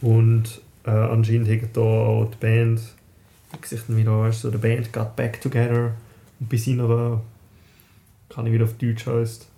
Und 0.00 0.62
äh, 0.86 0.90
anscheinend 0.90 1.50
hat 1.50 1.76
da 1.76 1.80
auch 1.80 2.30
die 2.30 2.38
Band, 2.38 2.80
ich 3.60 3.66
sehe 3.68 3.80
dann 3.86 3.96
wieder, 3.96 4.18
weißt 4.20 4.44
du, 4.44 4.48
so, 4.48 4.52
the 4.52 4.58
Band 4.58 4.92
got 4.92 5.16
back 5.16 5.40
together. 5.40 5.94
Und 6.38 6.48
bis 6.48 6.66
in 6.66 6.80
einer, 6.80 7.20
kann 8.28 8.46
ich 8.46 8.52
wieder 8.52 8.64
auf 8.64 8.74
Deutsch 8.74 9.06
heißt, 9.06 9.48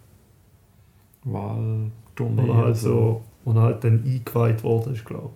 Wahltournee. 1.25 2.43
oder 2.43 2.57
halt 2.57 2.77
so, 2.77 3.23
und 3.45 3.59
halt 3.59 3.85
dann 3.85 4.03
eingeweiht 4.05 4.63
worden 4.63 4.95
ist, 4.95 5.05
glaube 5.05 5.31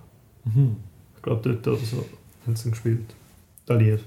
ich. 0.47 0.55
Mhm. 0.55 0.77
Ich 1.17 1.23
glaube, 1.23 1.43
dort 1.43 1.67
oder 1.67 1.77
so 1.87 2.05
haben 2.47 2.57
sie 2.57 2.69
ihn 2.69 2.73
gespielt. 2.73 3.15
Das 3.67 3.79
Lied. 3.81 4.01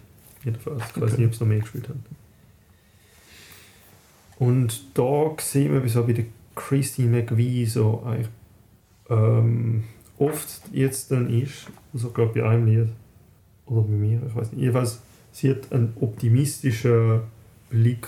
Jedenfalls. 0.44 0.82
Ich 0.90 1.02
weiß 1.02 1.12
Okay. 1.14 1.22
nicht, 1.22 1.28
ob 1.28 1.36
sie 1.36 1.44
noch 1.44 1.50
mehr 1.50 1.60
gespielt 1.60 1.90
haben. 1.90 2.04
Und 4.38 4.98
da 4.98 5.36
sehen 5.40 5.74
wir, 5.74 5.84
wieso 5.84 6.04
bei 6.06 6.14
der 6.14 6.26
Christine 6.56 7.10
McVie 7.22 7.66
so 7.66 8.04
eigentlich, 8.06 8.30
ähm, 9.10 9.84
oft 10.18 10.62
jetzt 10.72 11.12
dann 11.12 11.30
ist, 11.30 11.68
also 11.94 12.10
glaube 12.12 12.40
bei 12.42 12.48
einem 12.50 12.66
Lied, 12.66 12.90
oder 13.70 13.82
bei 13.82 13.94
mir, 13.94 14.22
ich 14.28 14.36
weiß 14.36 14.52
nicht, 14.52 14.62
jedenfalls, 14.62 15.02
sie 15.32 15.52
hat 15.52 15.72
einen 15.72 15.94
optimistischen 16.00 17.22
Blick 17.70 18.08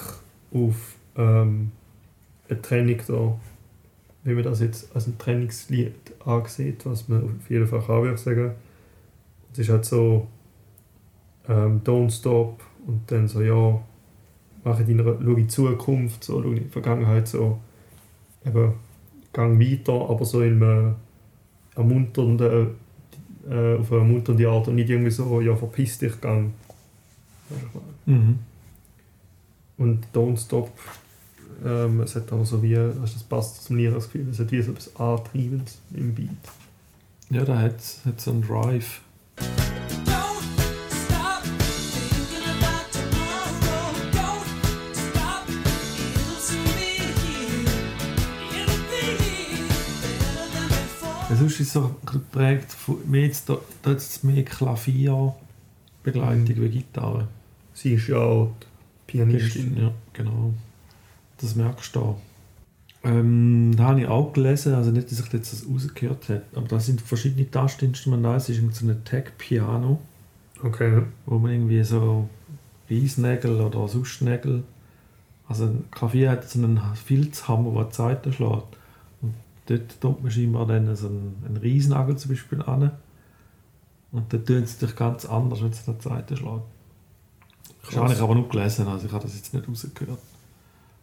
auf 0.53 0.95
ähm, 1.15 1.71
eine 2.49 2.61
Training 2.61 3.01
da, 3.07 3.39
wenn 4.23 4.35
man 4.35 4.43
das 4.43 4.59
jetzt 4.59 4.95
als 4.95 5.07
ein 5.07 5.17
Trainingslied 5.17 5.93
ansieht, 6.25 6.85
was 6.85 7.07
man 7.07 7.23
auf 7.23 7.49
jeden 7.49 7.67
Fall 7.67 7.81
kann, 7.81 8.01
würde 8.01 8.13
ich 8.15 8.19
sagen. 8.19 8.51
Es 9.53 9.59
ist 9.59 9.69
halt 9.69 9.85
so 9.85 10.27
ähm, 11.47 11.81
Don't 11.83 12.11
Stop 12.11 12.63
und 12.85 13.09
dann 13.11 13.27
so, 13.27 13.41
ja, 13.41 13.81
mache 14.63 14.83
deine, 14.83 15.03
schau 15.03 15.29
in 15.31 15.35
die 15.35 15.47
Zukunft, 15.47 16.23
so, 16.23 16.41
schau 16.41 16.49
in 16.49 16.55
die 16.55 16.69
Vergangenheit, 16.69 17.27
so, 17.27 17.59
eben, 18.45 18.73
gang 19.33 19.59
weiter, 19.59 20.09
aber 20.09 20.25
so 20.25 20.41
in 20.41 20.61
einem 20.61 20.95
ermunternden, 21.75 22.75
äh, 23.49 23.77
auf 23.77 23.91
eine 23.91 24.01
ermunternde 24.01 24.49
Art 24.49 24.67
und 24.67 24.75
nicht 24.75 24.89
irgendwie 24.89 25.11
so, 25.11 25.41
ja, 25.41 25.55
verpiss 25.55 25.97
dich, 25.97 26.19
gang. 26.21 26.53
Mhm. 28.05 28.39
Und 29.77 30.05
Don't 30.13 30.37
Stop, 30.37 30.71
ähm, 31.65 32.01
es 32.01 32.15
hat 32.15 32.31
auch 32.31 32.45
so 32.45 32.61
wie, 32.61 32.73
du, 32.73 32.93
das 33.01 33.23
passt 33.23 33.63
zum 33.63 33.77
Lied, 33.77 33.93
das 33.93 34.05
Gefühl, 34.05 34.29
es 34.29 34.39
hat 34.39 34.51
wie 34.51 34.61
so 34.61 34.71
etwas 34.71 34.95
Antreibendes 34.95 35.79
im 35.93 36.13
Beat. 36.13 36.29
Ja, 37.29 37.45
da 37.45 37.59
hat 37.59 37.79
es 37.79 38.01
so 38.17 38.31
einen 38.31 38.41
Drive. 38.41 39.01
Sonst 51.41 51.59
ist 51.59 51.67
es 51.67 51.73
so 51.73 51.95
geprägt 52.05 52.71
von 52.71 52.97
mehr 53.09 53.25
jetzt, 53.25 53.49
da, 53.49 53.57
da 53.81 53.91
jetzt 53.91 54.23
mehr 54.23 54.45
Klavierbegleitung 54.45 56.55
wie 56.55 56.69
Gitarre. 56.69 57.27
Sie 57.73 57.93
ist 57.93 58.07
ja 58.07 58.17
auch 58.17 58.53
Pianistin. 59.07 59.75
Ja, 59.77 59.91
genau. 60.13 60.53
Das 61.39 61.55
merkst 61.55 61.95
du 61.95 61.99
da. 61.99 62.15
Ähm, 63.09 63.73
da 63.75 63.85
habe 63.85 64.01
ich 64.01 64.07
auch 64.07 64.31
gelesen, 64.31 64.75
also 64.75 64.91
nicht, 64.91 65.11
dass 65.11 65.19
ich 65.19 65.33
jetzt 65.33 65.51
das 65.51 65.65
rausgehört 65.67 66.29
habe, 66.29 66.43
aber 66.53 66.67
da 66.67 66.79
sind 66.79 67.01
verschiedene 67.01 67.49
Tastinstrumente. 67.49 68.29
Es 68.35 68.49
ist 68.49 68.75
so 68.75 68.85
ein 68.85 69.03
Tag-Piano, 69.03 69.99
Okay. 70.61 71.01
wo 71.25 71.39
man 71.39 71.51
irgendwie 71.51 71.83
so 71.83 72.29
Reisnägel 72.87 73.59
oder 73.59 73.87
Suschnägel, 73.87 74.63
also 75.47 75.65
ein 75.65 75.85
Klavier 75.89 76.29
hat 76.29 76.47
so 76.47 76.59
einen 76.59 76.79
Filzhammer, 76.93 77.73
der 77.73 77.85
die 77.85 77.95
Seiten 77.95 78.31
schlägt. 78.31 78.77
Dort 79.77 80.01
tut 80.01 80.21
man 80.23 80.31
scheinbar 80.31 80.65
dann 80.67 80.95
so 80.95 81.07
einen, 81.07 81.43
einen 81.45 81.57
Reisnagel 81.57 82.17
zum 82.17 82.31
Beispiel 82.31 82.61
an. 82.61 82.91
Und 84.11 84.33
dann 84.33 84.45
tönt 84.45 84.65
es 84.65 84.73
natürlich 84.73 84.95
ganz 84.95 85.25
anders, 85.25 85.61
wenn 85.61 85.69
es 85.69 85.83
die 85.85 85.91
Seite 86.01 86.35
schlägt. 86.35 86.63
Das 87.85 87.95
habe 87.95 88.13
ich 88.13 88.19
aber 88.19 88.35
nur 88.35 88.49
gelesen, 88.49 88.87
also 88.87 89.07
ich 89.07 89.11
habe 89.11 89.23
das 89.23 89.35
jetzt 89.35 89.53
nicht 89.53 89.67
rausgehört. 89.67 90.19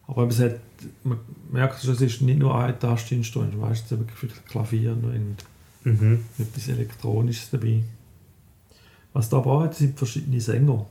Aber 0.07 0.27
es 0.27 0.39
hat, 0.39 0.59
man 1.03 1.19
merkt 1.51 1.81
schon, 1.81 1.93
es 1.93 2.01
ist 2.01 2.21
nicht 2.21 2.39
nur 2.39 2.55
ein 2.55 2.79
Tastinstrument, 2.79 3.53
ist 3.71 3.91
eben 3.91 4.07
vielleicht 4.15 4.45
Klavier 4.47 4.91
und 4.91 5.37
Mhm. 5.83 6.25
etwas 6.37 6.67
Elektronisches 6.67 7.49
dabei. 7.51 7.83
Was 9.13 9.29
da 9.29 9.37
aber 9.37 9.61
hat, 9.61 9.75
sind 9.75 9.97
verschiedene 9.97 10.41
Sänger. 10.41 10.85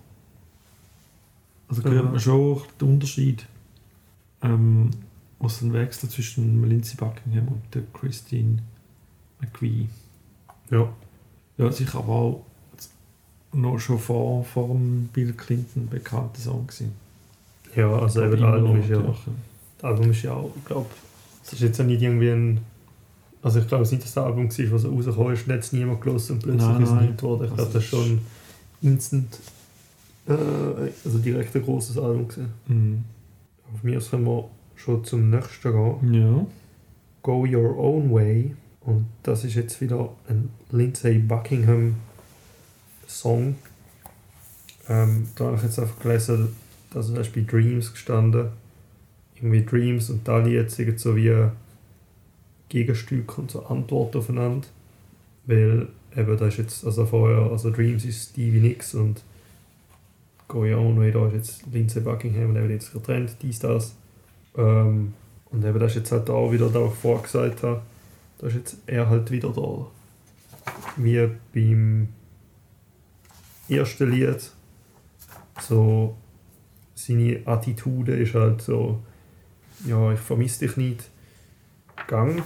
Also 1.69 1.85
hört 1.85 2.05
Aha. 2.05 2.11
man 2.11 2.21
schon 2.21 2.63
den 2.81 2.89
Unterschied, 2.89 3.47
ähm, 4.43 4.91
was 5.41 5.63
ein 5.63 5.73
Wechsel 5.73 6.09
zwischen 6.09 6.69
Lindsay 6.69 6.97
Buckingham 6.97 7.49
und 7.49 7.63
der 7.75 7.83
Christine 7.93 8.59
McVie. 9.41 9.89
Ja. 10.71 10.89
Ja, 11.57 11.73
sicher 11.73 11.99
aber 11.99 12.13
auch 12.13 12.45
noch 13.53 13.79
schon 13.79 13.99
vor, 13.99 14.45
vor 14.45 14.69
dem 14.69 15.09
Bill 15.13 15.33
Clinton 15.33 15.89
bekannter 15.89 16.41
Song 16.41 16.67
gewesen. 16.67 16.93
Ja, 17.75 17.91
also 17.91 18.23
eben 18.23 18.33
das 18.33 18.43
Album 18.43 18.81
ist 18.81 18.89
ja, 18.89 18.99
das 18.99 19.85
Album 19.85 20.11
ist 20.11 20.23
ja 20.23 20.33
auch, 20.35 20.51
ich 20.57 20.65
glaube, 20.65 20.91
es 21.45 21.53
ist 21.53 21.61
jetzt 21.61 21.79
ja 21.79 21.85
nicht 21.85 22.03
irgendwie 22.03 22.31
ein, 22.31 22.61
also 23.43 23.61
ich 23.61 23.69
glaube 23.69 23.85
es 23.85 23.89
ist 23.89 23.93
nicht 23.99 24.05
das 24.05 24.19
Album 24.19 24.49
gewesen, 24.49 24.73
was 24.73 24.85
rausgekommen 24.85 25.33
ist, 25.35 25.47
jetzt 25.47 25.73
niemand 25.73 26.01
gelesen 26.01 26.33
und 26.35 26.43
plötzlich 26.43 26.69
Nein, 26.69 26.83
ist 26.83 26.91
es 26.91 27.01
nicht 27.01 27.23
worden. 27.23 27.45
Ich 27.45 27.51
Also 27.51 27.57
glaube, 27.57 27.73
das 27.73 27.83
ist 27.85 27.91
schon 27.91 28.21
instant, 28.83 29.39
äh, 30.27 30.33
also 31.05 31.19
direkt 31.19 31.55
ein 31.57 31.63
grosses 31.63 31.99
Album 31.99 32.29
gewesen. 32.29 32.53
Mhm. 32.67 33.05
Auf 33.75 33.83
mir 33.83 34.01
können 34.01 34.25
wir 34.25 34.49
schon 34.79 35.05
zum 35.05 35.31
nächsten 35.31 35.73
gehen. 35.73 36.15
Ja. 36.15 36.47
Go 37.23 37.45
Your 37.45 37.77
Own 37.77 38.13
Way. 38.13 38.55
Und 38.81 39.07
das 39.23 39.45
ist 39.45 39.55
jetzt 39.55 39.81
wieder 39.81 40.15
ein 40.29 40.49
Lindsay 40.71 41.19
Buckingham 41.19 41.97
Song. 43.07 43.57
Ähm, 44.89 45.29
da 45.35 45.47
habe 45.47 45.57
ich 45.57 45.65
jetzt 45.65 45.79
einfach 45.79 45.99
gelesen, 46.01 46.57
dass 46.91 47.11
es 47.11 47.29
bei 47.29 47.43
Dreams 47.43 47.93
gestanden. 47.93 48.49
Irgendwie 49.37 49.65
Dreams 49.65 50.11
und 50.11 50.27
da 50.27 50.39
Lied 50.39 50.71
sind 50.71 50.99
so 50.99 51.15
wie 51.17 51.49
Gegenstücke 52.69 53.41
und 53.41 53.51
so 53.51 53.67
Antworten 53.67 54.19
aufeinander. 54.19 54.67
Weil 55.47 55.89
eben 56.17 56.37
da 56.37 56.47
ist 56.47 56.59
jetzt, 56.59 56.85
also 56.85 57.05
vorher, 57.05 57.51
also 57.51 57.71
Dreams 57.71 58.05
ist 58.05 58.31
Stevie 58.31 58.61
Nicks 58.61 58.95
und 58.95 59.23
Go 60.47 60.61
Your 60.61 60.79
Own 60.79 60.99
Way, 60.99 61.13
da 61.13 61.27
ist 61.27 61.35
jetzt 61.35 61.63
Lindsay 61.73 62.01
Buckingham 62.01 62.51
und 62.51 62.57
eben 62.57 62.71
jetzt 62.71 62.93
getrennt, 62.93 63.37
dies, 63.43 63.59
das. 63.59 63.95
Ähm, 64.57 65.15
und 65.51 65.65
eben 65.65 65.79
das 65.79 65.93
ist 65.93 65.99
jetzt 65.99 66.13
halt 66.13 66.31
auch 66.31 66.53
wieder, 66.53 66.69
da 66.69 66.87
ich 66.87 66.95
vorher 66.95 67.23
gesagt 67.23 67.63
habe, 67.63 67.83
da 68.39 68.47
ist 68.47 68.55
jetzt 68.55 68.77
er 68.87 69.09
halt 69.09 69.31
wieder 69.31 69.51
da. 69.51 69.87
Wie 70.97 71.29
beim 71.55 72.09
ersten 73.69 74.11
Lied. 74.11 74.51
So, 75.61 76.17
seine 76.95 77.41
Attitude 77.47 78.17
ist 78.17 78.35
halt 78.35 78.63
so, 78.63 79.01
ja, 79.87 80.13
ich 80.13 80.21
vermisse 80.21 80.67
dich 80.67 80.77
nicht. 80.77 81.11
Gang. 82.07 82.43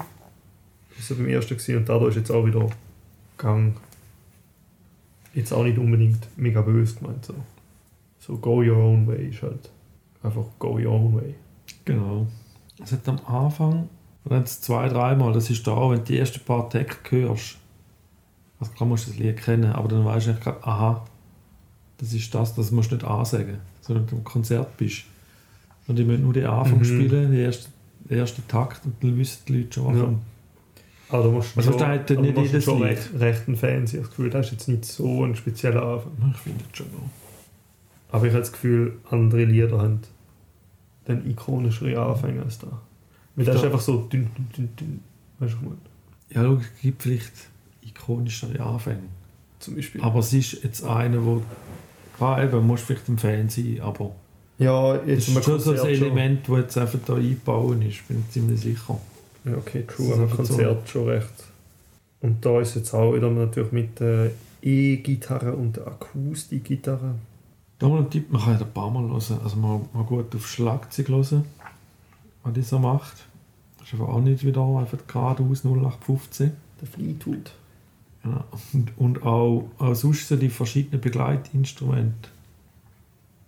Das 0.96 1.10
war 1.10 1.16
beim 1.18 1.28
ersten 1.28 1.56
gewesen, 1.56 1.78
und 1.78 1.88
dadurch 1.88 2.10
ist 2.10 2.16
jetzt 2.16 2.30
auch 2.30 2.46
wieder 2.46 2.68
Gang. 3.38 3.76
Jetzt 5.34 5.52
auch 5.52 5.64
nicht 5.64 5.78
unbedingt 5.78 6.28
mega 6.36 6.60
böse 6.60 6.96
gemeint. 6.96 7.24
So, 7.24 7.34
so 8.18 8.36
go 8.36 8.62
your 8.62 8.76
own 8.76 9.06
way 9.06 9.28
ist 9.28 9.42
halt 9.42 9.70
einfach 10.22 10.44
go 10.58 10.78
your 10.78 10.92
own 10.92 11.14
way. 11.14 11.34
Genau. 11.84 12.26
Es 12.82 12.92
hat 12.92 13.08
am 13.08 13.18
Anfang, 13.26 13.88
wenn 14.24 14.42
es 14.42 14.60
zwei, 14.60 14.88
dreimal, 14.88 15.32
das 15.32 15.50
ist 15.50 15.66
da 15.66 15.76
wenn 15.90 15.98
du 15.98 16.04
die 16.04 16.18
ersten 16.18 16.40
paar 16.40 16.68
Tage 16.70 16.94
hörst, 17.10 17.58
also 18.60 18.72
klar 18.72 18.88
musst 18.88 19.06
du 19.06 19.10
das 19.10 19.18
Lied 19.18 19.36
kennen, 19.38 19.72
aber 19.72 19.88
dann 19.88 20.04
weißt 20.04 20.26
du 20.26 20.30
eigentlich 20.30 20.44
gerade, 20.44 20.64
aha, 20.66 21.04
das 21.98 22.12
ist 22.12 22.34
das, 22.34 22.54
das 22.54 22.70
musst 22.70 22.90
du 22.90 22.96
nicht 22.96 23.04
ansagen, 23.06 23.58
sondern 23.80 24.06
du 24.06 24.16
im 24.16 24.24
Konzert 24.24 24.76
bist. 24.76 25.02
Und 25.88 25.98
ich 25.98 26.06
möchte 26.06 26.22
nur 26.22 26.32
den 26.32 26.46
Anfang 26.46 26.78
Mhm. 26.78 26.84
spielen, 26.84 27.32
den 27.32 27.40
ersten, 27.40 27.72
den 28.08 28.18
ersten 28.18 28.46
Takt, 28.48 28.84
und 28.84 28.94
dann 29.02 29.16
wissen 29.18 29.40
die 29.48 29.58
Leute 29.58 29.72
schon, 29.72 29.86
was 29.86 29.96
Ja. 29.96 30.04
kommt. 30.04 30.22
Aber 31.08 31.22
du 31.24 31.30
musst 31.32 31.56
Also 31.58 31.72
schon, 31.72 31.82
aber 31.82 31.96
nicht 32.22 32.34
musst 32.36 32.52
jedes 32.52 32.64
schon 32.64 32.82
recht, 32.82 33.10
recht 33.18 33.48
ein 33.48 33.56
Fan 33.56 33.86
sein. 33.86 34.00
Das 34.00 34.08
Gefühl, 34.10 34.30
das 34.30 34.46
ist 34.46 34.52
jetzt 34.52 34.68
nicht 34.68 34.84
so 34.86 35.24
ein 35.24 35.34
spezieller 35.36 35.82
Anfang. 35.82 36.12
Ich 36.34 36.38
finde 36.40 36.64
das 36.68 36.78
schon 36.78 36.86
noch. 36.92 37.10
Aber 38.12 38.26
ich 38.26 38.32
habe 38.32 38.40
das 38.40 38.52
Gefühl, 38.52 38.98
andere 39.10 39.44
Lieder 39.44 39.78
haben 39.78 40.00
dann 41.04 41.28
ikonischere 41.28 42.00
Anfänge 42.00 42.42
als 42.42 42.58
da. 42.58 42.68
Weil 43.36 43.44
das 43.46 43.56
ist 43.56 43.62
Da- 43.62 43.66
einfach 43.66 43.80
so 43.80 43.98
dünn, 44.02 44.30
dünn, 44.36 44.48
dünn, 44.56 44.68
dünn. 44.78 45.00
Weißt 45.38 45.54
du, 45.54 45.56
was 45.56 45.62
ich 45.62 45.68
meine? 45.68 45.76
Ja, 46.30 46.42
schau, 46.56 46.60
es 46.76 46.80
gibt 46.82 47.02
vielleicht 47.02 47.32
ikonischere 47.82 48.60
Anfänge. 48.60 49.02
Zum 49.58 49.74
Beispiel. 49.76 50.00
Aber 50.02 50.18
es 50.20 50.32
ist 50.32 50.62
jetzt 50.64 50.84
einer, 50.84 51.24
wo, 51.24 51.42
klar, 52.16 52.42
eben, 52.42 52.66
musst 52.66 52.84
vielleicht 52.84 53.08
ein 53.08 53.18
Fan 53.18 53.48
sein, 53.48 53.78
aber 53.80 54.12
ja, 54.58 54.96
es 54.96 55.06
jetzt 55.06 55.28
ist 55.28 55.44
schon 55.44 55.60
so 55.60 55.70
ein 55.72 55.76
Konzert. 55.78 56.00
Element, 56.02 56.48
das 56.48 56.56
jetzt 56.58 56.78
einfach 56.78 56.98
da 57.06 57.14
eingebauen 57.14 57.82
ist, 57.82 58.06
bin 58.08 58.20
ich 58.26 58.30
ziemlich 58.32 58.60
sicher. 58.60 58.98
Ja, 59.44 59.56
okay, 59.56 59.84
Das 59.86 59.96
true, 59.96 60.06
ist 60.06 60.12
aber 60.12 60.22
einfach 60.22 60.44
so. 60.44 60.54
Konzert 60.54 60.88
schon 60.88 61.08
recht 61.08 61.44
Und 62.20 62.44
da 62.44 62.60
ist 62.60 62.74
jetzt 62.76 62.94
auch 62.94 63.14
wieder 63.14 63.30
natürlich 63.30 63.72
mit 63.72 63.98
der 64.00 64.30
E-Gitarre 64.62 65.54
und 65.54 65.76
der 65.76 65.86
Akustikgitarre. 65.88 67.14
Da 67.82 67.88
mal 67.88 67.98
ein 67.98 68.10
Tipp, 68.10 68.30
man 68.30 68.40
kann 68.40 68.52
ja 68.52 68.60
ein 68.60 68.72
paar 68.72 68.92
Mal 68.92 69.02
hören. 69.02 69.40
Also 69.42 69.56
mal, 69.56 69.80
mal 69.92 70.04
gut 70.04 70.32
auf 70.36 70.46
Schlagzeug 70.46 71.08
hören, 71.08 71.44
was 72.44 72.52
die 72.52 72.62
so 72.62 72.78
macht. 72.78 73.26
Das 73.76 73.88
ist 73.88 73.94
einfach 73.94 74.06
auch 74.06 74.20
nicht 74.20 74.44
wieder 74.44 74.62
einfach 74.62 74.98
geradeaus 75.08 75.64
0815. 75.64 76.52
Der 76.80 76.86
Fleetwood. 76.86 77.50
Ja. 78.24 78.44
Und, 78.72 78.96
und 78.98 79.22
auch, 79.24 79.68
auch 79.78 79.94
sonst 79.94 80.28
so 80.28 80.36
die 80.36 80.48
verschiedenen 80.48 81.00
Begleitinstrumente, 81.00 82.28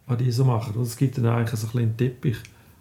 was 0.09 0.19
die 0.19 0.33
so 0.33 0.45
machen. 0.45 0.71
Also 0.71 0.83
es 0.83 0.97
gibt 0.97 1.17
dann 1.17 1.27
eigentlich 1.27 1.61
so 1.61 1.69
ein 1.69 1.85
einen 1.85 1.97
Teppich, 1.97 2.39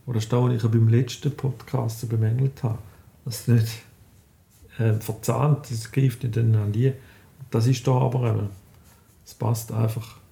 oder 0.08 0.20
das, 0.20 0.32
was 0.32 0.54
ich 0.54 0.64
ja 0.64 0.70
beim 0.70 0.88
letzten 0.88 1.38
Podcast 1.38 2.00
so 2.00 2.08
bemängelt 2.08 2.64
habe, 2.64 2.80
dass 3.26 3.42
es 3.42 3.48
nicht 3.48 3.84
äh, 4.80 4.94
verzahnt, 4.94 5.70
das 5.70 5.92
greift 5.92 6.24
nicht 6.24 6.36
dann 6.36 6.56
an 6.56 6.72
die. 6.72 6.94
Das 7.52 7.68
ist 7.68 7.86
da 7.86 7.92
aber 7.92 8.32
eben, 8.32 8.50
es 9.24 9.36
passt 9.36 9.72
einfach 9.72 10.23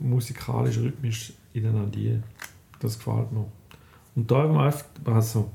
musikalisch, 0.00 0.78
rhythmisch 0.78 1.32
ineinander. 1.52 2.22
Das 2.80 2.98
gefällt 2.98 3.32
mir. 3.32 3.46
Und 4.14 4.30
da 4.30 4.44
eben 4.44 4.56
einfach, 4.56 4.84
also, 5.04 5.50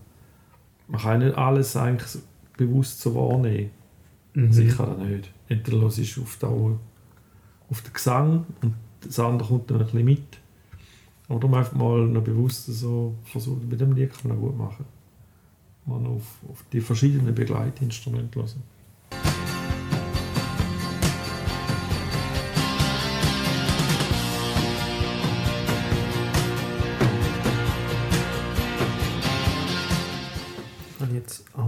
man 0.88 1.02
kann 1.02 1.20
nicht 1.20 1.38
alles 1.38 1.76
eigentlich 1.76 2.22
bewusst 2.58 3.02
so 3.02 3.16
wahrnehmen. 3.16 3.72
Mhm. 4.34 4.52
Sicher 4.52 4.98
nicht. 4.98 5.32
Entweder 5.48 5.82
hörst 5.82 5.98
du 5.98 6.22
auf, 6.22 6.38
da, 6.40 6.48
auf 6.48 7.82
den 7.82 7.94
Gesang 7.94 8.46
und 8.62 8.74
das 9.02 9.20
andere 9.20 9.48
kommt 9.48 9.70
dann 9.70 9.80
ein 9.80 9.86
bisschen 9.86 10.06
mit. 10.06 10.40
Oder 11.30 11.48
man 11.48 11.60
einfach 11.60 11.76
mal 11.76 12.06
noch 12.08 12.24
bewusst 12.24 12.66
so 12.66 13.16
versuchen, 13.24 13.68
mit 13.68 13.80
dem 13.80 13.94
Lied 13.94 14.14
kann 14.14 14.30
man 14.30 14.40
gut 14.40 14.58
machen. 14.58 14.86
Man 15.86 16.06
auf, 16.08 16.40
auf 16.50 16.64
die 16.72 16.82
verschiedenen 16.82 17.34
Begleitinstrumente 17.34 18.40
hören. 18.40 18.64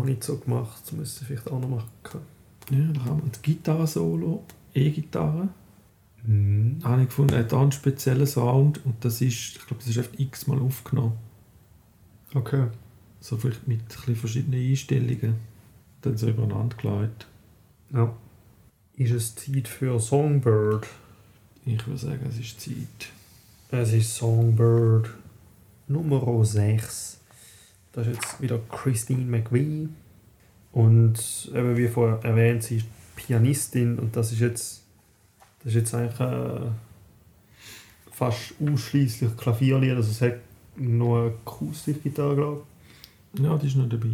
Auch 0.06 0.10
nicht 0.10 0.24
so 0.24 0.38
gemacht. 0.38 0.82
Das 0.84 0.92
müsste 0.92 1.22
ich 1.22 1.28
vielleicht 1.28 1.52
auch 1.52 1.60
noch 1.60 1.70
machen. 1.70 2.22
Ja, 2.70 2.92
da 2.94 3.06
haben 3.06 3.24
wir 3.24 3.32
das 3.32 3.42
Gitarre-Solo, 3.42 4.44
E-Gitarre. 4.74 5.50
Mhm. 6.24 6.80
Da 6.82 6.90
habe 6.90 7.02
ich 7.02 7.08
gefunden, 7.10 7.34
er 7.34 7.40
hat 7.40 7.54
einen 7.54 7.72
speziellen 7.72 8.28
Sound 8.28 8.84
und 8.86 9.04
das 9.04 9.22
ist, 9.22 9.58
ich 9.58 9.68
glaube, 9.68 9.84
das 9.84 9.88
ist 9.88 9.98
echt 9.98 10.20
x-mal 10.20 10.60
aufgenommen. 10.60 11.18
Okay. 12.34 12.68
So 13.20 13.38
vielleicht 13.38 13.68
mit 13.68 13.82
ein 14.08 14.16
verschiedenen 14.16 14.60
Einstellungen. 14.60 15.36
Dann 16.02 16.18
so 16.18 16.28
übereinander 16.28 16.76
gelegt. 16.76 17.28
Ja. 17.94 18.16
Ist 18.96 19.12
es 19.12 19.36
Zeit 19.36 19.68
für 19.68 20.00
Songbird? 20.00 20.88
Ich 21.66 21.86
würde 21.86 22.00
sagen, 22.00 22.26
es 22.30 22.40
ist 22.40 22.62
Zeit. 22.62 23.10
Es 23.72 23.92
ist 23.94 24.16
Songbird 24.16 25.10
Nummer 25.88 26.44
6. 26.46 27.20
Das 27.96 28.08
ist 28.08 28.16
jetzt 28.16 28.42
wieder 28.42 28.60
Christine 28.70 29.24
McVie. 29.24 29.88
Und 30.74 31.50
eben 31.54 31.78
wie 31.78 31.88
vorher 31.88 32.20
erwähnt, 32.24 32.62
sie 32.64 32.78
ist 32.78 32.86
Pianistin 33.16 33.98
und 33.98 34.14
das 34.18 34.34
ist 34.34 34.42
jetzt, 34.42 34.84
das 35.60 35.68
ist 35.68 35.76
jetzt 35.76 35.96
eigentlich 35.96 36.20
äh, 36.20 36.68
fast 38.12 38.54
ausschließlich 38.62 39.38
Klavierlied. 39.38 39.92
Also 39.96 40.12
es 40.12 40.22
hat 40.22 40.40
noch 40.76 41.16
eine 41.22 41.28
Akustikgitarre, 41.28 42.36
glaube 42.36 42.64
Ja, 43.40 43.58
die 43.58 43.68
ist 43.68 43.78
noch 43.78 43.88
dabei. 43.88 44.08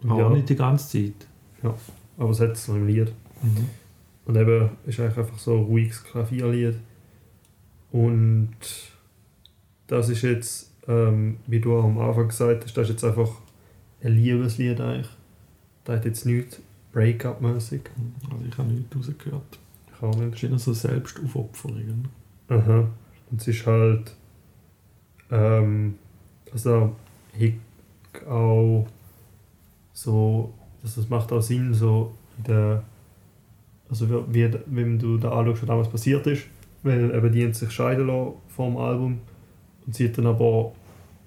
ich. 0.00 0.10
Aber 0.10 0.18
Ja, 0.20 0.30
nicht 0.30 0.48
die 0.48 0.56
ganze 0.56 0.88
Zeit. 0.88 1.26
aber 2.16 2.30
es 2.30 2.40
hat 2.40 2.50
es 2.52 2.66
noch 2.66 2.74
im 2.74 2.88
Lied. 2.88 3.12
Mhm. 3.40 3.68
Und 4.24 4.36
eben 4.36 4.70
ist 4.84 4.98
eigentlich 4.98 5.16
einfach 5.18 5.38
so 5.38 5.56
ein 5.58 5.62
ruhiges 5.64 6.02
Klavierlied. 6.02 6.74
Und 7.92 8.50
das 9.86 10.08
ist 10.08 10.22
jetzt, 10.22 10.67
ähm, 10.88 11.36
wie 11.46 11.60
du 11.60 11.76
auch 11.76 11.84
am 11.84 11.98
Anfang 11.98 12.28
gesagt 12.28 12.64
hast, 12.64 12.76
das 12.76 12.84
ist 12.84 12.94
jetzt 12.94 13.04
einfach 13.04 13.30
ein 14.02 14.12
Liebeslied 14.12 14.80
eigentlich. 14.80 15.08
Da 15.84 15.94
hat 15.94 16.04
jetzt 16.04 16.24
nichts 16.26 16.60
Break-up-mäßig. 16.92 17.82
Also 18.30 18.44
ich 18.48 18.58
habe 18.58 18.72
nichts 18.72 18.96
rausgehört. 18.96 19.58
Ich 19.94 20.02
auch 20.02 20.14
Es 20.14 20.20
nicht. 20.20 20.42
ist 20.42 20.50
eher 20.50 20.58
so 20.58 20.72
Selbstaufopferung. 20.72 22.04
Aha. 22.48 22.88
Und 23.30 23.40
es 23.40 23.48
ist 23.48 23.66
halt, 23.66 24.14
ähm, 25.30 25.96
also 26.52 26.94
ich 27.38 27.54
auch 28.28 28.86
so, 29.92 30.54
also 30.82 31.00
das 31.00 31.10
macht 31.10 31.30
auch 31.32 31.42
Sinn, 31.42 31.74
so 31.74 32.14
in 32.38 32.44
der, 32.44 32.82
also 33.90 34.08
wie, 34.08 34.22
wie 34.50 34.58
wenn 34.66 34.98
du 34.98 35.18
da 35.18 35.30
anschaust, 35.32 35.62
was 35.62 35.68
damals 35.68 35.88
passiert 35.90 36.26
ist, 36.26 36.44
weil 36.82 37.14
eben 37.14 37.32
die 37.32 37.44
haben 37.44 37.52
sich 37.54 37.70
scheiden 37.70 38.06
lassen 38.06 38.32
vor 38.48 38.66
dem 38.68 38.76
Album 38.78 39.18
und 39.88 39.94
sie 39.94 40.06
hat 40.06 40.18
dann 40.18 40.26
aber 40.26 40.72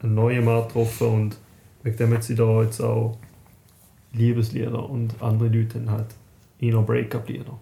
einen 0.03 0.13
neuen 0.13 0.45
Mann 0.45 0.67
getroffen 0.67 1.07
und 1.07 1.37
wegen 1.81 1.97
dem 1.97 2.13
hat 2.13 2.23
sie 2.23 2.35
da 2.35 2.61
jetzt 2.61 2.79
auch 2.79 3.17
Liebeslieder 4.13 4.87
und 4.87 5.19
andere 5.19 5.49
Leute 5.49 5.79
haben 5.79 5.89
halt 5.89 6.15
eher 6.59 6.79
Break-up-Lieder. 6.79 7.57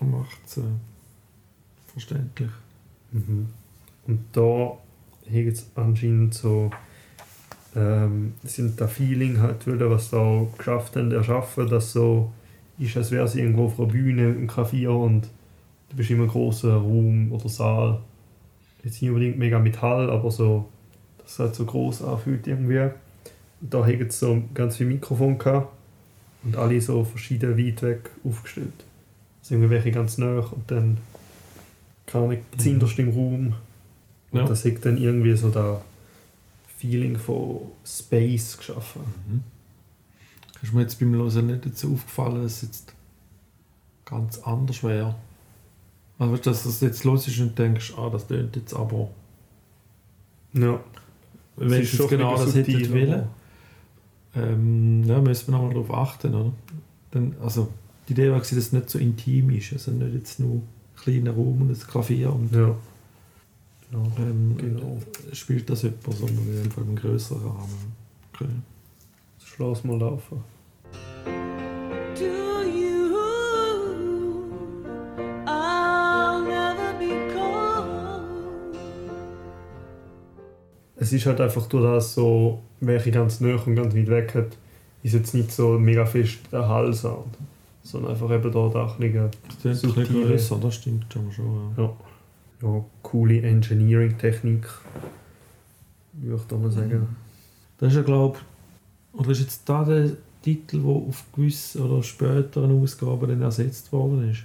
Und 0.00 0.10
macht 0.10 0.38
es 0.44 0.58
äh, 0.58 0.62
verständlich. 1.86 2.50
Mhm. 3.12 3.48
Und 4.06 4.20
da 4.32 4.76
gibt 5.26 5.56
es 5.56 5.70
anscheinend 5.74 6.34
so 6.34 6.70
ähm, 7.74 8.34
sind 8.42 8.78
da 8.78 8.86
Feeling 8.86 9.40
halt 9.40 9.66
wieder, 9.66 9.88
was 9.88 10.10
da 10.10 10.46
geschafft 10.58 10.96
haben, 10.96 11.10
erschaffen, 11.12 11.66
dass 11.66 11.92
so 11.92 12.30
ist, 12.78 12.94
als 12.98 13.10
wäre 13.10 13.26
sie 13.26 13.40
irgendwo 13.40 13.64
auf 13.64 13.80
einer 13.80 13.88
Bühne 13.88 14.34
im 14.34 14.48
Klavier 14.48 14.92
und 14.92 15.30
du 15.88 15.96
bist 15.96 16.10
in 16.10 16.20
einem 16.20 16.28
großen 16.28 16.70
Raum 16.70 17.32
oder 17.32 17.48
Saal. 17.48 18.00
Jetzt 18.84 19.00
nicht 19.00 19.10
unbedingt 19.10 19.38
mega 19.38 19.58
mit 19.58 19.80
Hall, 19.82 20.10
aber 20.10 20.30
so, 20.30 20.68
dass 21.18 21.32
es 21.32 21.38
halt 21.38 21.54
so 21.54 21.64
groß 21.64 22.02
anfühlt 22.02 22.46
irgendwie. 22.46 22.80
Und 23.60 23.72
da 23.72 23.84
haben 23.84 24.10
sie 24.10 24.16
so 24.16 24.42
ganz 24.52 24.76
viele 24.76 24.90
Mikrofone 24.90 25.36
gehabt 25.36 25.72
und 26.42 26.56
alle 26.56 26.80
so 26.80 27.02
verschieden 27.04 27.56
weit 27.56 27.82
weg 27.82 28.10
aufgestellt. 28.24 28.84
Also 29.40 29.54
irgendwelche 29.54 29.90
ganz 29.90 30.18
nah 30.18 30.38
und 30.40 30.70
dann 30.70 30.98
kann 32.06 32.30
ich 32.32 32.40
zinderst 32.58 32.98
im 32.98 33.08
Raum. 33.10 33.54
Und 34.30 34.38
Ja. 34.40 34.44
das 34.46 34.64
hat 34.64 34.84
dann 34.84 34.98
irgendwie 34.98 35.34
so 35.36 35.48
das 35.48 35.80
Feeling 36.78 37.16
von 37.16 37.60
Space 37.86 38.58
geschaffen. 38.58 39.02
Mhm. 39.28 39.42
Ist 40.62 40.74
mir 40.74 40.82
jetzt 40.82 40.98
beim 40.98 41.14
Hören 41.14 41.46
nicht 41.46 41.64
dazu 41.66 41.94
aufgefallen, 41.94 42.42
dass 42.42 42.56
es 42.56 42.62
jetzt 42.62 42.94
ganz 44.04 44.38
anders 44.38 44.82
wäre. 44.82 45.14
Also 46.18 46.36
dass 46.36 46.64
das 46.64 46.80
jetzt 46.80 47.04
los 47.04 47.26
ist 47.26 47.40
und 47.40 47.58
denkst, 47.58 47.94
ah, 47.96 48.08
das 48.10 48.26
tönt 48.26 48.54
jetzt 48.56 48.74
aber. 48.74 49.08
Ja. 50.52 50.80
Wenn 51.56 51.82
ich 51.82 51.92
jetzt 51.92 52.08
genau 52.08 52.36
das 52.36 52.54
hätte 52.54 52.90
wollen, 52.92 53.24
ähm, 54.36 55.04
ja, 55.04 55.20
müssen 55.20 55.48
wir 55.48 55.52
nochmal 55.52 55.74
darauf 55.74 55.92
achten, 55.92 56.34
oder? 56.34 56.52
Dann, 57.12 57.34
also, 57.42 57.68
die 58.08 58.12
Idee 58.12 58.30
war, 58.30 58.38
dass 58.38 58.52
es 58.52 58.72
nicht 58.72 58.90
so 58.90 58.98
intim 58.98 59.50
ist. 59.50 59.72
Also 59.72 59.90
nicht 59.92 60.14
jetzt 60.14 60.40
nur 60.40 60.56
ein 60.56 60.62
kleiner 60.96 61.32
Raum 61.32 61.62
und 61.62 61.70
ein 61.70 61.78
Klavier 61.78 62.32
und 62.32 62.52
Ja. 62.52 62.68
ja. 63.92 64.02
ähm, 64.18 64.56
Genau. 64.56 65.00
spielt 65.32 65.70
das 65.70 65.82
jemand, 65.82 66.02
sondern 66.04 66.38
in 66.48 66.62
dem 66.62 66.70
Fall 66.70 66.84
im 66.84 66.96
größeren 66.96 67.42
Rahmen. 67.42 67.92
Okay. 68.32 68.48
Jetzt 69.38 69.58
lass 69.58 69.84
mal 69.84 69.98
laufen. 69.98 70.42
Es 81.04 81.12
ist 81.12 81.26
halt 81.26 81.38
einfach 81.40 81.66
durch 81.66 81.84
das 81.84 82.14
so, 82.14 82.60
welche 82.80 83.10
ganz 83.10 83.40
nah 83.40 83.56
und 83.66 83.74
ganz 83.76 83.94
weit 83.94 84.08
weg 84.08 84.34
hat, 84.34 84.56
ist 85.02 85.12
jetzt 85.12 85.34
nicht 85.34 85.52
so 85.52 85.78
mega 85.78 86.06
fest 86.06 86.38
der 86.50 86.66
Hallsound. 86.66 87.36
Sondern 87.82 88.12
einfach 88.12 88.30
eben 88.30 88.50
da 88.50 88.68
da 88.70 88.86
ein 88.86 88.98
bisschen, 88.98 89.30
Das 89.46 89.58
tönt 89.58 89.66
ein 89.66 89.80
bisschen 89.82 90.04
Subtile. 90.06 90.26
grösser, 90.26 90.58
das 90.62 90.74
stimmt 90.76 91.04
schon. 91.12 91.30
schon 91.30 91.74
ja. 91.76 91.82
ja, 91.82 91.92
ja, 92.68 92.84
coole 93.02 93.42
Engineering-Technik. 93.42 94.66
Würde 96.14 96.36
ich 96.40 96.48
da 96.48 96.56
mal 96.56 96.70
sagen. 96.70 97.16
Das 97.76 97.90
ist 97.90 97.96
ja, 97.96 98.02
glaube 98.02 98.38
oder 99.12 99.30
ist 99.30 99.40
jetzt 99.40 99.68
da 99.68 99.84
der 99.84 100.10
Titel, 100.42 100.80
der 100.80 100.90
auf 100.90 101.24
gewissen 101.34 101.82
oder 101.82 102.02
späteren 102.02 102.82
Ausgaben 102.82 103.28
dann 103.28 103.42
ersetzt 103.42 103.92
worden 103.92 104.30
ist? 104.30 104.44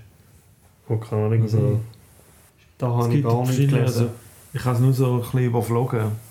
Oh, 0.89 0.98
keine 0.98 1.26
Ahnung. 1.26 1.41
Also, 1.43 1.58
Also, 1.58 1.80
da 2.78 2.88
habe 2.89 3.13
ich 3.15 3.24
gar 3.24 3.45
nicht 3.48 3.58
gelesen. 3.58 3.78
also, 3.80 4.10
ich 4.54 4.65
habe 4.65 4.76
es 4.76 4.82
nur 4.82 4.93
so 4.93 5.13
ein 5.13 5.22
bisschen 5.22 5.43
überflogen. 5.45 6.29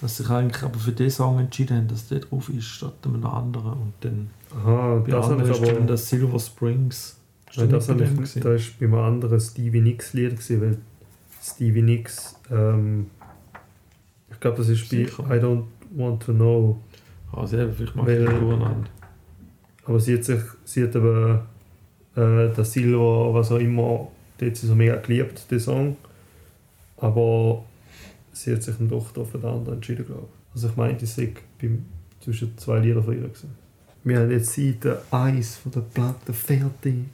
Dass 0.00 0.18
sich 0.18 0.28
eigentlich 0.28 0.62
aber 0.62 0.78
für 0.78 0.92
den 0.92 1.10
Song 1.10 1.38
entschieden 1.38 1.76
haben, 1.78 1.88
dass 1.88 2.08
der 2.08 2.20
drauf 2.20 2.48
ist, 2.50 2.66
statt 2.66 2.94
einem 3.04 3.24
anderen. 3.24 3.72
Und 3.72 3.92
dann 4.00 4.30
Aha, 4.54 5.02
bei 5.04 5.10
das 5.10 5.24
anderen 5.26 5.50
ich 5.50 5.60
ist 5.60 5.66
dann 5.66 5.76
aber... 5.76 5.86
das 5.86 6.08
Silver 6.08 6.38
Springs. 6.38 7.18
Ist 7.48 7.58
Nein, 7.58 7.70
das 7.70 7.88
nicht 7.88 8.00
habe 8.00 8.14
bei 8.14 8.22
ich, 8.22 8.34
das 8.34 8.44
war 8.44 8.58
bei 8.78 8.86
einem 8.86 8.94
anderen 8.94 9.40
Stevie 9.40 9.80
Nicks 9.80 10.12
Lied, 10.12 10.32
gewesen, 10.32 10.60
weil 10.60 10.78
Stevie 11.42 11.82
Nicks, 11.82 12.36
ähm, 12.50 13.06
ich 14.30 14.38
glaube, 14.40 14.58
das 14.58 14.68
ist 14.68 14.82
bei 14.90 14.96
Sicher. 15.04 15.24
I 15.24 15.38
Don't 15.40 15.64
Want 15.94 16.22
to 16.24 16.32
Know. 16.32 16.78
Also 17.32 17.56
eben, 17.58 17.72
vielleicht 17.72 17.96
mache 17.96 18.08
Weil- 18.08 18.22
ich 18.24 18.28
durcheinander. 18.38 18.90
Aber 19.84 20.00
sie 20.00 20.14
hat 20.14 20.24
sich, 20.24 20.40
sie 20.64 20.82
hat 20.82 20.94
eben 20.96 21.38
äh, 22.16 22.48
das 22.54 22.72
Silver, 22.72 23.32
was 23.32 23.52
auch 23.52 23.58
immer, 23.58 24.08
sie 24.56 24.66
so 24.66 24.74
mega 24.74 24.96
geliebt, 24.96 25.50
den 25.50 25.60
Song. 25.60 25.96
Aber 26.98 27.64
sie 28.36 28.52
hat 28.52 28.62
sich 28.62 28.76
dann 28.76 28.88
doch 28.88 29.10
da 29.12 29.24
für 29.24 29.38
den 29.38 29.50
anderen 29.50 29.76
entschieden, 29.76 30.06
glaube 30.06 30.26
ich. 30.26 30.54
Also 30.54 30.68
ich 30.68 30.76
meinte, 30.76 31.06
sie 31.06 31.34
beim 31.60 31.84
zwischen 32.20 32.56
zwei 32.58 32.78
Lieder 32.80 33.02
von 33.02 33.14
ihr 33.14 33.28
gewesen. 33.28 33.50
Wir 34.04 34.20
haben 34.20 34.30
jetzt 34.30 34.52
Seite 34.52 35.02
1 35.10 35.56
von 35.56 35.72
der 35.72 35.80
Platte 35.80 36.32
fertig. 36.32 37.06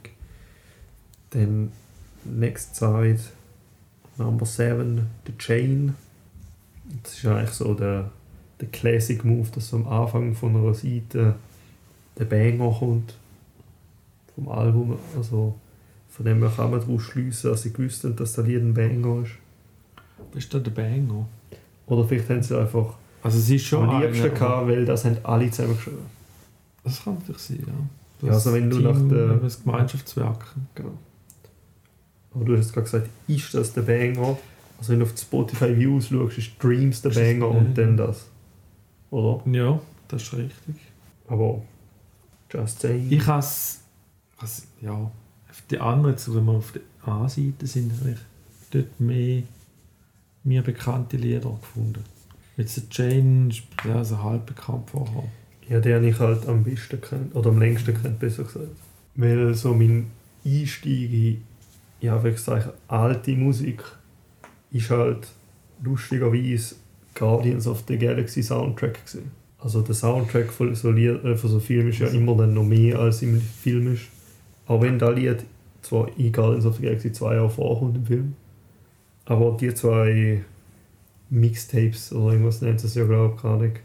Dann 1.30 1.72
Next 2.24 2.76
Side, 2.76 3.20
Number 4.18 4.46
7, 4.46 5.06
The 5.26 5.38
Chain. 5.38 5.94
Das 7.02 7.14
ist 7.14 7.26
eigentlich 7.26 7.50
so 7.50 7.74
der, 7.74 8.10
der 8.60 8.68
Classic 8.68 9.24
Move, 9.24 9.48
dass 9.54 9.72
am 9.72 9.86
Anfang 9.88 10.34
von 10.34 10.56
einer 10.56 10.74
Seite 10.74 11.36
der 12.18 12.24
Banger 12.24 12.76
kommt. 12.78 13.14
Vom 14.34 14.48
Album. 14.48 14.98
Also 15.16 15.54
von 16.10 16.26
dem 16.26 16.40
kann 16.40 16.70
man 16.70 16.80
daraus 16.80 17.02
schliessen, 17.02 17.50
dass 17.50 17.62
sie 17.62 17.72
gewusst 17.72 18.04
haben, 18.04 18.16
dass 18.16 18.34
das 18.34 18.46
Lied 18.46 18.60
ein 18.60 18.74
Banger 18.74 19.22
ist. 19.22 19.32
Ist 20.34 20.52
da 20.52 20.58
der 20.58 20.70
Banger? 20.70 21.26
Oder 21.86 22.04
vielleicht 22.04 22.28
haben 22.30 22.42
sie 22.42 22.58
einfach 22.58 22.94
Also 23.22 23.38
es 23.38 23.50
ist 23.50 23.64
schon 23.64 23.88
am 23.88 24.00
liebsten 24.02 24.24
einer, 24.26 24.34
gehabt, 24.34 24.68
weil 24.68 24.84
das 24.84 25.04
haben 25.04 25.16
alle 25.22 25.50
zusammengeschrieben. 25.50 25.98
Das 26.84 27.02
kann 27.04 27.14
natürlich 27.14 27.40
sein, 27.42 27.64
ja. 27.66 28.26
Ja, 28.28 28.34
also 28.34 28.52
wenn 28.52 28.70
du 28.70 28.78
nach 28.80 28.96
der- 29.08 29.36
Das 29.38 29.62
Gemeinschaftswerk. 29.62 30.54
Genau. 30.74 30.92
Aber 32.34 32.44
du 32.44 32.56
hast 32.56 32.72
gerade 32.72 32.84
gesagt, 32.84 33.08
ist 33.26 33.52
das 33.54 33.72
der 33.72 33.82
Banger? 33.82 34.38
Also 34.78 34.92
wenn 34.92 35.00
du 35.00 35.04
auf 35.04 35.12
die 35.12 35.20
Spotify 35.22 35.76
Views 35.76 36.08
schaust, 36.08 36.38
ist 36.38 36.50
Dreams 36.62 37.02
der 37.02 37.10
Banger 37.10 37.48
und 37.48 37.76
dann 37.76 37.96
das. 37.96 38.26
Oder? 39.10 39.42
Ja, 39.50 39.80
das 40.08 40.22
ist 40.22 40.32
richtig. 40.32 40.76
Aber 41.28 41.62
just 42.52 42.80
saying. 42.80 43.10
Ich 43.10 43.26
habe 43.26 43.40
es, 43.40 43.80
also, 44.38 44.62
ja, 44.80 44.92
auf 44.92 45.62
die 45.70 45.78
anderen, 45.78 46.12
jetzt, 46.12 46.34
wenn 46.34 46.44
wir 46.44 46.52
auf 46.52 46.72
der 46.72 46.82
A-Seite 47.04 47.66
sind, 47.66 47.92
habe 48.00 48.10
ich 48.12 48.18
dort 48.70 49.00
mehr 49.00 49.42
mir 50.44 50.62
bekannte 50.62 51.16
Lieder 51.16 51.50
gefunden. 51.60 52.04
Jetzt 52.56 52.98
der 52.98 53.08
Jane 53.08 53.48
ist 53.48 53.62
ja, 53.84 53.96
also 53.96 54.22
halb 54.22 54.46
bekannt 54.46 54.90
vorher. 54.90 55.24
Ja, 55.68 55.80
den 55.80 55.94
habe 55.94 56.08
ich 56.08 56.18
halt 56.18 56.46
am 56.48 56.64
besten 56.64 57.00
kennt, 57.00 57.34
oder 57.34 57.50
am 57.50 57.58
längsten 57.58 58.00
kennt, 58.00 58.18
besser 58.18 58.44
gesagt. 58.44 58.66
Weil 59.14 59.54
so 59.54 59.72
mein 59.74 60.10
Einstieg 60.44 61.12
in, 61.12 61.42
ja, 62.00 62.22
wie 62.22 62.32
gesagt, 62.32 62.70
alte 62.88 63.36
Musik 63.36 63.82
ist 64.70 64.90
halt 64.90 65.28
lustigerweise 65.82 66.74
Guardians 67.14 67.66
of 67.66 67.84
the 67.88 67.96
Galaxy 67.96 68.42
Soundtrack 68.42 69.06
gewesen. 69.06 69.30
Also 69.58 69.80
der 69.80 69.94
Soundtrack 69.94 70.52
von 70.52 70.74
so, 70.74 70.90
Lied, 70.90 71.24
äh, 71.24 71.36
von 71.36 71.50
so 71.50 71.60
Filmen 71.60 71.90
ist 71.90 72.00
ja 72.00 72.08
immer 72.08 72.36
dann 72.36 72.54
noch 72.54 72.64
mehr 72.64 72.98
als 72.98 73.22
im 73.22 73.40
Film 73.40 73.94
ist. 73.94 74.02
Auch 74.66 74.82
wenn 74.82 74.98
das 74.98 75.14
Lied 75.14 75.44
zwar 75.82 76.08
in 76.18 76.32
Guardians 76.32 76.66
of 76.66 76.76
the 76.76 76.82
Galaxy 76.82 77.12
zwei 77.12 77.36
Jahre 77.36 77.50
vorkommt 77.50 77.96
im 77.96 78.06
Film, 78.06 78.34
aber 79.26 79.56
die 79.56 79.74
zwei 79.74 80.44
Mixtapes 81.30 82.12
oder 82.12 82.32
irgendwas 82.32 82.60
nennt 82.60 82.82
es 82.84 82.94
ja 82.94 83.04
glaube 83.04 83.34
ich 83.36 83.42
gar 83.42 83.56
nicht. 83.58 83.80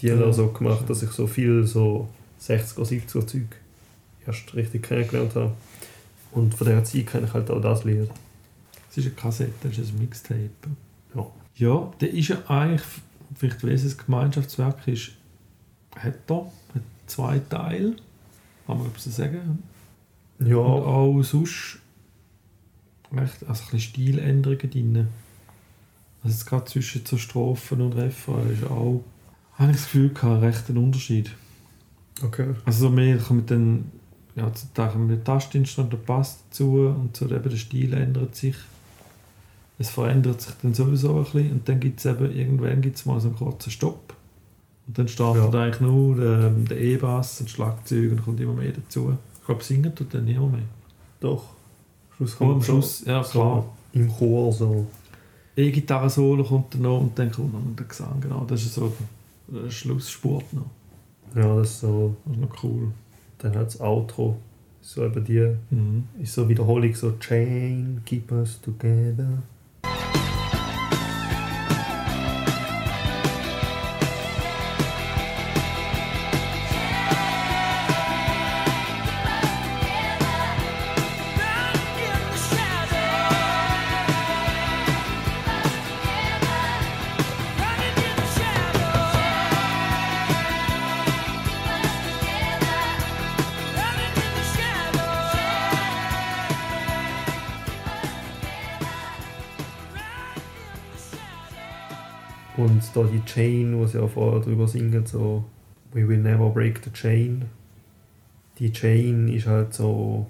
Die 0.00 0.10
haben 0.10 0.20
Ja, 0.20 0.26
auch 0.26 0.32
so 0.32 0.48
gemacht, 0.48 0.88
dass 0.88 1.02
ich 1.02 1.10
so 1.10 1.26
viel 1.26 1.66
so 1.66 2.08
60er, 2.40 2.84
70er 2.84 3.26
Zeug 3.26 3.56
erst 4.26 4.54
richtig 4.54 4.82
kennengelernt 4.84 5.34
habe. 5.34 5.52
Und 6.32 6.54
von 6.54 6.66
dieser 6.66 6.84
Zeit 6.84 7.06
kenne 7.06 7.26
ich 7.26 7.34
halt 7.34 7.50
auch 7.50 7.60
das 7.60 7.84
Lied. 7.84 8.08
Es 8.90 8.96
ist 8.98 9.06
eine 9.06 9.14
Kassette, 9.14 9.68
es 9.68 9.78
ist 9.78 9.92
ein 9.92 9.98
Mixtape. 9.98 10.50
Ja. 11.14 11.26
Ja, 11.56 11.92
der 12.00 12.10
ist 12.12 12.28
ja 12.28 12.38
eigentlich, 12.48 12.86
vielleicht 13.36 13.62
weil 13.62 13.72
es 13.72 13.84
ein 13.84 13.96
Gemeinschaftswerk 14.06 14.88
ist, 14.88 15.10
hat 15.96 16.14
er 16.28 16.36
hat 16.74 16.82
zwei 17.06 17.38
Teile. 17.40 17.96
Kann 18.66 18.78
man 18.78 18.86
etwas 18.86 19.04
sagen? 19.16 19.62
Ja, 20.38 20.56
Und 20.56 20.84
auch 20.84 21.22
sonst 21.22 21.79
recht, 23.12 23.36
also 23.48 23.62
ein 23.64 23.70
bisschen 23.70 23.80
Stiländerungen 23.80 24.70
drin. 24.70 25.08
Also 26.22 26.34
jetzt 26.36 26.46
gerade 26.46 26.64
zwischen 26.66 27.04
so 27.04 27.16
Strophen 27.16 27.80
und 27.80 27.92
Refrain 27.94 28.50
ist 28.52 28.64
auch, 28.64 29.02
habe 29.54 29.70
ich 29.70 29.76
das 29.76 29.84
Gefühl 29.86 30.10
gehabt, 30.10 30.42
recht 30.42 30.68
ein 30.68 30.76
Unterschied. 30.76 31.30
okay. 32.22 32.54
Also 32.64 32.86
so 32.86 32.90
mehr 32.90 33.18
mit 33.30 33.48
den, 33.50 33.90
ja, 34.36 34.50
Teil 34.74 34.94
mit 34.96 35.18
den 35.18 35.24
Tastinstrumenten 35.24 36.04
passt 36.04 36.40
dazu 36.50 36.94
und 36.98 37.16
so 37.16 37.26
eben 37.26 37.42
der 37.48 37.56
Stil 37.56 37.92
ändert 37.94 38.36
sich. 38.36 38.56
Es 39.78 39.88
verändert 39.88 40.42
sich 40.42 40.52
dann 40.62 40.74
sowieso 40.74 41.16
ein 41.16 41.24
bisschen 41.24 41.52
und 41.52 41.68
dann 41.68 41.80
gibt 41.80 42.00
es 42.00 42.06
eben, 42.06 42.36
irgendwann 42.36 42.82
gibt 42.82 42.96
es 42.96 43.06
mal 43.06 43.18
so 43.18 43.28
einen 43.28 43.36
kurzen 43.38 43.70
Stopp. 43.70 44.14
Und 44.86 44.98
dann 44.98 45.08
startet 45.08 45.54
Ja. 45.54 45.60
eigentlich 45.62 45.80
nur 45.80 46.16
der, 46.16 46.50
der 46.50 46.78
E-Bass 46.78 47.40
und 47.40 47.48
Schlagzeug 47.48 48.10
und 48.12 48.22
kommt 48.24 48.40
immer 48.40 48.52
mehr 48.52 48.72
dazu. 48.72 49.16
Ich 49.40 49.46
glaube, 49.46 49.64
singen 49.64 49.94
tut 49.94 50.12
dann 50.12 50.26
niemand 50.26 50.52
mehr. 50.52 50.62
Doch. 51.20 51.44
Schluss 52.28 52.34
Und 52.36 52.46
am 52.46 52.52
kommt 52.54 52.64
Schluss, 52.64 53.04
ja 53.06 53.22
klar. 53.22 53.64
so 53.92 53.98
im 53.98 54.08
Chor 54.12 54.52
so. 54.52 54.86
E-Gitarre-Solo 55.56 56.44
kommt 56.44 56.74
dann 56.74 56.82
noch 56.82 57.00
und 57.00 57.18
dann 57.18 57.30
kommt 57.32 57.52
noch 57.52 57.60
der 57.76 57.86
Gesang, 57.86 58.20
genau. 58.20 58.44
Das 58.46 58.62
ist 58.62 58.74
so 58.74 58.92
der 59.48 59.70
Schlussspurt 59.70 60.44
noch. 60.52 60.66
Ja, 61.34 61.56
das 61.56 61.70
ist 61.70 61.80
so. 61.80 62.14
Das 62.24 62.34
ist 62.36 62.40
noch 62.42 62.62
cool. 62.64 62.88
Dann 63.38 63.54
hat 63.56 63.66
das 63.66 63.80
Outro. 63.80 64.36
So 64.82 65.04
eben 65.04 65.24
die, 65.24 65.54
Mhm. 65.70 66.04
ist 66.22 66.34
so 66.34 66.48
Wiederholung, 66.48 66.94
so 66.94 67.12
Chain, 67.18 68.00
keep 68.06 68.30
us 68.32 68.60
together. 68.60 69.42
Und 102.60 102.82
da 102.94 103.04
die 103.04 103.24
Chain, 103.24 103.78
wo 103.78 103.86
sie 103.86 103.98
auch 103.98 104.10
vorher 104.10 104.40
drüber 104.40 104.68
singen, 104.68 105.06
so 105.06 105.44
We 105.92 106.06
will 106.06 106.18
never 106.18 106.50
break 106.50 106.84
the 106.84 106.90
chain. 106.90 107.46
Die 108.58 108.70
Chain 108.70 109.28
ist 109.28 109.46
halt 109.46 109.72
so, 109.74 110.26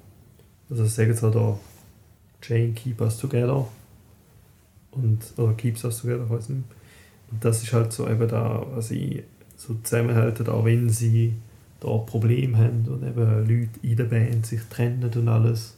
also 0.70 0.84
sie 0.84 0.90
sagen 0.90 1.14
so 1.14 1.30
da, 1.30 1.58
Chain 2.40 2.74
keep 2.74 3.00
us 3.00 3.18
together. 3.18 3.66
Und, 4.92 5.18
oder 5.36 5.52
keeps 5.54 5.84
us 5.84 6.00
together, 6.00 6.24
ich 6.24 6.30
weiß 6.30 6.48
nicht. 6.50 6.64
Und 7.30 7.44
das 7.44 7.62
ist 7.62 7.72
halt 7.72 7.92
so 7.92 8.08
eben 8.08 8.28
da, 8.28 8.64
was 8.74 8.88
sie 8.88 9.24
so 9.56 9.74
zusammenhalten, 9.82 10.48
auch 10.48 10.64
wenn 10.64 10.88
sie 10.88 11.34
da 11.80 11.88
Probleme 11.98 12.56
haben 12.56 12.86
und 12.88 13.02
eben 13.02 13.48
Leute 13.48 13.80
in 13.82 13.96
der 13.96 14.04
Band 14.04 14.46
sich 14.46 14.62
trennen 14.70 15.10
und 15.14 15.28
alles. 15.28 15.76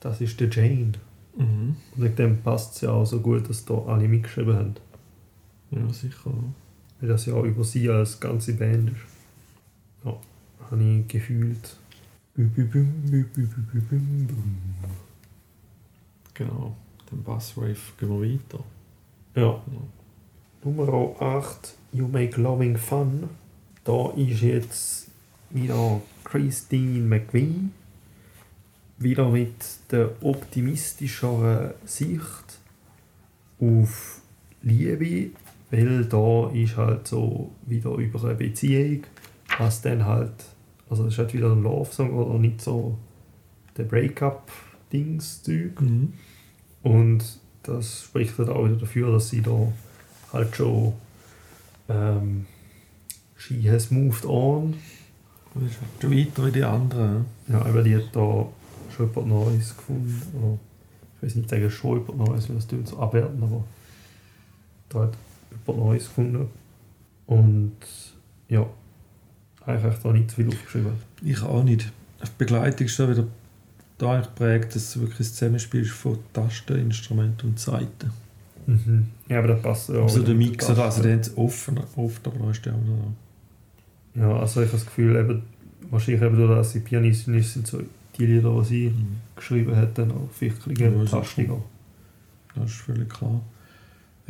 Das 0.00 0.20
ist 0.20 0.40
der 0.40 0.50
Chain. 0.50 0.96
Mhm. 1.36 1.76
Und 1.94 2.02
wegen 2.02 2.16
dem 2.16 2.38
passt 2.38 2.76
es 2.76 2.80
ja 2.80 2.90
auch 2.90 3.06
so 3.06 3.20
gut, 3.20 3.48
dass 3.48 3.64
da 3.66 3.74
alle 3.86 4.08
mitgeschrieben 4.08 4.56
haben. 4.56 4.74
Ja, 5.72 5.92
sicher. 5.92 6.32
Weil 7.00 7.08
das 7.08 7.26
ja 7.26 7.40
über 7.42 7.64
sie 7.64 7.88
als 7.88 8.20
ganze 8.20 8.54
Band 8.54 8.90
ist. 8.90 8.96
Ja, 10.04 10.16
habe 10.70 10.82
ich 10.82 11.08
gefühlt. 11.08 11.76
Genau, 16.34 16.76
den 17.10 17.22
Basswave 17.22 17.76
gehen 17.98 18.08
wir 18.08 18.20
weiter. 18.20 18.64
Ja. 19.34 19.42
ja. 19.42 19.62
Nummer 20.64 21.20
8, 21.20 21.74
You 21.92 22.06
Make 22.06 22.40
Loving 22.40 22.76
Fun. 22.76 23.28
Da 23.84 24.12
ist 24.12 24.42
jetzt 24.42 25.08
wieder 25.50 26.00
Christine 26.24 27.00
McVie. 27.00 27.70
Wieder 28.98 29.28
mit 29.28 29.54
der 29.90 30.10
optimistischeren 30.22 31.72
Sicht 31.84 32.60
auf 33.58 34.20
Liebe 34.62 35.30
weil 35.72 36.04
da 36.04 36.50
ist 36.50 36.76
halt 36.76 37.08
so 37.08 37.50
wieder 37.66 37.94
über 37.96 38.22
eine 38.22 38.34
Beziehung, 38.34 39.04
was 39.58 39.80
dann 39.80 40.04
halt, 40.04 40.34
also 40.90 41.06
es 41.06 41.14
ist 41.14 41.18
halt 41.18 41.32
wieder 41.32 41.50
ein 41.50 41.62
Love-Song 41.62 42.12
oder 42.12 42.38
nicht 42.38 42.60
so 42.60 42.98
der 43.78 43.84
Breakup-Dings-Zeug. 43.84 45.80
Mhm. 45.80 46.12
Und 46.82 47.24
das 47.62 48.02
spricht 48.02 48.38
halt 48.38 48.50
auch 48.50 48.66
wieder 48.66 48.76
dafür, 48.76 49.12
dass 49.12 49.30
sie 49.30 49.40
da 49.40 49.72
halt 50.34 50.54
schon 50.54 50.92
ähm, 51.88 52.44
She 53.36 53.62
has 53.70 53.90
moved 53.90 54.26
on. 54.26 54.74
Das 55.54 55.62
ist 55.64 55.80
halt 55.80 56.02
schon 56.02 56.10
weiter 56.10 56.46
wie 56.46 56.52
die 56.52 56.64
anderen. 56.64 57.24
Ja, 57.48 57.62
aber 57.62 57.82
die 57.82 57.96
hat 57.96 58.10
da 58.12 58.46
schon 58.94 59.08
etwas 59.08 59.24
Neues 59.24 59.74
gefunden. 59.74 60.22
Oder, 60.38 60.58
ich 61.16 61.22
weiß 61.22 61.34
nicht, 61.36 61.48
sagen 61.48 61.70
schon 61.70 62.02
etwas 62.02 62.16
Neues, 62.16 62.48
weil 62.50 62.56
das 62.56 62.66
tut 62.66 62.86
so 62.86 62.98
abwerten, 62.98 63.42
aber 63.42 63.64
da 64.90 65.00
hat 65.00 65.16
etwas 65.62 65.76
Neues 65.76 66.04
gefunden. 66.08 66.48
Und 67.26 67.72
ja, 68.48 68.66
Eigentlich 69.64 69.94
da 70.02 70.12
nicht 70.12 70.28
zu 70.30 70.36
viel 70.36 70.48
aufgeschrieben. 70.48 70.92
Ich 71.24 71.40
auch 71.42 71.62
nicht. 71.62 71.92
Die 72.22 72.28
Begleitung 72.36 72.86
ist 72.86 72.94
schon 72.96 73.10
wieder 73.10 73.26
da 73.98 74.14
eigentlich 74.14 74.26
geprägt, 74.34 74.74
dass 74.74 74.82
es 74.82 75.00
wirklich 75.00 75.20
ein 75.20 75.24
Zusammenspiel 75.24 75.82
ist 75.82 75.92
von 75.92 76.18
Tasten, 76.32 76.78
Instrument 76.80 77.44
und 77.44 77.60
Saiten. 77.60 78.10
Mhm. 78.66 79.06
Ja, 79.28 79.38
aber 79.38 79.48
das 79.48 79.62
passt 79.62 79.88
ja 79.90 79.96
auch. 80.00 80.02
Also 80.02 80.22
der 80.24 80.34
Mixer, 80.34 80.76
also 80.76 81.02
haben 81.08 81.22
sie 81.22 81.36
offen, 81.36 81.78
oft, 81.96 82.26
aber 82.26 82.38
da 82.40 82.50
ist 82.50 82.66
der 82.66 82.74
auch 82.74 82.78
noch 82.78 83.12
da. 84.14 84.20
Ja, 84.20 84.36
also 84.40 84.62
ich 84.62 84.66
habe 84.68 84.78
das 84.78 84.86
Gefühl, 84.86 85.14
eben, 85.16 85.42
wahrscheinlich 85.90 86.22
eben 86.22 86.36
durch 86.36 86.50
dass 86.50 86.72
sie 86.72 86.80
Pianistin 86.80 87.34
ist, 87.34 87.52
sind 87.54 87.66
so 87.68 87.80
die 88.18 88.26
Lieder, 88.26 88.52
die 88.60 88.64
sie 88.64 88.88
Mhm. 88.88 89.16
geschrieben 89.36 89.76
hat, 89.76 89.96
dann 89.96 90.10
auch 90.10 90.28
vielleicht 90.32 90.66
ein 90.66 90.76
Ja, 90.76 90.90
bisschen 90.90 91.06
tastiger. 91.06 91.58
Das 92.56 92.64
ist 92.64 92.80
völlig 92.80 93.08
klar. 93.08 93.40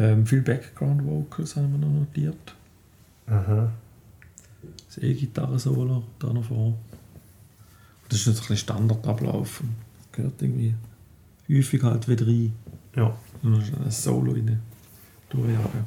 Ähm, 0.03 0.27
viel 0.27 0.43
Background 0.43 1.05
Vocals 1.05 1.55
haben 1.55 1.71
wir 1.71 1.79
noch 1.79 2.01
notiert. 2.01 2.57
Aha. 3.29 3.71
Das 4.87 4.99
E-Gitarre-Solo 4.99 6.03
da 6.19 6.33
noch 6.33 6.45
vor. 6.45 6.77
Das 8.09 8.19
ist 8.19 8.27
jetzt 8.27 8.51
ein 8.51 8.57
Standardablauf. 8.57 9.61
und 9.61 9.77
Gehört 10.11 10.43
irgendwie 10.43 10.75
häufig 11.49 11.85
halt 11.85 12.09
wieder 12.09 12.27
rein. 12.27 12.53
Ja. 12.97 13.17
Und 13.45 13.53
dann 13.53 13.61
ist 13.61 13.75
ein 13.75 13.91
Solo 13.93 14.33
rein. 14.33 14.61
Durchjagen. 15.31 15.87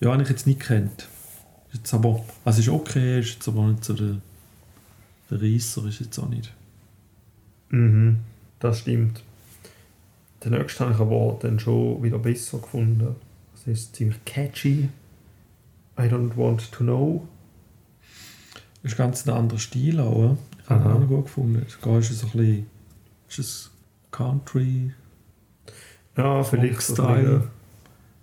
Ja, 0.00 0.12
habe 0.12 0.22
ich 0.24 0.28
jetzt 0.28 0.48
nicht 0.48 0.60
kennt. 0.60 1.08
Jetzt 1.72 1.94
aber, 1.94 2.24
also 2.44 2.58
ist 2.58 2.68
okay, 2.68 3.20
ist 3.20 3.34
jetzt 3.34 3.46
aber 3.46 3.68
nicht 3.68 3.84
so 3.84 3.94
der, 3.94 4.16
der 5.30 5.40
Reisser, 5.40 5.84
ist 5.86 6.00
jetzt 6.00 6.18
auch 6.18 6.28
nicht. 6.28 6.52
Mhm. 7.68 8.18
Das 8.58 8.80
stimmt. 8.80 9.22
Den 10.44 10.52
nächsten 10.52 10.84
habe 10.84 10.92
ich 10.94 11.00
aber 11.00 11.38
dann 11.40 11.58
schon 11.58 12.02
wieder 12.02 12.18
besser 12.18 12.58
gefunden. 12.58 13.16
Es 13.54 13.66
ist 13.66 13.96
ziemlich 13.96 14.24
catchy. 14.24 14.88
I 15.98 16.02
don't 16.02 16.36
want 16.36 16.70
to 16.72 16.84
know. 16.84 17.26
Ist 18.82 18.96
ganz 18.96 19.26
ein 19.26 19.34
anderer 19.34 19.58
Stil 19.58 19.98
auch. 20.00 20.32
äh. 20.32 20.36
Ich 20.62 20.70
habe 20.70 20.84
ihn 20.98 21.04
auch 21.04 21.08
gut 21.08 21.24
gefunden. 21.24 21.62
Es 21.66 21.74
ist 22.10 22.24
ein 22.24 22.30
bisschen, 22.30 22.66
ist 23.28 23.38
es 23.38 23.70
Country, 24.10 24.92
Ja, 26.16 26.42
vielleicht 26.42 26.80
so 26.82 27.02
ein 27.04 27.14
bisschen- 27.24 27.42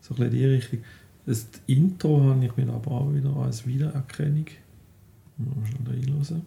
So 0.02 0.14
ein 0.14 0.18
bisschen 0.18 0.32
die 0.32 0.46
Richtung. 0.46 0.80
Das 1.26 1.48
Intro 1.68 2.22
habe 2.30 2.46
ich 2.46 2.56
mir 2.58 2.72
aber 2.74 2.92
auch 2.92 3.14
wieder 3.14 3.34
als 3.38 3.66
Wiedererkennung. 3.66 4.46
Mal 5.38 5.66
schnell 5.68 6.00
reinhören. 6.00 6.42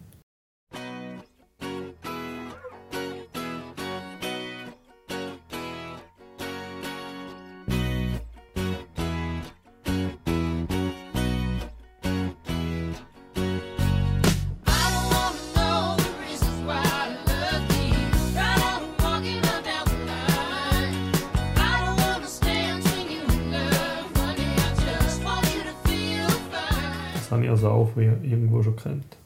Wie 27.97 28.05
irgendwo 28.05 28.61
schon 28.63 28.75
kennt. 28.75 29.17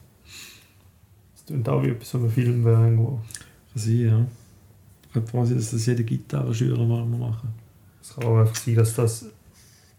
Das 1.34 1.46
klingt 1.46 1.68
auch 1.68 1.82
wie 1.82 1.88
etwas 1.90 2.10
so 2.10 2.18
ein 2.18 2.30
Film 2.30 2.64
wäre 2.64 2.82
irgendwo. 2.84 3.16
Kann 3.72 3.82
sein, 3.82 4.00
ja. 4.00 4.26
Könnte 5.12 5.30
quasi, 5.30 5.54
dass 5.54 5.70
das 5.70 5.86
jeder 5.86 6.02
Gitarrenschüler 6.02 6.78
mal 6.84 7.04
machen. 7.04 7.50
Es 8.00 8.14
kann 8.14 8.24
auch 8.24 8.38
einfach 8.40 8.56
sein, 8.56 8.74
dass 8.76 8.94
das 8.94 9.26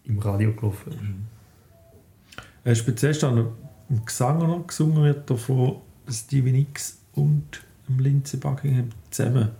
im 0.04 0.18
Radio 0.18 0.52
gelaufen 0.52 0.92
ist. 0.92 2.68
Äh, 2.68 2.74
speziell 2.74 3.10
ist 3.12 3.22
dann 3.22 3.46
im 3.88 4.04
Gesang 4.04 4.38
noch 4.38 4.66
gesungen 4.66 5.02
wird 5.04 5.28
davon 5.30 5.76
Stevie 6.08 6.52
Nicks 6.52 6.98
und 7.12 7.62
dem 7.88 7.98
Lindsey 7.98 8.38
Buckingham 8.38 8.88
zusammen. 9.10 9.50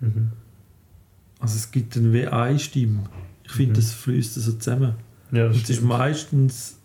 Mhm. 0.00 0.32
Also 1.38 1.56
es 1.56 1.70
gibt 1.70 1.96
eine 1.96 2.58
Stimme. 2.58 3.04
Ich 3.44 3.52
finde, 3.52 3.72
Mhm. 3.72 3.74
das 3.76 3.92
fließt 3.92 4.34
so 4.34 4.52
zusammen. 4.52 4.94
Ja, 5.32 5.46
das 5.48 5.56
Und 5.56 5.62
es 5.64 5.70
ist 5.70 5.82
meistens 5.82 6.76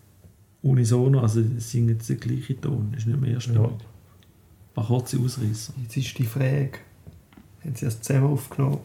unisono, 0.70 1.20
also 1.20 1.42
sie 1.42 1.60
singen 1.60 1.90
jetzt 1.90 2.08
den 2.08 2.20
gleichen 2.20 2.60
Ton, 2.60 2.94
ist 2.96 3.06
nicht 3.06 3.20
mehr 3.20 3.40
stimmig. 3.40 3.60
Ja. 3.70 4.82
Ein 4.82 4.86
kurze 4.86 5.18
Ausreißer. 5.18 5.72
Jetzt 5.82 5.96
ist 5.96 6.18
die 6.18 6.24
Frage, 6.24 6.72
haben 7.64 7.74
sie 7.74 7.84
das 7.86 8.00
zusammen 8.02 8.26
aufgenommen? 8.32 8.78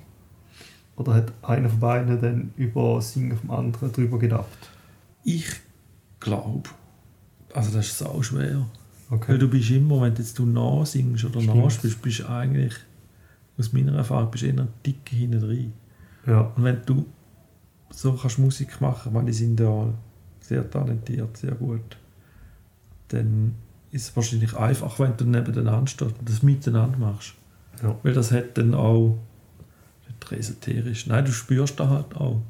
Oder 0.96 1.14
hat 1.16 1.34
einer 1.42 1.70
von 1.70 1.80
beiden 1.80 2.22
dann 2.22 2.54
über 2.58 2.96
das 2.96 3.14
Singen 3.14 3.36
vom 3.38 3.52
anderen 3.52 3.92
drüber 3.92 4.20
gedacht? 4.20 4.46
Ich 5.24 5.48
glaube, 6.20 6.70
also 7.54 7.72
das 7.72 7.88
ist 7.88 7.98
sau 7.98 8.22
schwer. 8.22 8.66
Weil 9.10 9.18
Okay. 9.20 9.38
du 9.38 9.50
bist 9.50 9.70
immer, 9.72 10.02
wenn 10.02 10.16
jetzt 10.16 10.40
du 10.40 10.46
nachsingst 10.46 11.26
oder 11.26 11.42
Stimmt. 11.42 11.58
nachspielst, 11.58 12.02
bist 12.02 12.20
du 12.20 12.30
eigentlich, 12.30 12.74
aus 13.58 13.74
meiner 13.74 13.94
Erfahrung, 13.94 14.32
bist 14.32 14.44
du 14.44 14.48
eher 14.48 14.58
ein 14.60 14.70
Tick 14.84 15.10
hinten 15.10 15.42
drin. 15.42 15.74
Ja. 16.26 16.52
Und 16.56 16.64
wenn 16.64 16.78
du 16.86 17.06
so 17.90 18.14
kannst 18.14 18.40
Musik 18.40 18.80
machen, 18.80 19.14
weil 19.14 19.26
die 19.26 19.34
sind 19.34 19.60
ja 19.60 19.94
sehr 20.52 20.70
talentiert, 20.70 21.38
sehr 21.38 21.54
gut, 21.56 21.98
dann 23.08 23.56
ist 23.92 24.10
es 24.10 24.16
wahrscheinlich 24.18 24.54
einfach, 24.58 25.00
wenn 25.00 25.16
du 25.16 25.24
nebeneinander 25.26 25.88
stehst 25.88 26.12
und 26.20 26.30
das 26.30 26.44
miteinander 26.44 26.98
machst. 26.98 27.34
Ja. 27.82 27.96
Weil 28.04 28.14
das 28.14 28.32
hat 28.34 28.58
dann 28.58 28.74
auch, 28.74 29.18
nicht 30.08 30.32
esoterisch, 30.40 31.08
nein, 31.08 31.24
du 31.26 31.32
spürst 31.32 31.80
da 31.80 31.88
halt 31.90 32.16
auch, 32.16 32.42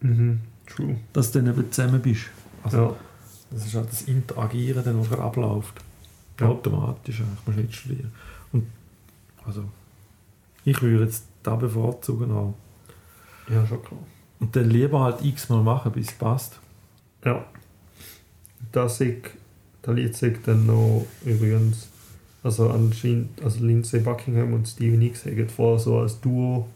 Mhm. 0.00 0.40
True. 0.66 0.96
dass 1.12 1.32
du 1.32 1.42
dann 1.42 1.52
eben 1.54 1.70
zusammen 1.70 2.00
bist. 2.00 2.24
Also, 2.62 2.76
Ja. 2.78 2.96
Das 3.50 3.66
ist 3.66 3.74
halt 3.74 3.88
das 3.92 4.02
Interagieren, 4.02 4.82
dann, 4.82 4.98
was 4.98 5.18
abläuft. 5.18 5.80
Ja. 6.40 6.46
Automatisch, 6.48 7.20
musst 7.20 7.58
du 7.58 7.62
nicht 7.62 7.74
studieren. 7.74 8.10
Und, 8.52 8.66
also, 9.46 9.64
ich 10.64 10.80
würde 10.82 11.04
jetzt 11.04 11.26
da 11.42 11.54
bevorzugen 11.56 12.32
auch. 12.32 12.54
ja, 13.48 13.64
schon 13.66 13.82
klar. 13.82 14.00
Und 14.40 14.56
dann 14.56 14.68
lieber 14.70 15.00
halt 15.00 15.22
x-mal 15.24 15.62
machen, 15.62 15.92
bis 15.92 16.08
es 16.08 16.14
passt. 16.14 16.58
Ja. 17.24 17.44
Das 18.72 19.00
ich, 19.00 19.22
das 19.82 19.94
Lied 19.94 20.16
sagt 20.16 20.48
dann 20.48 20.66
noch 20.66 21.06
übrigens, 21.24 21.88
also 22.42 22.70
anscheinend, 22.70 23.42
also 23.42 23.64
Lindsay 23.64 24.00
Buckingham 24.00 24.52
und 24.52 24.68
Stevie 24.68 24.96
Nicks 24.96 25.24
haben 25.24 25.48
vorher 25.48 25.78
so 25.78 25.98
als 25.98 26.20
Duo 26.20 26.68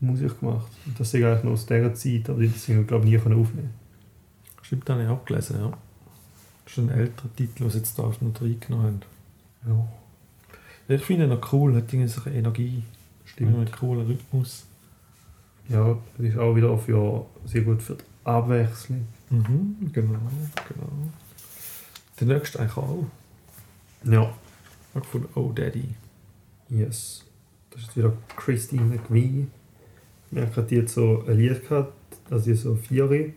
Musik 0.00 0.40
gemacht. 0.40 0.70
Und 0.86 0.98
das 0.98 1.08
ist 1.08 1.14
eigentlich 1.14 1.44
noch 1.44 1.52
aus 1.52 1.66
dieser 1.66 1.94
Zeit, 1.94 2.28
aber 2.28 2.40
die 2.40 2.48
sind 2.48 2.86
glaube 2.86 3.04
ich 3.06 3.12
nie 3.12 3.18
können 3.18 3.40
aufnehmen 3.40 3.70
Stimmt, 4.62 4.88
das 4.88 4.94
habe 4.94 5.04
ich 5.04 5.10
auch 5.10 5.24
gelesen, 5.24 5.56
ja. 5.60 5.72
Das 6.64 6.72
ist 6.72 6.78
ein 6.78 6.90
älterer 6.90 7.36
Titel, 7.36 7.70
sie 7.70 7.78
jetzt 7.78 7.98
da 7.98 8.04
auf 8.04 8.20
noch 8.22 8.40
reingenommen 8.40 8.86
haben. 8.86 9.88
Ja, 10.88 10.94
Ich 10.96 11.02
finde 11.02 11.24
ihn 11.24 11.30
noch 11.30 11.52
cool, 11.52 11.74
hat 11.74 11.92
irgendwie 11.92 12.08
so 12.08 12.22
eine 12.24 12.36
Energie, 12.36 12.82
stimmt. 13.24 13.54
einen 13.54 13.70
coolen 13.70 14.06
Rhythmus. 14.06 14.64
Ja, 15.68 15.96
das 16.16 16.26
ist 16.26 16.38
auch 16.38 16.54
wieder 16.54 16.76
für, 16.78 17.26
sehr 17.44 17.62
gut 17.62 17.82
für 17.82 17.94
die 17.94 18.04
Abwechslung. 18.24 19.06
Mhm, 19.32 19.90
genau, 19.92 20.18
genau. 20.68 20.92
Der 22.20 22.26
nächste 22.26 22.60
eigentlich 22.60 22.76
auch. 22.76 23.06
Ja. 24.04 24.22
Ich 24.24 24.94
habe 24.94 25.00
gefunden, 25.00 25.28
Oh 25.34 25.52
Daddy. 25.52 25.88
Yes. 26.68 27.24
Das 27.70 27.82
ist 27.82 27.96
wieder 27.96 28.12
Christine 28.36 28.82
McVie. 28.82 29.46
Ich 30.26 30.32
merke, 30.32 30.62
die 30.62 30.82
hat 30.82 30.90
so 30.90 31.24
ein 31.26 31.38
Lied 31.38 31.66
gehabt, 31.66 31.94
also 32.30 32.44
die 32.44 32.54
so 32.54 32.74
vier, 32.74 33.32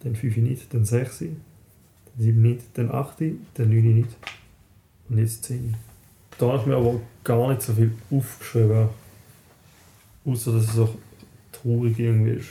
dann 0.00 0.14
fünf 0.14 0.36
nicht, 0.36 0.72
dann 0.72 0.84
sechs, 0.84 1.18
dann 1.18 1.40
sieben 2.16 2.42
nicht, 2.42 2.62
dann 2.74 2.92
acht, 2.92 3.20
dann 3.20 3.68
neun 3.68 3.94
nicht 3.96 4.16
und 5.08 5.18
jetzt 5.18 5.44
zehn. 5.44 5.76
Da 6.38 6.46
habe 6.46 6.58
ich 6.58 6.66
mir 6.66 6.76
aber 6.76 7.00
gar 7.24 7.48
nicht 7.48 7.62
so 7.62 7.72
viel 7.72 7.92
aufgeschrieben. 8.10 8.88
Außer 10.24 10.52
dass 10.52 10.64
es 10.64 10.74
so 10.74 10.96
traurig 11.50 11.98
irgendwie 11.98 12.32
ist. 12.32 12.50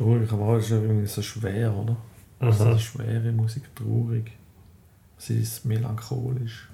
Traurig, 0.00 0.32
aber 0.32 0.42
auch 0.44 0.56
ist 0.56 0.70
ja 0.70 0.80
irgendwie 0.80 1.06
so 1.06 1.20
schwer, 1.20 1.76
oder? 1.76 1.94
Also 2.38 2.64
Aha. 2.64 2.72
so 2.72 2.78
schwere 2.78 3.32
Musik, 3.32 3.64
traurig. 3.76 4.30
Sie 5.18 5.38
ist 5.40 5.66
melancholisch. 5.66 6.68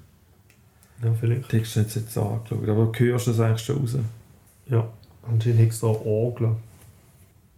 Ja, 1.03 1.13
vielleicht. 1.13 1.43
Den 1.43 1.59
Text 1.59 1.75
hat 1.77 1.93
jetzt 1.93 2.17
angeschaut, 2.17 2.69
aber 2.69 2.87
du 2.87 2.99
hörst 3.05 3.27
das 3.27 3.41
eigentlich 3.41 3.63
schon 3.67 3.79
raus. 3.79 3.97
Ja, 4.69 4.89
anscheinend 5.29 5.61
extra 5.61 5.89
Orgel. 5.89 6.55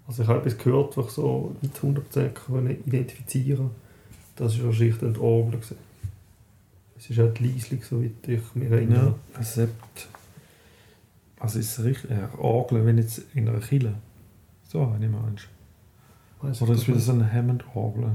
Also 0.06 0.22
ich 0.22 0.28
habe 0.30 0.38
etwas 0.40 0.56
gehört, 0.56 0.96
was 0.96 1.06
ich 1.08 1.12
so 1.12 1.54
nicht 1.60 1.76
100% 1.76 2.28
können 2.30 2.70
identifizieren 2.86 3.70
Das 4.36 4.58
war 4.58 4.68
wahrscheinlich 4.68 4.96
dann 4.98 5.12
die 5.12 5.20
Orgel. 5.20 5.60
Es 6.96 7.10
ist 7.10 7.18
halt 7.18 7.38
leislich, 7.40 7.84
so 7.84 8.02
wie 8.02 8.10
ich 8.26 8.54
mich 8.54 8.70
Ja, 8.70 8.76
erinnere. 8.76 9.14
es 9.38 9.58
hat. 9.58 9.68
Also 11.38 11.58
ist 11.58 11.78
es 11.78 11.84
richtig. 11.84 12.10
Ja, 12.10 12.30
Orgel, 12.38 12.86
wenn 12.86 12.96
jetzt 12.96 13.20
in 13.34 13.46
einer 13.50 13.60
Kille. 13.60 13.92
So, 14.66 14.90
wenn 14.94 15.02
ich 15.02 15.10
meinst. 15.10 15.46
Weiss 16.41 16.62
Oder 16.62 16.74
ist 16.74 16.86
wieder 16.89 16.99
so 17.01 17.12
eine 17.12 17.30
Hammond-Orgel? 17.32 18.11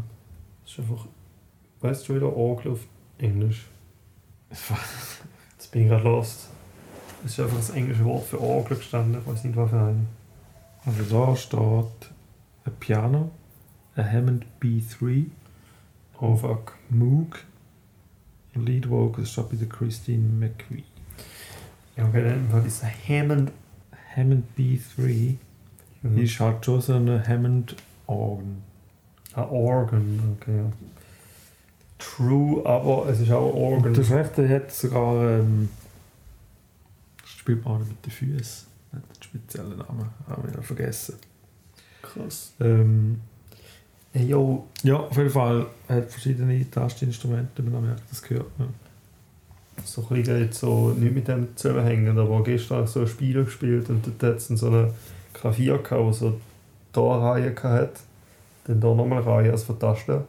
Das 0.63 0.73
ist 0.73 0.79
einfach... 0.79 1.07
Weißt 1.81 2.07
du 2.07 2.15
wieder 2.15 2.33
Orgel 2.35 2.71
auf 2.71 2.79
Englisch? 3.17 3.67
Jetzt 4.49 5.71
bin 5.71 5.83
ich 5.83 5.89
gerade 5.89 6.03
lost. 6.03 6.49
Ist 7.25 7.39
einfach 7.39 7.57
das 7.57 7.71
englische 7.71 8.05
Wort 8.05 8.25
für 8.25 8.39
Orgel 8.39 8.77
gestanden. 8.77 9.19
Ich 9.19 9.27
weiß 9.27 9.43
nicht, 9.43 9.55
was 9.55 9.69
für 9.69 9.79
eine. 9.81 10.05
Also 10.85 11.03
da 11.09 11.35
steht 11.35 12.11
ein 12.65 12.73
Piano, 12.79 13.31
ein 13.95 14.11
Hammond 14.11 14.45
B3, 14.61 15.25
Oh 16.19 16.35
fuck. 16.35 16.77
Moog. 16.89 17.43
Lead 18.55 18.89
Vocals 18.89 19.31
steht 19.31 19.49
bei 19.49 19.55
der 19.57 19.67
Christine 19.67 20.27
McVie. 20.27 20.83
Ja, 21.97 22.05
okay, 22.05 22.23
dann 22.23 22.51
war 22.51 22.61
dieser 22.61 22.87
Hammond. 22.87 23.51
Hammond 24.15 24.45
B3 24.57 25.35
Mhm. 26.03 26.17
ist 26.17 26.39
halt 26.39 26.63
schon 26.65 26.81
so 26.81 26.93
eine 26.95 27.25
Hammond 27.25 27.75
Organ. 28.07 28.63
Ah, 29.33 29.45
Organ, 29.45 30.37
okay. 30.39 30.61
True, 31.97 32.65
aber 32.65 33.09
es 33.09 33.19
ist 33.19 33.31
auch 33.31 33.53
Organ. 33.53 33.87
Und 33.87 33.97
das 33.97 34.11
rechte 34.11 34.47
hat 34.47 34.71
sogar. 34.71 35.39
Ähm, 35.39 35.69
spielt 37.25 37.63
man 37.65 37.79
mit 37.87 38.05
den 38.05 38.11
Füßen. 38.11 38.67
Hat 38.93 39.03
einen 39.03 39.23
speziellen 39.23 39.77
Namen. 39.77 40.09
Haben 40.27 40.43
wir 40.43 40.57
noch 40.57 40.63
vergessen. 40.63 41.15
Krass. 42.01 42.53
Ähm, 42.59 43.21
Hey, 44.15 44.27
yo, 44.27 44.67
ja, 44.83 44.97
auf 44.97 45.17
jeden 45.17 45.31
Fall 45.31 45.65
hat 45.89 46.11
verschiedene 46.11 46.69
Tastinstrumente. 46.69 47.63
Man 47.63 47.83
merkt, 47.83 48.03
das 48.11 48.21
gehört 48.21 48.59
man. 48.59 48.69
so 49.83 50.05
ein 50.07 50.17
bisschen 50.17 50.39
jetzt 50.39 50.59
so 50.59 50.89
nicht 50.89 51.15
mit 51.15 51.27
dem 51.27 51.57
zusammenhängen, 51.57 52.19
aber 52.19 52.43
gestern 52.43 52.85
so 52.85 52.99
ein 52.99 53.07
Spiel 53.07 53.43
gespielt 53.43 53.89
und 53.89 54.05
dort 54.05 54.21
hat 54.21 54.37
es 54.37 54.49
so 54.49 54.67
eine 54.67 54.93
Klavier 55.33 55.79
gehabt, 55.79 56.13
so 56.13 56.39
da 56.93 57.01
eine 57.01 57.21
Reihe 57.21 57.55
hatte. 57.55 57.99
Dann 58.65 58.79
da 58.79 58.93
nochmal 58.93 59.21
eine 59.21 59.25
Reihe 59.25 59.51
als 59.51 59.63
für 59.63 59.77
Tasten. 59.77 60.21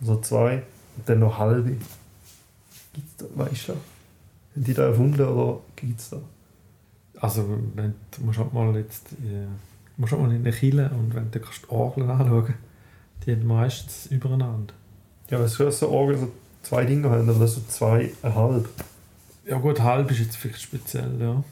So 0.00 0.20
zwei. 0.20 0.62
Und 0.96 1.08
dann 1.08 1.20
noch 1.20 1.38
halbe. 1.38 1.76
Gibt's 2.92 3.16
da, 3.18 3.24
weißt 3.34 3.68
du? 3.68 3.72
Haben 3.72 3.84
die 4.56 4.74
da 4.74 4.86
erfunden 4.86 5.20
oder 5.26 5.60
gibt's 5.76 6.10
da? 6.10 6.18
Also, 7.20 7.46
wenn, 7.74 7.94
du 8.10 8.24
musst 8.24 8.38
halt 8.38 8.52
mal 8.52 8.74
jetzt. 8.76 9.12
Äh, 9.12 9.46
du 9.96 10.00
musst 10.00 10.12
halt 10.12 10.22
mal 10.22 10.32
in 10.32 10.40
eine 10.40 10.52
Kille 10.52 10.90
und 10.90 11.14
wenn 11.14 11.30
du 11.30 11.40
kannst 11.40 11.62
die 11.62 11.70
Orgeln 11.70 12.10
anschauen, 12.10 12.54
die 13.24 13.32
haben 13.32 13.46
meistens 13.46 14.06
übereinander. 14.06 14.74
Ja, 15.30 15.40
was 15.40 15.56
für 15.56 15.70
so 15.70 15.88
Orgel 15.90 16.18
so 16.18 16.32
zwei 16.62 16.84
Dinge 16.84 17.10
haben, 17.10 17.28
aber 17.28 17.38
das 17.38 17.54
so 17.54 17.62
zweieinhalb. 17.68 18.68
Ja 19.44 19.58
gut, 19.58 19.80
halb 19.80 20.10
ist 20.10 20.20
jetzt 20.20 20.36
vielleicht 20.36 20.60
speziell, 20.60 21.20
ja. 21.20 21.42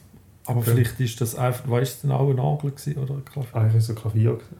Aber 0.46 0.60
Okay. 0.60 0.70
vielleicht 0.72 1.00
ist 1.00 1.20
das 1.20 1.34
einfach, 1.34 1.68
weißt 1.70 2.02
du, 2.04 2.08
denn 2.08 2.16
auch 2.16 2.28
ein 2.28 2.36
Nagel 2.36 2.70
gewesen 2.70 2.96
oder 2.98 3.14
ein 3.14 3.24
Klavier? 3.24 3.54
Eigentlich 3.56 3.84
so 3.84 3.94
Klavier. 3.94 4.32
gewesen. 4.34 4.56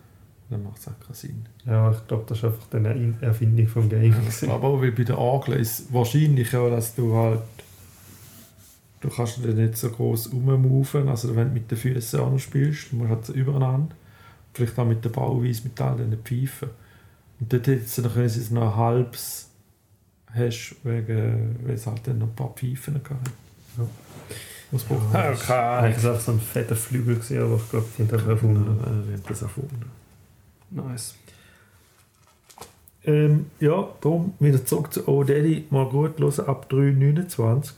Dann 0.50 0.62
macht 0.62 0.78
es 0.78 0.88
auch 0.88 1.00
keinen 1.00 1.14
Sinn. 1.14 1.46
Ja, 1.66 1.90
ich 1.90 2.06
glaube, 2.06 2.24
das 2.26 2.38
ist 2.38 2.44
einfach 2.44 2.66
eine 2.72 3.14
Erfindung 3.20 3.66
vom 3.66 3.88
Game. 3.88 4.12
gewesen. 4.12 4.50
Aber 4.50 4.68
auch 4.68 4.82
wie 4.82 4.90
bei 4.90 5.04
der 5.04 5.18
Orgel 5.18 5.56
ist 5.56 5.92
wahrscheinlich 5.92 6.52
ja, 6.52 6.68
dass 6.70 6.94
du 6.94 7.14
halt 7.14 7.40
du 9.00 9.10
kannst 9.10 9.44
dann 9.44 9.56
nicht 9.56 9.76
so 9.76 9.90
groß 9.90 10.32
rummoven, 10.32 11.08
also 11.08 11.36
wenn 11.36 11.48
du 11.48 11.54
mit 11.54 11.70
den 11.70 11.76
Füßen 11.76 12.20
auch 12.20 12.30
noch 12.30 12.38
spielst, 12.38 12.90
du 12.92 12.96
musst 12.96 13.10
halt 13.10 13.26
so 13.26 13.32
übereinander. 13.34 13.94
Vielleicht 14.54 14.78
auch 14.78 14.86
mit 14.86 15.04
der 15.04 15.10
Bauweise, 15.10 15.64
mit 15.64 15.78
all 15.80 15.96
diesen 15.96 16.18
Pfeifen. 16.22 16.70
Und 17.38 17.52
dort 17.52 17.66
hätte 17.66 17.84
es 17.84 17.96
dann 17.96 18.10
können 18.12 18.28
sie 18.30 18.40
es 18.40 18.50
noch 18.50 18.62
ein 18.72 18.76
halbes 18.76 19.50
hast, 20.32 20.76
wegen, 20.84 21.56
weil 21.64 21.74
es 21.74 21.86
halt 21.86 22.06
dann 22.06 22.18
noch 22.18 22.28
ein 22.28 22.34
paar 22.34 22.54
Pfeifen 22.54 22.94
gehabt 23.02 23.10
hat. 23.28 23.32
Ja. 23.76 23.86
Was 24.70 24.82
braucht 24.84 25.14
Eigentlich 25.14 26.04
war 26.04 26.14
es 26.14 26.24
so 26.24 26.32
ein 26.32 26.40
fetter 26.40 26.74
Flügel, 26.74 27.16
gewesen, 27.16 27.42
aber 27.42 27.56
ich 27.56 27.70
glaube, 27.70 27.86
die 27.96 28.02
haben 28.02 28.12
einfach 28.12 28.28
erfunden. 28.28 28.78
Wir 29.06 29.14
haben 29.14 29.22
das 29.28 29.42
erfunden. 29.42 29.90
Nice. 30.70 31.14
Ähm, 33.04 33.46
ja, 33.60 33.88
darum 34.00 34.34
wieder 34.40 34.64
zurück 34.64 34.92
zu 34.92 35.06
Oh 35.06 35.22
Daddy. 35.22 35.66
Mal 35.70 35.86
gut 35.88 36.18
hören 36.18 36.46
ab 36.46 36.66
3,29. 36.70 37.72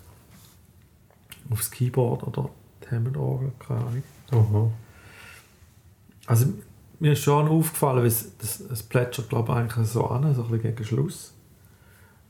Aufs 1.50 1.70
Keyboard 1.70 2.26
oder 2.26 2.48
Hammond-Orgel, 2.90 3.52
keine 3.58 3.80
Ahnung. 3.80 4.02
Aha. 4.30 4.70
Also, 6.26 6.46
mir 6.98 7.12
ist 7.12 7.20
schon 7.20 7.48
aufgefallen, 7.48 7.98
weil 7.98 8.06
es, 8.06 8.36
das, 8.38 8.60
es 8.60 8.82
plätschert, 8.82 9.28
glaube 9.28 9.52
ich, 9.52 9.58
eigentlich 9.58 9.88
so 9.88 10.06
an, 10.06 10.34
so 10.34 10.44
ein 10.44 10.50
bisschen 10.50 10.74
gegen 10.74 10.84
Schluss. 10.84 11.34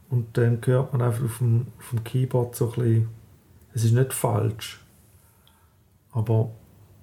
Und 0.09 0.37
dann 0.37 0.61
hört 0.65 0.93
man 0.93 1.03
einfach 1.03 1.25
auf 1.25 1.39
dem, 1.39 1.67
auf 1.79 1.91
dem 1.91 2.05
Keyboard 2.05 2.57
so 2.57 2.67
ein 2.67 2.75
bisschen, 2.75 3.09
es 3.77 3.85
ist 3.85 3.93
nicht 3.93 4.15
falsch, 4.15 4.81
aber 6.13 6.51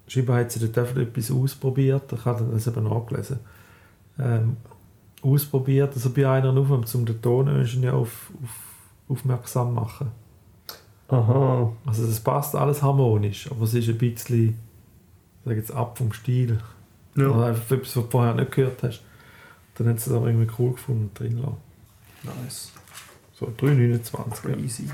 scheinbar 0.07 0.39
hat 0.39 0.51
sie 0.51 0.59
dort 0.59 0.75
einfach 0.75 0.99
etwas 0.99 1.29
ausprobiert, 1.29 2.11
ich 2.11 2.25
habe 2.25 2.45
das 2.51 2.65
eben 2.65 2.83
nachgelesen, 2.83 3.39
ähm, 4.17 4.57
ausprobiert, 5.21 5.93
also 5.93 6.09
bei 6.09 6.27
einer 6.27 6.49
Aufnahme, 6.49 6.85
um 6.91 7.05
den 7.05 7.21
Toningenieur 7.21 7.93
auf, 7.93 8.31
auf, 8.41 8.59
aufmerksam 9.07 9.75
machen. 9.75 10.11
Aha. 11.09 11.71
Also 11.85 12.07
das 12.07 12.19
passt 12.19 12.55
alles 12.55 12.81
harmonisch, 12.81 13.51
aber 13.51 13.65
es 13.65 13.75
ist 13.75 13.89
ein 13.89 13.99
bisschen, 13.99 14.57
sage 15.45 15.57
jetzt 15.57 15.71
ab 15.71 15.99
vom 15.99 16.11
Stil. 16.11 16.59
Ja. 17.15 17.27
Oder 17.29 17.45
einfach 17.45 17.69
etwas, 17.69 17.95
was 17.95 18.03
du 18.05 18.09
vorher 18.09 18.33
nicht 18.33 18.51
gehört 18.51 18.81
hast. 18.81 19.03
Dann 19.75 19.89
haben 19.89 19.97
sie 19.99 20.09
es 20.09 20.15
aber 20.15 20.25
irgendwie 20.25 20.51
cool 20.57 20.71
gefunden 20.71 21.11
drin 21.13 21.37
lassen. 21.37 21.57
Nice. 22.23 22.71
So 23.35 23.45
3,29. 23.45 24.87
Ja. 24.87 24.93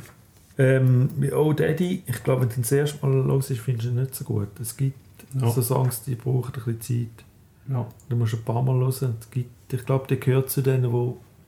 Ähm, 0.59 1.09
Oh 1.33 1.53
Daddy, 1.53 2.03
ich 2.05 2.23
glaube, 2.23 2.41
wenn 2.41 2.49
du 2.49 2.55
das 2.61 2.71
erste 2.71 3.05
Mal 3.05 3.15
los 3.15 3.49
ist, 3.49 3.61
findest 3.61 3.87
du 3.87 3.91
ihn 3.91 3.95
nicht 4.01 4.13
so 4.13 4.25
gut. 4.25 4.49
Es 4.59 4.75
gibt 4.75 4.97
Ja. 5.33 5.49
so 5.49 5.61
Songs, 5.61 6.01
die 6.03 6.15
brauchen 6.15 6.53
ein 6.53 6.75
bisschen 6.75 6.81
Zeit. 6.81 7.25
Ja. 7.69 7.87
Du 8.09 8.15
musst 8.15 8.33
ein 8.33 8.43
paar 8.43 8.61
Mal 8.61 8.75
hören. 8.77 9.15
Es 9.19 9.29
gibt, 9.31 9.73
ich 9.73 9.85
glaube, 9.85 10.07
der 10.07 10.17
gehört 10.17 10.49
zu 10.49 10.61
denen, 10.61 10.91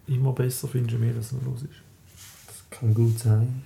die 0.08 0.16
immer 0.16 0.32
besser 0.34 0.68
findest, 0.68 0.98
mehr 1.00 1.14
das 1.14 1.32
noch 1.34 1.44
los 1.44 1.64
ist. 1.64 1.72
Das 2.48 2.80
kann 2.80 2.94
gut 2.94 3.20
sein. 3.20 3.64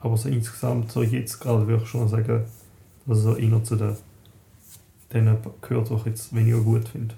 Aber 0.00 0.16
so 0.16 0.28
insgesamt, 0.28 0.90
so 0.90 1.02
jetzt 1.02 1.38
gerade 1.38 1.66
würde 1.66 1.82
ich 1.82 1.88
schon 1.88 2.08
sagen, 2.08 2.44
dass 3.06 3.18
er 3.18 3.22
so 3.22 3.36
eher 3.36 3.62
zu 3.64 3.76
den 3.76 3.96
denen 5.12 5.36
gehört, 5.60 5.90
die 5.90 5.94
ich 5.94 6.04
jetzt 6.06 6.34
weniger 6.34 6.60
gut 6.60 6.88
finde. 6.88 7.14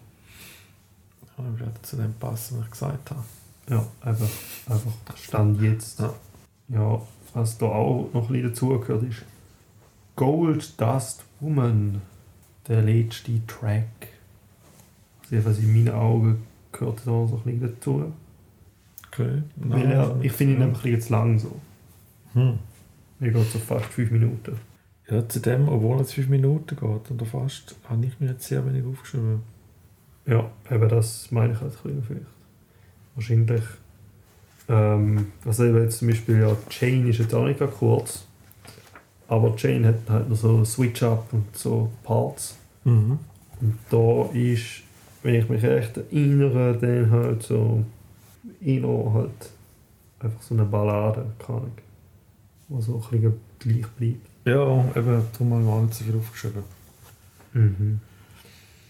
Ja, 1.38 1.44
ich 1.54 1.60
werde 1.60 1.82
zu 1.82 1.96
dem 1.96 2.12
passen, 2.14 2.58
was 2.58 2.66
ich 2.66 2.70
gesagt 2.72 3.10
habe. 3.10 3.22
Ja, 3.70 3.84
einfach, 4.02 4.28
einfach 4.68 4.92
Stand 5.16 5.60
jetzt. 5.62 5.98
Ja. 5.98 6.12
Ja, 6.68 7.00
was 7.34 7.58
da 7.58 7.66
auch 7.66 8.10
noch 8.12 8.28
ein 8.28 8.32
bisschen 8.32 8.48
dazugehört 8.48 9.02
ist. 9.04 9.24
Gold 10.16 10.80
Dust 10.80 11.24
Woman, 11.40 12.00
der 12.66 12.82
letzte 12.82 13.46
Track. 13.46 14.08
Also 15.20 15.34
jedenfalls 15.34 15.58
in 15.58 15.72
meinen 15.72 15.94
Augen 15.94 16.42
gehört 16.72 17.00
da 17.00 17.26
so 17.26 17.42
ein 17.44 17.52
bisschen 17.52 17.60
dazu. 17.60 18.12
Okay. 19.08 19.42
Weil 19.56 19.90
er, 19.90 20.16
ich 20.22 20.32
finde 20.32 20.54
ihn 20.54 20.62
einfach 20.62 20.84
ein 20.84 20.92
bisschen 20.92 21.08
zu 21.08 21.12
lang 21.12 21.38
so. 21.38 21.60
Hm. 22.32 22.58
Er 23.20 23.30
geht 23.30 23.50
so 23.50 23.58
fast 23.58 23.86
5 23.86 24.10
Minuten. 24.10 24.58
Ja, 25.08 25.28
zu 25.28 25.38
dem, 25.38 25.68
obwohl 25.68 26.00
es 26.00 26.12
fünf 26.12 26.28
Minuten 26.28 26.74
geht 26.74 27.10
oder 27.10 27.26
fast, 27.26 27.76
habe 27.88 28.04
ich 28.06 28.18
mir 28.18 28.30
jetzt 28.30 28.48
sehr 28.48 28.66
wenig 28.66 28.84
aufgeschrieben. 28.84 29.42
Ja, 30.26 30.50
eben 30.68 30.88
das 30.88 31.30
meine 31.30 31.52
ich 31.52 31.60
halt 31.60 31.72
ein 31.72 31.82
bisschen 31.82 32.02
vielleicht. 32.02 32.26
Wahrscheinlich. 33.14 33.62
Ähm, 34.68 35.32
also 35.44 35.64
eben 35.64 35.82
jetzt 35.82 35.98
zum 35.98 36.08
Beispiel, 36.08 36.40
ja, 36.40 36.56
Chain 36.68 37.08
ist 37.08 37.18
jetzt 37.18 37.34
auch 37.34 37.46
nicht 37.46 37.60
kurz. 37.78 38.26
Aber 39.28 39.54
Chain 39.56 39.86
hat 39.86 40.08
halt 40.08 40.28
noch 40.28 40.36
so 40.36 40.64
Switch-Up 40.64 41.32
und 41.32 41.56
so 41.56 41.90
Parts. 42.04 42.56
Mhm. 42.84 43.18
Und 43.60 43.78
da 43.90 44.30
ist, 44.32 44.82
wenn 45.22 45.34
ich 45.34 45.48
mich 45.48 45.62
recht 45.62 45.96
erinnere, 45.96 46.76
dann 46.80 47.10
halt 47.10 47.42
so 47.42 47.84
eher 48.60 49.12
halt 49.12 49.50
einfach 50.20 50.42
so 50.42 50.54
eine 50.54 50.64
Ballade, 50.64 51.26
keine 51.38 51.58
Ahnung. 51.58 51.72
Die 52.68 52.82
so 52.82 52.94
ein 52.94 53.20
bisschen 53.20 53.40
gleich 53.58 53.86
bleibt. 53.92 54.28
Ja, 54.44 54.84
eben, 54.96 55.22
darum 55.32 55.50
habe 55.52 55.60
ich 55.60 55.66
mir 55.66 55.72
auch 55.72 55.82
nicht 55.82 55.94
so 55.94 56.04
viel 56.04 56.16
aufgeschrieben. 56.16 56.62
Mhm. 57.52 58.00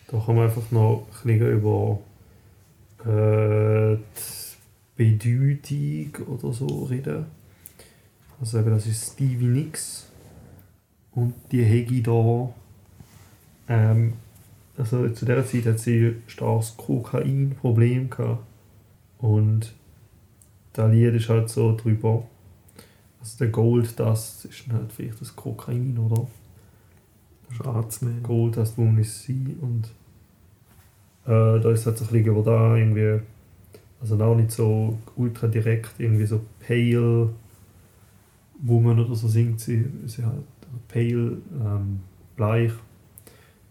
Da 0.09 0.19
kann 0.19 0.37
man 0.37 0.45
einfach 0.45 0.71
noch 0.71 1.07
ein 1.25 1.39
bisschen 1.39 1.53
über 1.53 1.99
äh, 3.05 3.97
Bedeutung 4.97 6.27
oder 6.27 6.53
so 6.53 6.67
reden. 6.85 7.27
Also 8.41 8.59
eben, 8.59 8.71
das 8.71 8.87
ist 8.87 9.13
Stevie 9.13 9.47
Nicks. 9.47 10.11
Und 11.13 11.35
die 11.51 11.65
Hegi 11.65 12.03
da. 12.03 12.51
Ähm, 13.69 14.15
also 14.77 15.09
zu 15.09 15.25
der 15.25 15.47
Zeit 15.47 15.65
hat 15.67 15.79
sie 15.79 16.09
ein 16.09 16.23
starkes 16.27 16.77
Kokain-Problem 16.77 18.11
gehabt. 18.11 18.45
Und 19.19 19.75
das 20.75 20.93
Lied 20.93 21.15
ist 21.15 21.29
halt 21.29 21.49
so 21.49 21.75
drüber. 21.75 22.25
Also 23.21 23.39
der 23.39 23.49
Gold, 23.49 23.99
das 23.99 24.45
ist 24.45 24.69
halt 24.71 24.93
vielleicht 24.93 25.21
das 25.21 25.35
Kokain, 25.35 25.99
oder? 25.99 26.27
Schwarz 27.51 28.03
nehmen. 28.03 28.23
Gold 28.23 28.57
heißt 28.57 28.77
Woman 28.77 28.99
ist 28.99 29.23
sie 29.23 29.57
und 29.61 29.87
äh, 31.25 31.61
da 31.61 31.71
ist 31.71 31.87
halt 31.87 31.99
so 31.99 32.05
ein 32.05 32.11
bisschen 32.11 32.27
über 32.27 32.43
da 32.43 32.77
irgendwie, 32.77 33.21
also 34.01 34.23
auch 34.23 34.37
nicht 34.37 34.51
so 34.51 34.99
ultra 35.17 35.47
direkt, 35.47 35.99
irgendwie 35.99 36.27
so 36.27 36.41
Pale 36.61 37.31
Woman 38.59 39.01
oder 39.01 39.15
so 39.15 39.29
singt 39.29 39.61
sie, 39.61 39.85
sie 40.07 40.25
halt 40.25 40.45
Pale, 40.89 41.39
ähm, 41.61 42.01
bleich 42.37 42.73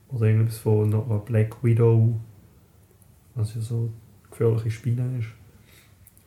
oder 0.09 0.27
irgendwas 0.27 0.57
von 0.57 0.93
einer 0.93 1.19
Black 1.19 1.63
Widow, 1.63 2.19
was 3.35 3.55
ja 3.55 3.61
so 3.61 3.89
gefährliche 4.29 4.71
Spinne 4.71 5.19
ist. 5.19 5.27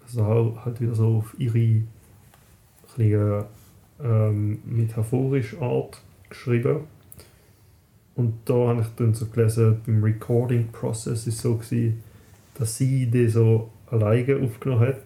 Also 0.03 0.59
halt 0.65 0.81
wieder 0.81 0.95
so 0.95 1.19
auf 1.19 1.35
ihre 1.39 1.83
bisschen, 2.99 3.45
ähm, 4.03 4.59
metaphorische 4.65 5.61
Art 5.61 6.01
geschrieben. 6.29 6.81
Und 8.15 8.35
da 8.45 8.69
habe 8.69 8.81
ich 8.81 8.89
dann 8.97 9.15
so 9.15 9.27
gelesen, 9.27 9.81
beim 9.87 10.03
Recording 10.03 10.69
Process 10.73 11.27
ist 11.27 11.39
so 11.39 11.57
gewesen, 11.57 12.03
dass 12.55 12.77
sie 12.77 13.07
die 13.07 13.29
so 13.29 13.71
alleine 13.91 14.41
aufgenommen 14.43 14.89
hat. 14.89 15.03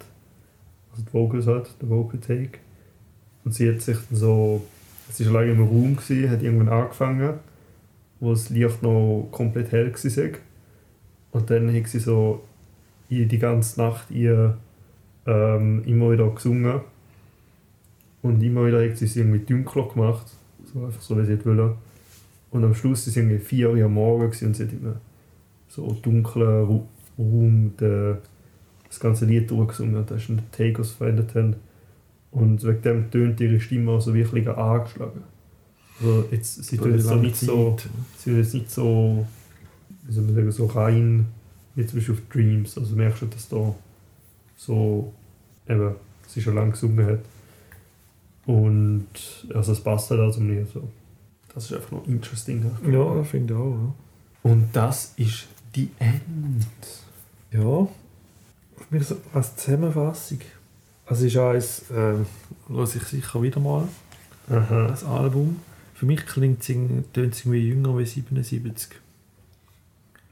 Also 0.90 1.04
die 1.04 1.12
Vocals 1.12 1.46
halt, 1.46 1.70
der 1.80 1.88
Vocal 1.88 2.20
Take. 2.20 2.58
Und 3.44 3.54
sie 3.54 3.68
hat 3.68 3.80
sich 3.80 3.96
dann 3.96 4.18
so, 4.18 4.62
es 5.08 5.20
war 5.20 5.40
alleine 5.40 5.52
im 5.52 5.62
Raum, 5.62 5.96
gewesen, 5.96 6.30
hat 6.30 6.42
irgendwann 6.42 6.68
angefangen, 6.68 7.34
wo 8.20 8.30
das 8.30 8.50
Licht 8.50 8.82
noch 8.82 9.28
komplett 9.30 9.72
hell 9.72 9.92
war. 9.92 10.30
Und 11.32 11.50
dann 11.50 11.74
hat 11.74 11.88
sie 11.88 11.98
so 11.98 12.42
die 13.26 13.38
ganze 13.38 13.80
Nacht 13.80 14.10
ihr 14.10 14.56
ähm, 15.26 15.82
immer 15.86 16.12
wieder 16.12 16.28
gesungen. 16.30 16.80
Und 18.22 18.42
immer 18.42 18.66
wieder 18.66 18.88
hat 18.88 18.96
sie 18.96 19.06
es 19.06 19.16
irgendwie 19.16 19.40
dunkler 19.40 19.88
gemacht. 19.88 20.26
So 20.72 20.84
einfach 20.84 21.02
so, 21.02 21.18
wie 21.18 21.24
sie 21.24 21.44
wollte. 21.44 21.76
Und 22.50 22.64
am 22.64 22.74
Schluss 22.74 23.06
war 23.06 23.10
es 23.10 23.16
irgendwie 23.16 23.38
4 23.38 23.70
Uhr 23.70 23.84
am 23.84 23.94
Morgen 23.94 24.24
und 24.24 24.56
sie 24.56 24.64
hat 24.64 24.72
immer 24.72 25.00
so 25.68 25.90
dunklen 26.02 26.86
Raum 27.18 27.72
der, 27.80 28.18
das 28.92 29.00
ganze 29.00 29.24
Lied 29.24 29.50
durchgesungen. 29.50 29.96
Und 29.96 30.10
da 30.10 30.16
ist 30.16 30.28
der 30.28 30.50
Take, 30.52 30.78
was 30.78 30.90
sie 30.90 30.96
verändert 30.96 31.34
haben. 31.34 31.56
Und 32.30 32.62
wegen 32.62 32.82
dem 32.82 33.10
tönt 33.10 33.40
ihre 33.40 33.58
Stimme 33.58 33.92
auch 33.92 34.00
so 34.00 34.12
wirklich 34.14 34.46
angeschlagen. 34.48 35.22
Also 35.98 36.24
jetzt, 36.30 36.64
sie 36.64 36.76
tut 36.76 36.92
jetzt 36.92 37.04
so 37.04 37.14
nicht 37.14 37.36
so, 37.36 37.76
sie 38.18 38.32
jetzt 38.32 38.54
nicht 38.54 38.70
so, 38.70 39.26
wie 40.04 40.12
soll 40.12 40.24
man 40.24 40.34
sagen, 40.34 40.52
so 40.52 40.66
rein, 40.66 41.26
wie 41.74 41.86
zum 41.86 41.98
Beispiel 41.98 42.14
auf 42.14 42.20
Dreams. 42.30 42.76
Also 42.76 42.94
merkst 42.94 43.22
du, 43.22 43.26
dass 43.26 43.48
da 43.48 43.74
so, 44.56 45.12
eben, 45.68 45.94
sie 46.26 46.42
schon 46.42 46.54
lange 46.54 46.72
gesungen 46.72 47.06
hat. 47.06 47.20
Und 48.44 49.06
also 49.54 49.72
es 49.72 49.80
passt 49.80 50.10
halt 50.10 50.20
also 50.20 50.40
mir 50.40 50.66
so. 50.66 50.86
Das 51.54 51.64
ist 51.64 51.74
einfach 51.74 51.92
noch 51.92 52.06
interesting. 52.06 52.64
Ja, 52.90 53.22
finde 53.24 53.54
ich 53.54 53.60
auch. 53.60 53.70
Ja. 53.70 53.94
Und 54.50 54.68
das 54.72 55.14
ist 55.16 55.48
die 55.74 55.88
End. 55.98 56.66
Ja, 57.52 57.88
mir 58.90 59.02
so 59.02 59.16
als 59.32 59.56
Zusammenfassung. 59.56 60.38
Also 61.06 61.26
ist 61.26 61.36
eins, 61.36 61.84
höre 62.68 62.84
ich 62.84 63.02
sicher 63.04 63.42
wieder 63.42 63.60
mal, 63.60 63.86
Aha. 64.50 64.86
das 64.88 65.04
Album. 65.04 65.60
Für 65.94 66.06
mich 66.06 66.24
klingt 66.26 66.62
es 66.62 66.68
irgendwie- 66.68 67.20
es 67.20 67.44
jünger 67.44 67.96
wie 67.98 68.04
77. 68.06 68.96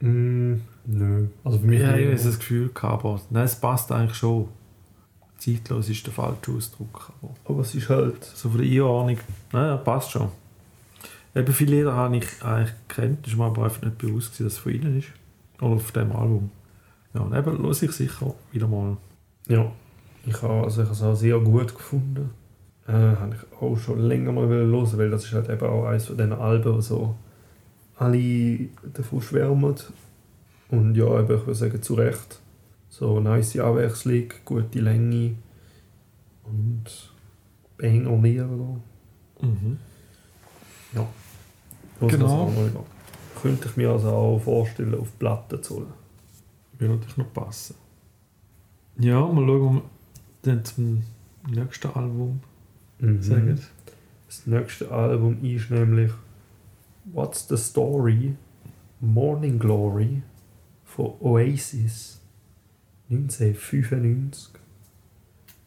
Mm, 0.00 0.54
nö. 0.86 1.26
Also 1.44 1.58
für 1.58 1.66
mich 1.66 1.80
Ja, 1.80 1.94
ich 1.96 2.06
habe 2.06 2.16
das 2.16 2.38
Gefühl 2.38 2.70
gehabt, 2.72 3.04
aber 3.04 3.20
nein, 3.30 3.44
es 3.44 3.56
passt 3.56 3.92
eigentlich 3.92 4.16
schon. 4.16 4.48
Zeitlos 5.38 5.88
ist 5.88 6.04
der 6.06 6.12
falsche 6.12 6.52
Ausdruck. 6.52 7.12
Aber 7.22 7.34
Aber 7.44 7.60
es 7.62 7.74
ist 7.74 7.88
halt. 7.88 8.22
so 8.24 8.50
von 8.50 8.60
der 8.62 8.70
Einordnung, 8.70 9.18
naja, 9.52 9.76
passt 9.76 10.10
schon. 10.12 10.28
Eben 11.34 11.52
viele 11.52 11.76
Lieder 11.76 11.94
habe 11.94 12.16
ich 12.16 12.42
eigentlich 12.42 12.74
gekannt, 12.88 13.18
das 13.22 13.32
ist 13.32 13.38
mir 13.38 13.44
aber 13.44 13.64
einfach 13.64 13.82
nicht 13.82 13.98
bewusst 13.98 14.32
dass 14.40 14.46
es 14.54 14.58
von 14.58 14.72
ihnen 14.72 14.98
ist. 14.98 15.08
Oder 15.60 15.74
auf 15.76 15.92
dem 15.92 16.12
Album. 16.12 16.50
Ja, 17.14 17.20
und 17.20 17.34
eben 17.34 17.58
höre 17.58 17.70
ich 17.70 17.92
sicher 17.92 18.34
wieder 18.52 18.68
mal. 18.68 18.96
Ja. 19.48 19.70
Ich 20.26 20.42
habe 20.42 20.64
also 20.64 20.82
ich 20.82 20.88
habe 20.88 20.96
es 20.96 21.02
auch 21.02 21.14
sehr 21.14 21.38
gut 21.40 21.74
gefunden. 21.74 22.30
Äh, 22.86 22.92
habe 22.92 23.34
ich 23.34 23.62
auch 23.62 23.76
schon 23.76 24.00
länger 24.00 24.32
mal 24.32 24.46
hören 24.46 24.98
weil 24.98 25.10
das 25.10 25.24
ist 25.24 25.32
halt 25.32 25.48
eben 25.48 25.66
auch 25.66 25.86
eines 25.86 26.06
von 26.06 26.16
diesen 26.16 26.32
Alben, 26.32 26.74
wo 26.74 26.80
so 26.80 27.14
alle 27.96 28.68
davon 28.94 29.20
schwärmen. 29.20 29.76
Und 30.70 30.94
ja, 30.94 31.20
eben, 31.20 31.36
ich 31.36 31.46
würde 31.46 31.54
sagen, 31.54 31.82
zu 31.82 31.94
Recht. 31.94 32.40
So 32.88 33.20
nice 33.20 33.58
Abwechslung, 33.58 34.32
gute 34.44 34.80
Länge 34.80 35.36
und 36.44 36.84
Banger 37.76 38.10
oder 38.10 38.80
Mhm. 39.42 39.78
Ja. 40.94 41.06
Muss 42.00 42.12
Genau. 42.12 42.52
Könnte 43.40 43.68
ich 43.68 43.76
mir 43.76 43.90
also 43.90 44.08
auch 44.08 44.38
vorstellen, 44.38 44.94
auf 44.98 45.18
Platten 45.18 45.62
zu 45.62 45.76
holen. 45.76 45.92
Würde 46.80 46.94
natürlich 46.94 47.16
noch 47.18 47.32
passen. 47.32 47.74
Ja, 48.98 49.20
mal 49.26 49.46
schauen, 49.46 49.76
ob 49.78 49.82
wir 50.42 50.52
dann 50.54 50.64
zum 50.64 51.02
nächsten 51.48 51.88
Album 51.88 52.40
Mhm. 52.98 53.22
sagen. 53.22 53.60
Das 54.26 54.46
nächste 54.46 54.90
Album 54.90 55.42
ist 55.44 55.70
nämlich 55.70 56.12
What's 57.04 57.48
the 57.48 57.56
Story? 57.56 58.34
Morning 59.00 59.58
Glory 59.58 60.22
von 60.84 61.14
Oasis 61.20 62.20
1995. 63.08 64.50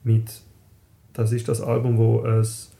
Mit, 0.03 0.41
das 1.13 1.31
ist 1.31 1.47
das 1.47 1.61
Album, 1.61 1.97
wo 1.97 2.23
es 2.25 2.71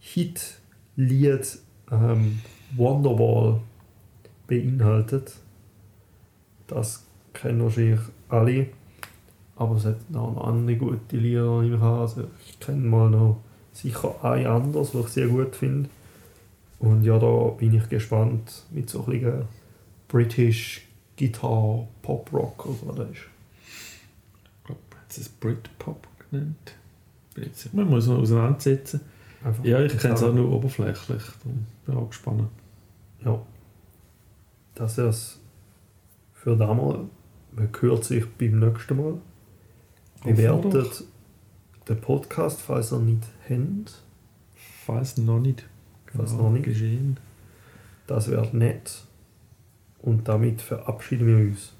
Hit-Lied 0.00 1.58
ähm, 1.90 2.40
Wonderwall 2.76 3.60
beinhaltet. 4.46 5.34
Das 6.66 7.04
kennen 7.32 7.62
wahrscheinlich 7.62 8.00
alle. 8.28 8.66
Aber 9.56 9.76
es 9.76 9.84
hat 9.84 10.10
noch 10.10 10.44
andere 10.44 10.76
gute 10.76 11.16
Lieder. 11.16 11.62
die 11.62 11.74
ich 11.74 11.80
habe. 11.80 12.00
Also 12.00 12.24
ich 12.46 12.58
kenne 12.60 12.86
mal 12.86 13.10
noch 13.10 13.40
sicher 13.72 14.14
ein 14.24 14.46
anderes, 14.46 14.94
was 14.94 15.06
ich 15.06 15.12
sehr 15.12 15.28
gut 15.28 15.54
finde. 15.54 15.88
Und 16.78 17.04
ja, 17.04 17.18
da 17.18 17.48
bin 17.58 17.74
ich 17.74 17.88
gespannt 17.88 18.64
mit 18.70 18.88
so 18.88 19.04
ein 19.06 19.46
British 20.08 20.86
Guitar 21.18 21.86
Pop 22.00 22.32
Rock 22.32 22.66
oder 22.66 22.78
was 22.86 22.96
das 22.96 23.10
ist. 23.10 23.18
Ich 23.18 24.64
glaube, 24.64 24.80
hat 24.96 25.18
es 25.18 25.28
Britpop 25.28 26.06
genannt. 26.30 26.74
Bin 27.34 27.44
jetzt 27.44 27.60
sicher. 27.60 27.76
Man 27.76 27.90
muss 27.90 28.06
noch 28.06 28.18
auseinandersetzen. 28.18 29.02
Einfach 29.44 29.64
Ja, 29.64 29.80
ich 29.80 29.96
kenne 29.98 30.14
es 30.14 30.22
auch 30.22 30.32
nur 30.32 30.50
oberflächlich. 30.50 31.22
Darum 31.42 31.66
bin 31.84 31.94
ich 31.94 32.00
auch 32.00 32.08
gespannt. 32.08 32.48
Ja. 33.24 33.42
Das 34.74 34.96
ist 34.96 35.38
für 36.32 36.56
damals. 36.56 37.00
Man 37.52 37.68
hört 37.80 38.04
sich 38.04 38.26
beim 38.38 38.58
nächsten 38.58 38.96
Mal. 38.96 39.14
Bewertet 40.24 41.04
den 41.88 42.00
Podcast, 42.00 42.60
falls 42.60 42.92
ihr 42.92 42.98
nicht 42.98 43.24
habt. 43.48 44.02
Falls 44.84 45.16
noch 45.16 45.40
nicht. 45.40 45.64
Falls 46.14 46.30
genau 46.32 46.44
noch 46.44 46.50
nicht. 46.50 46.64
Geschehen. 46.64 47.18
Das 48.06 48.30
wäre 48.30 48.54
nett. 48.56 49.04
Und 50.02 50.28
damit 50.28 50.62
verabschieden 50.62 51.26
wir 51.26 51.36
uns. 51.36 51.72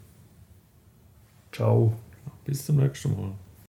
Ciao. 1.53 1.95
Bis 2.45 2.67
zum 2.67 2.77
nächsten 2.77 3.13
Mal. 3.13 3.33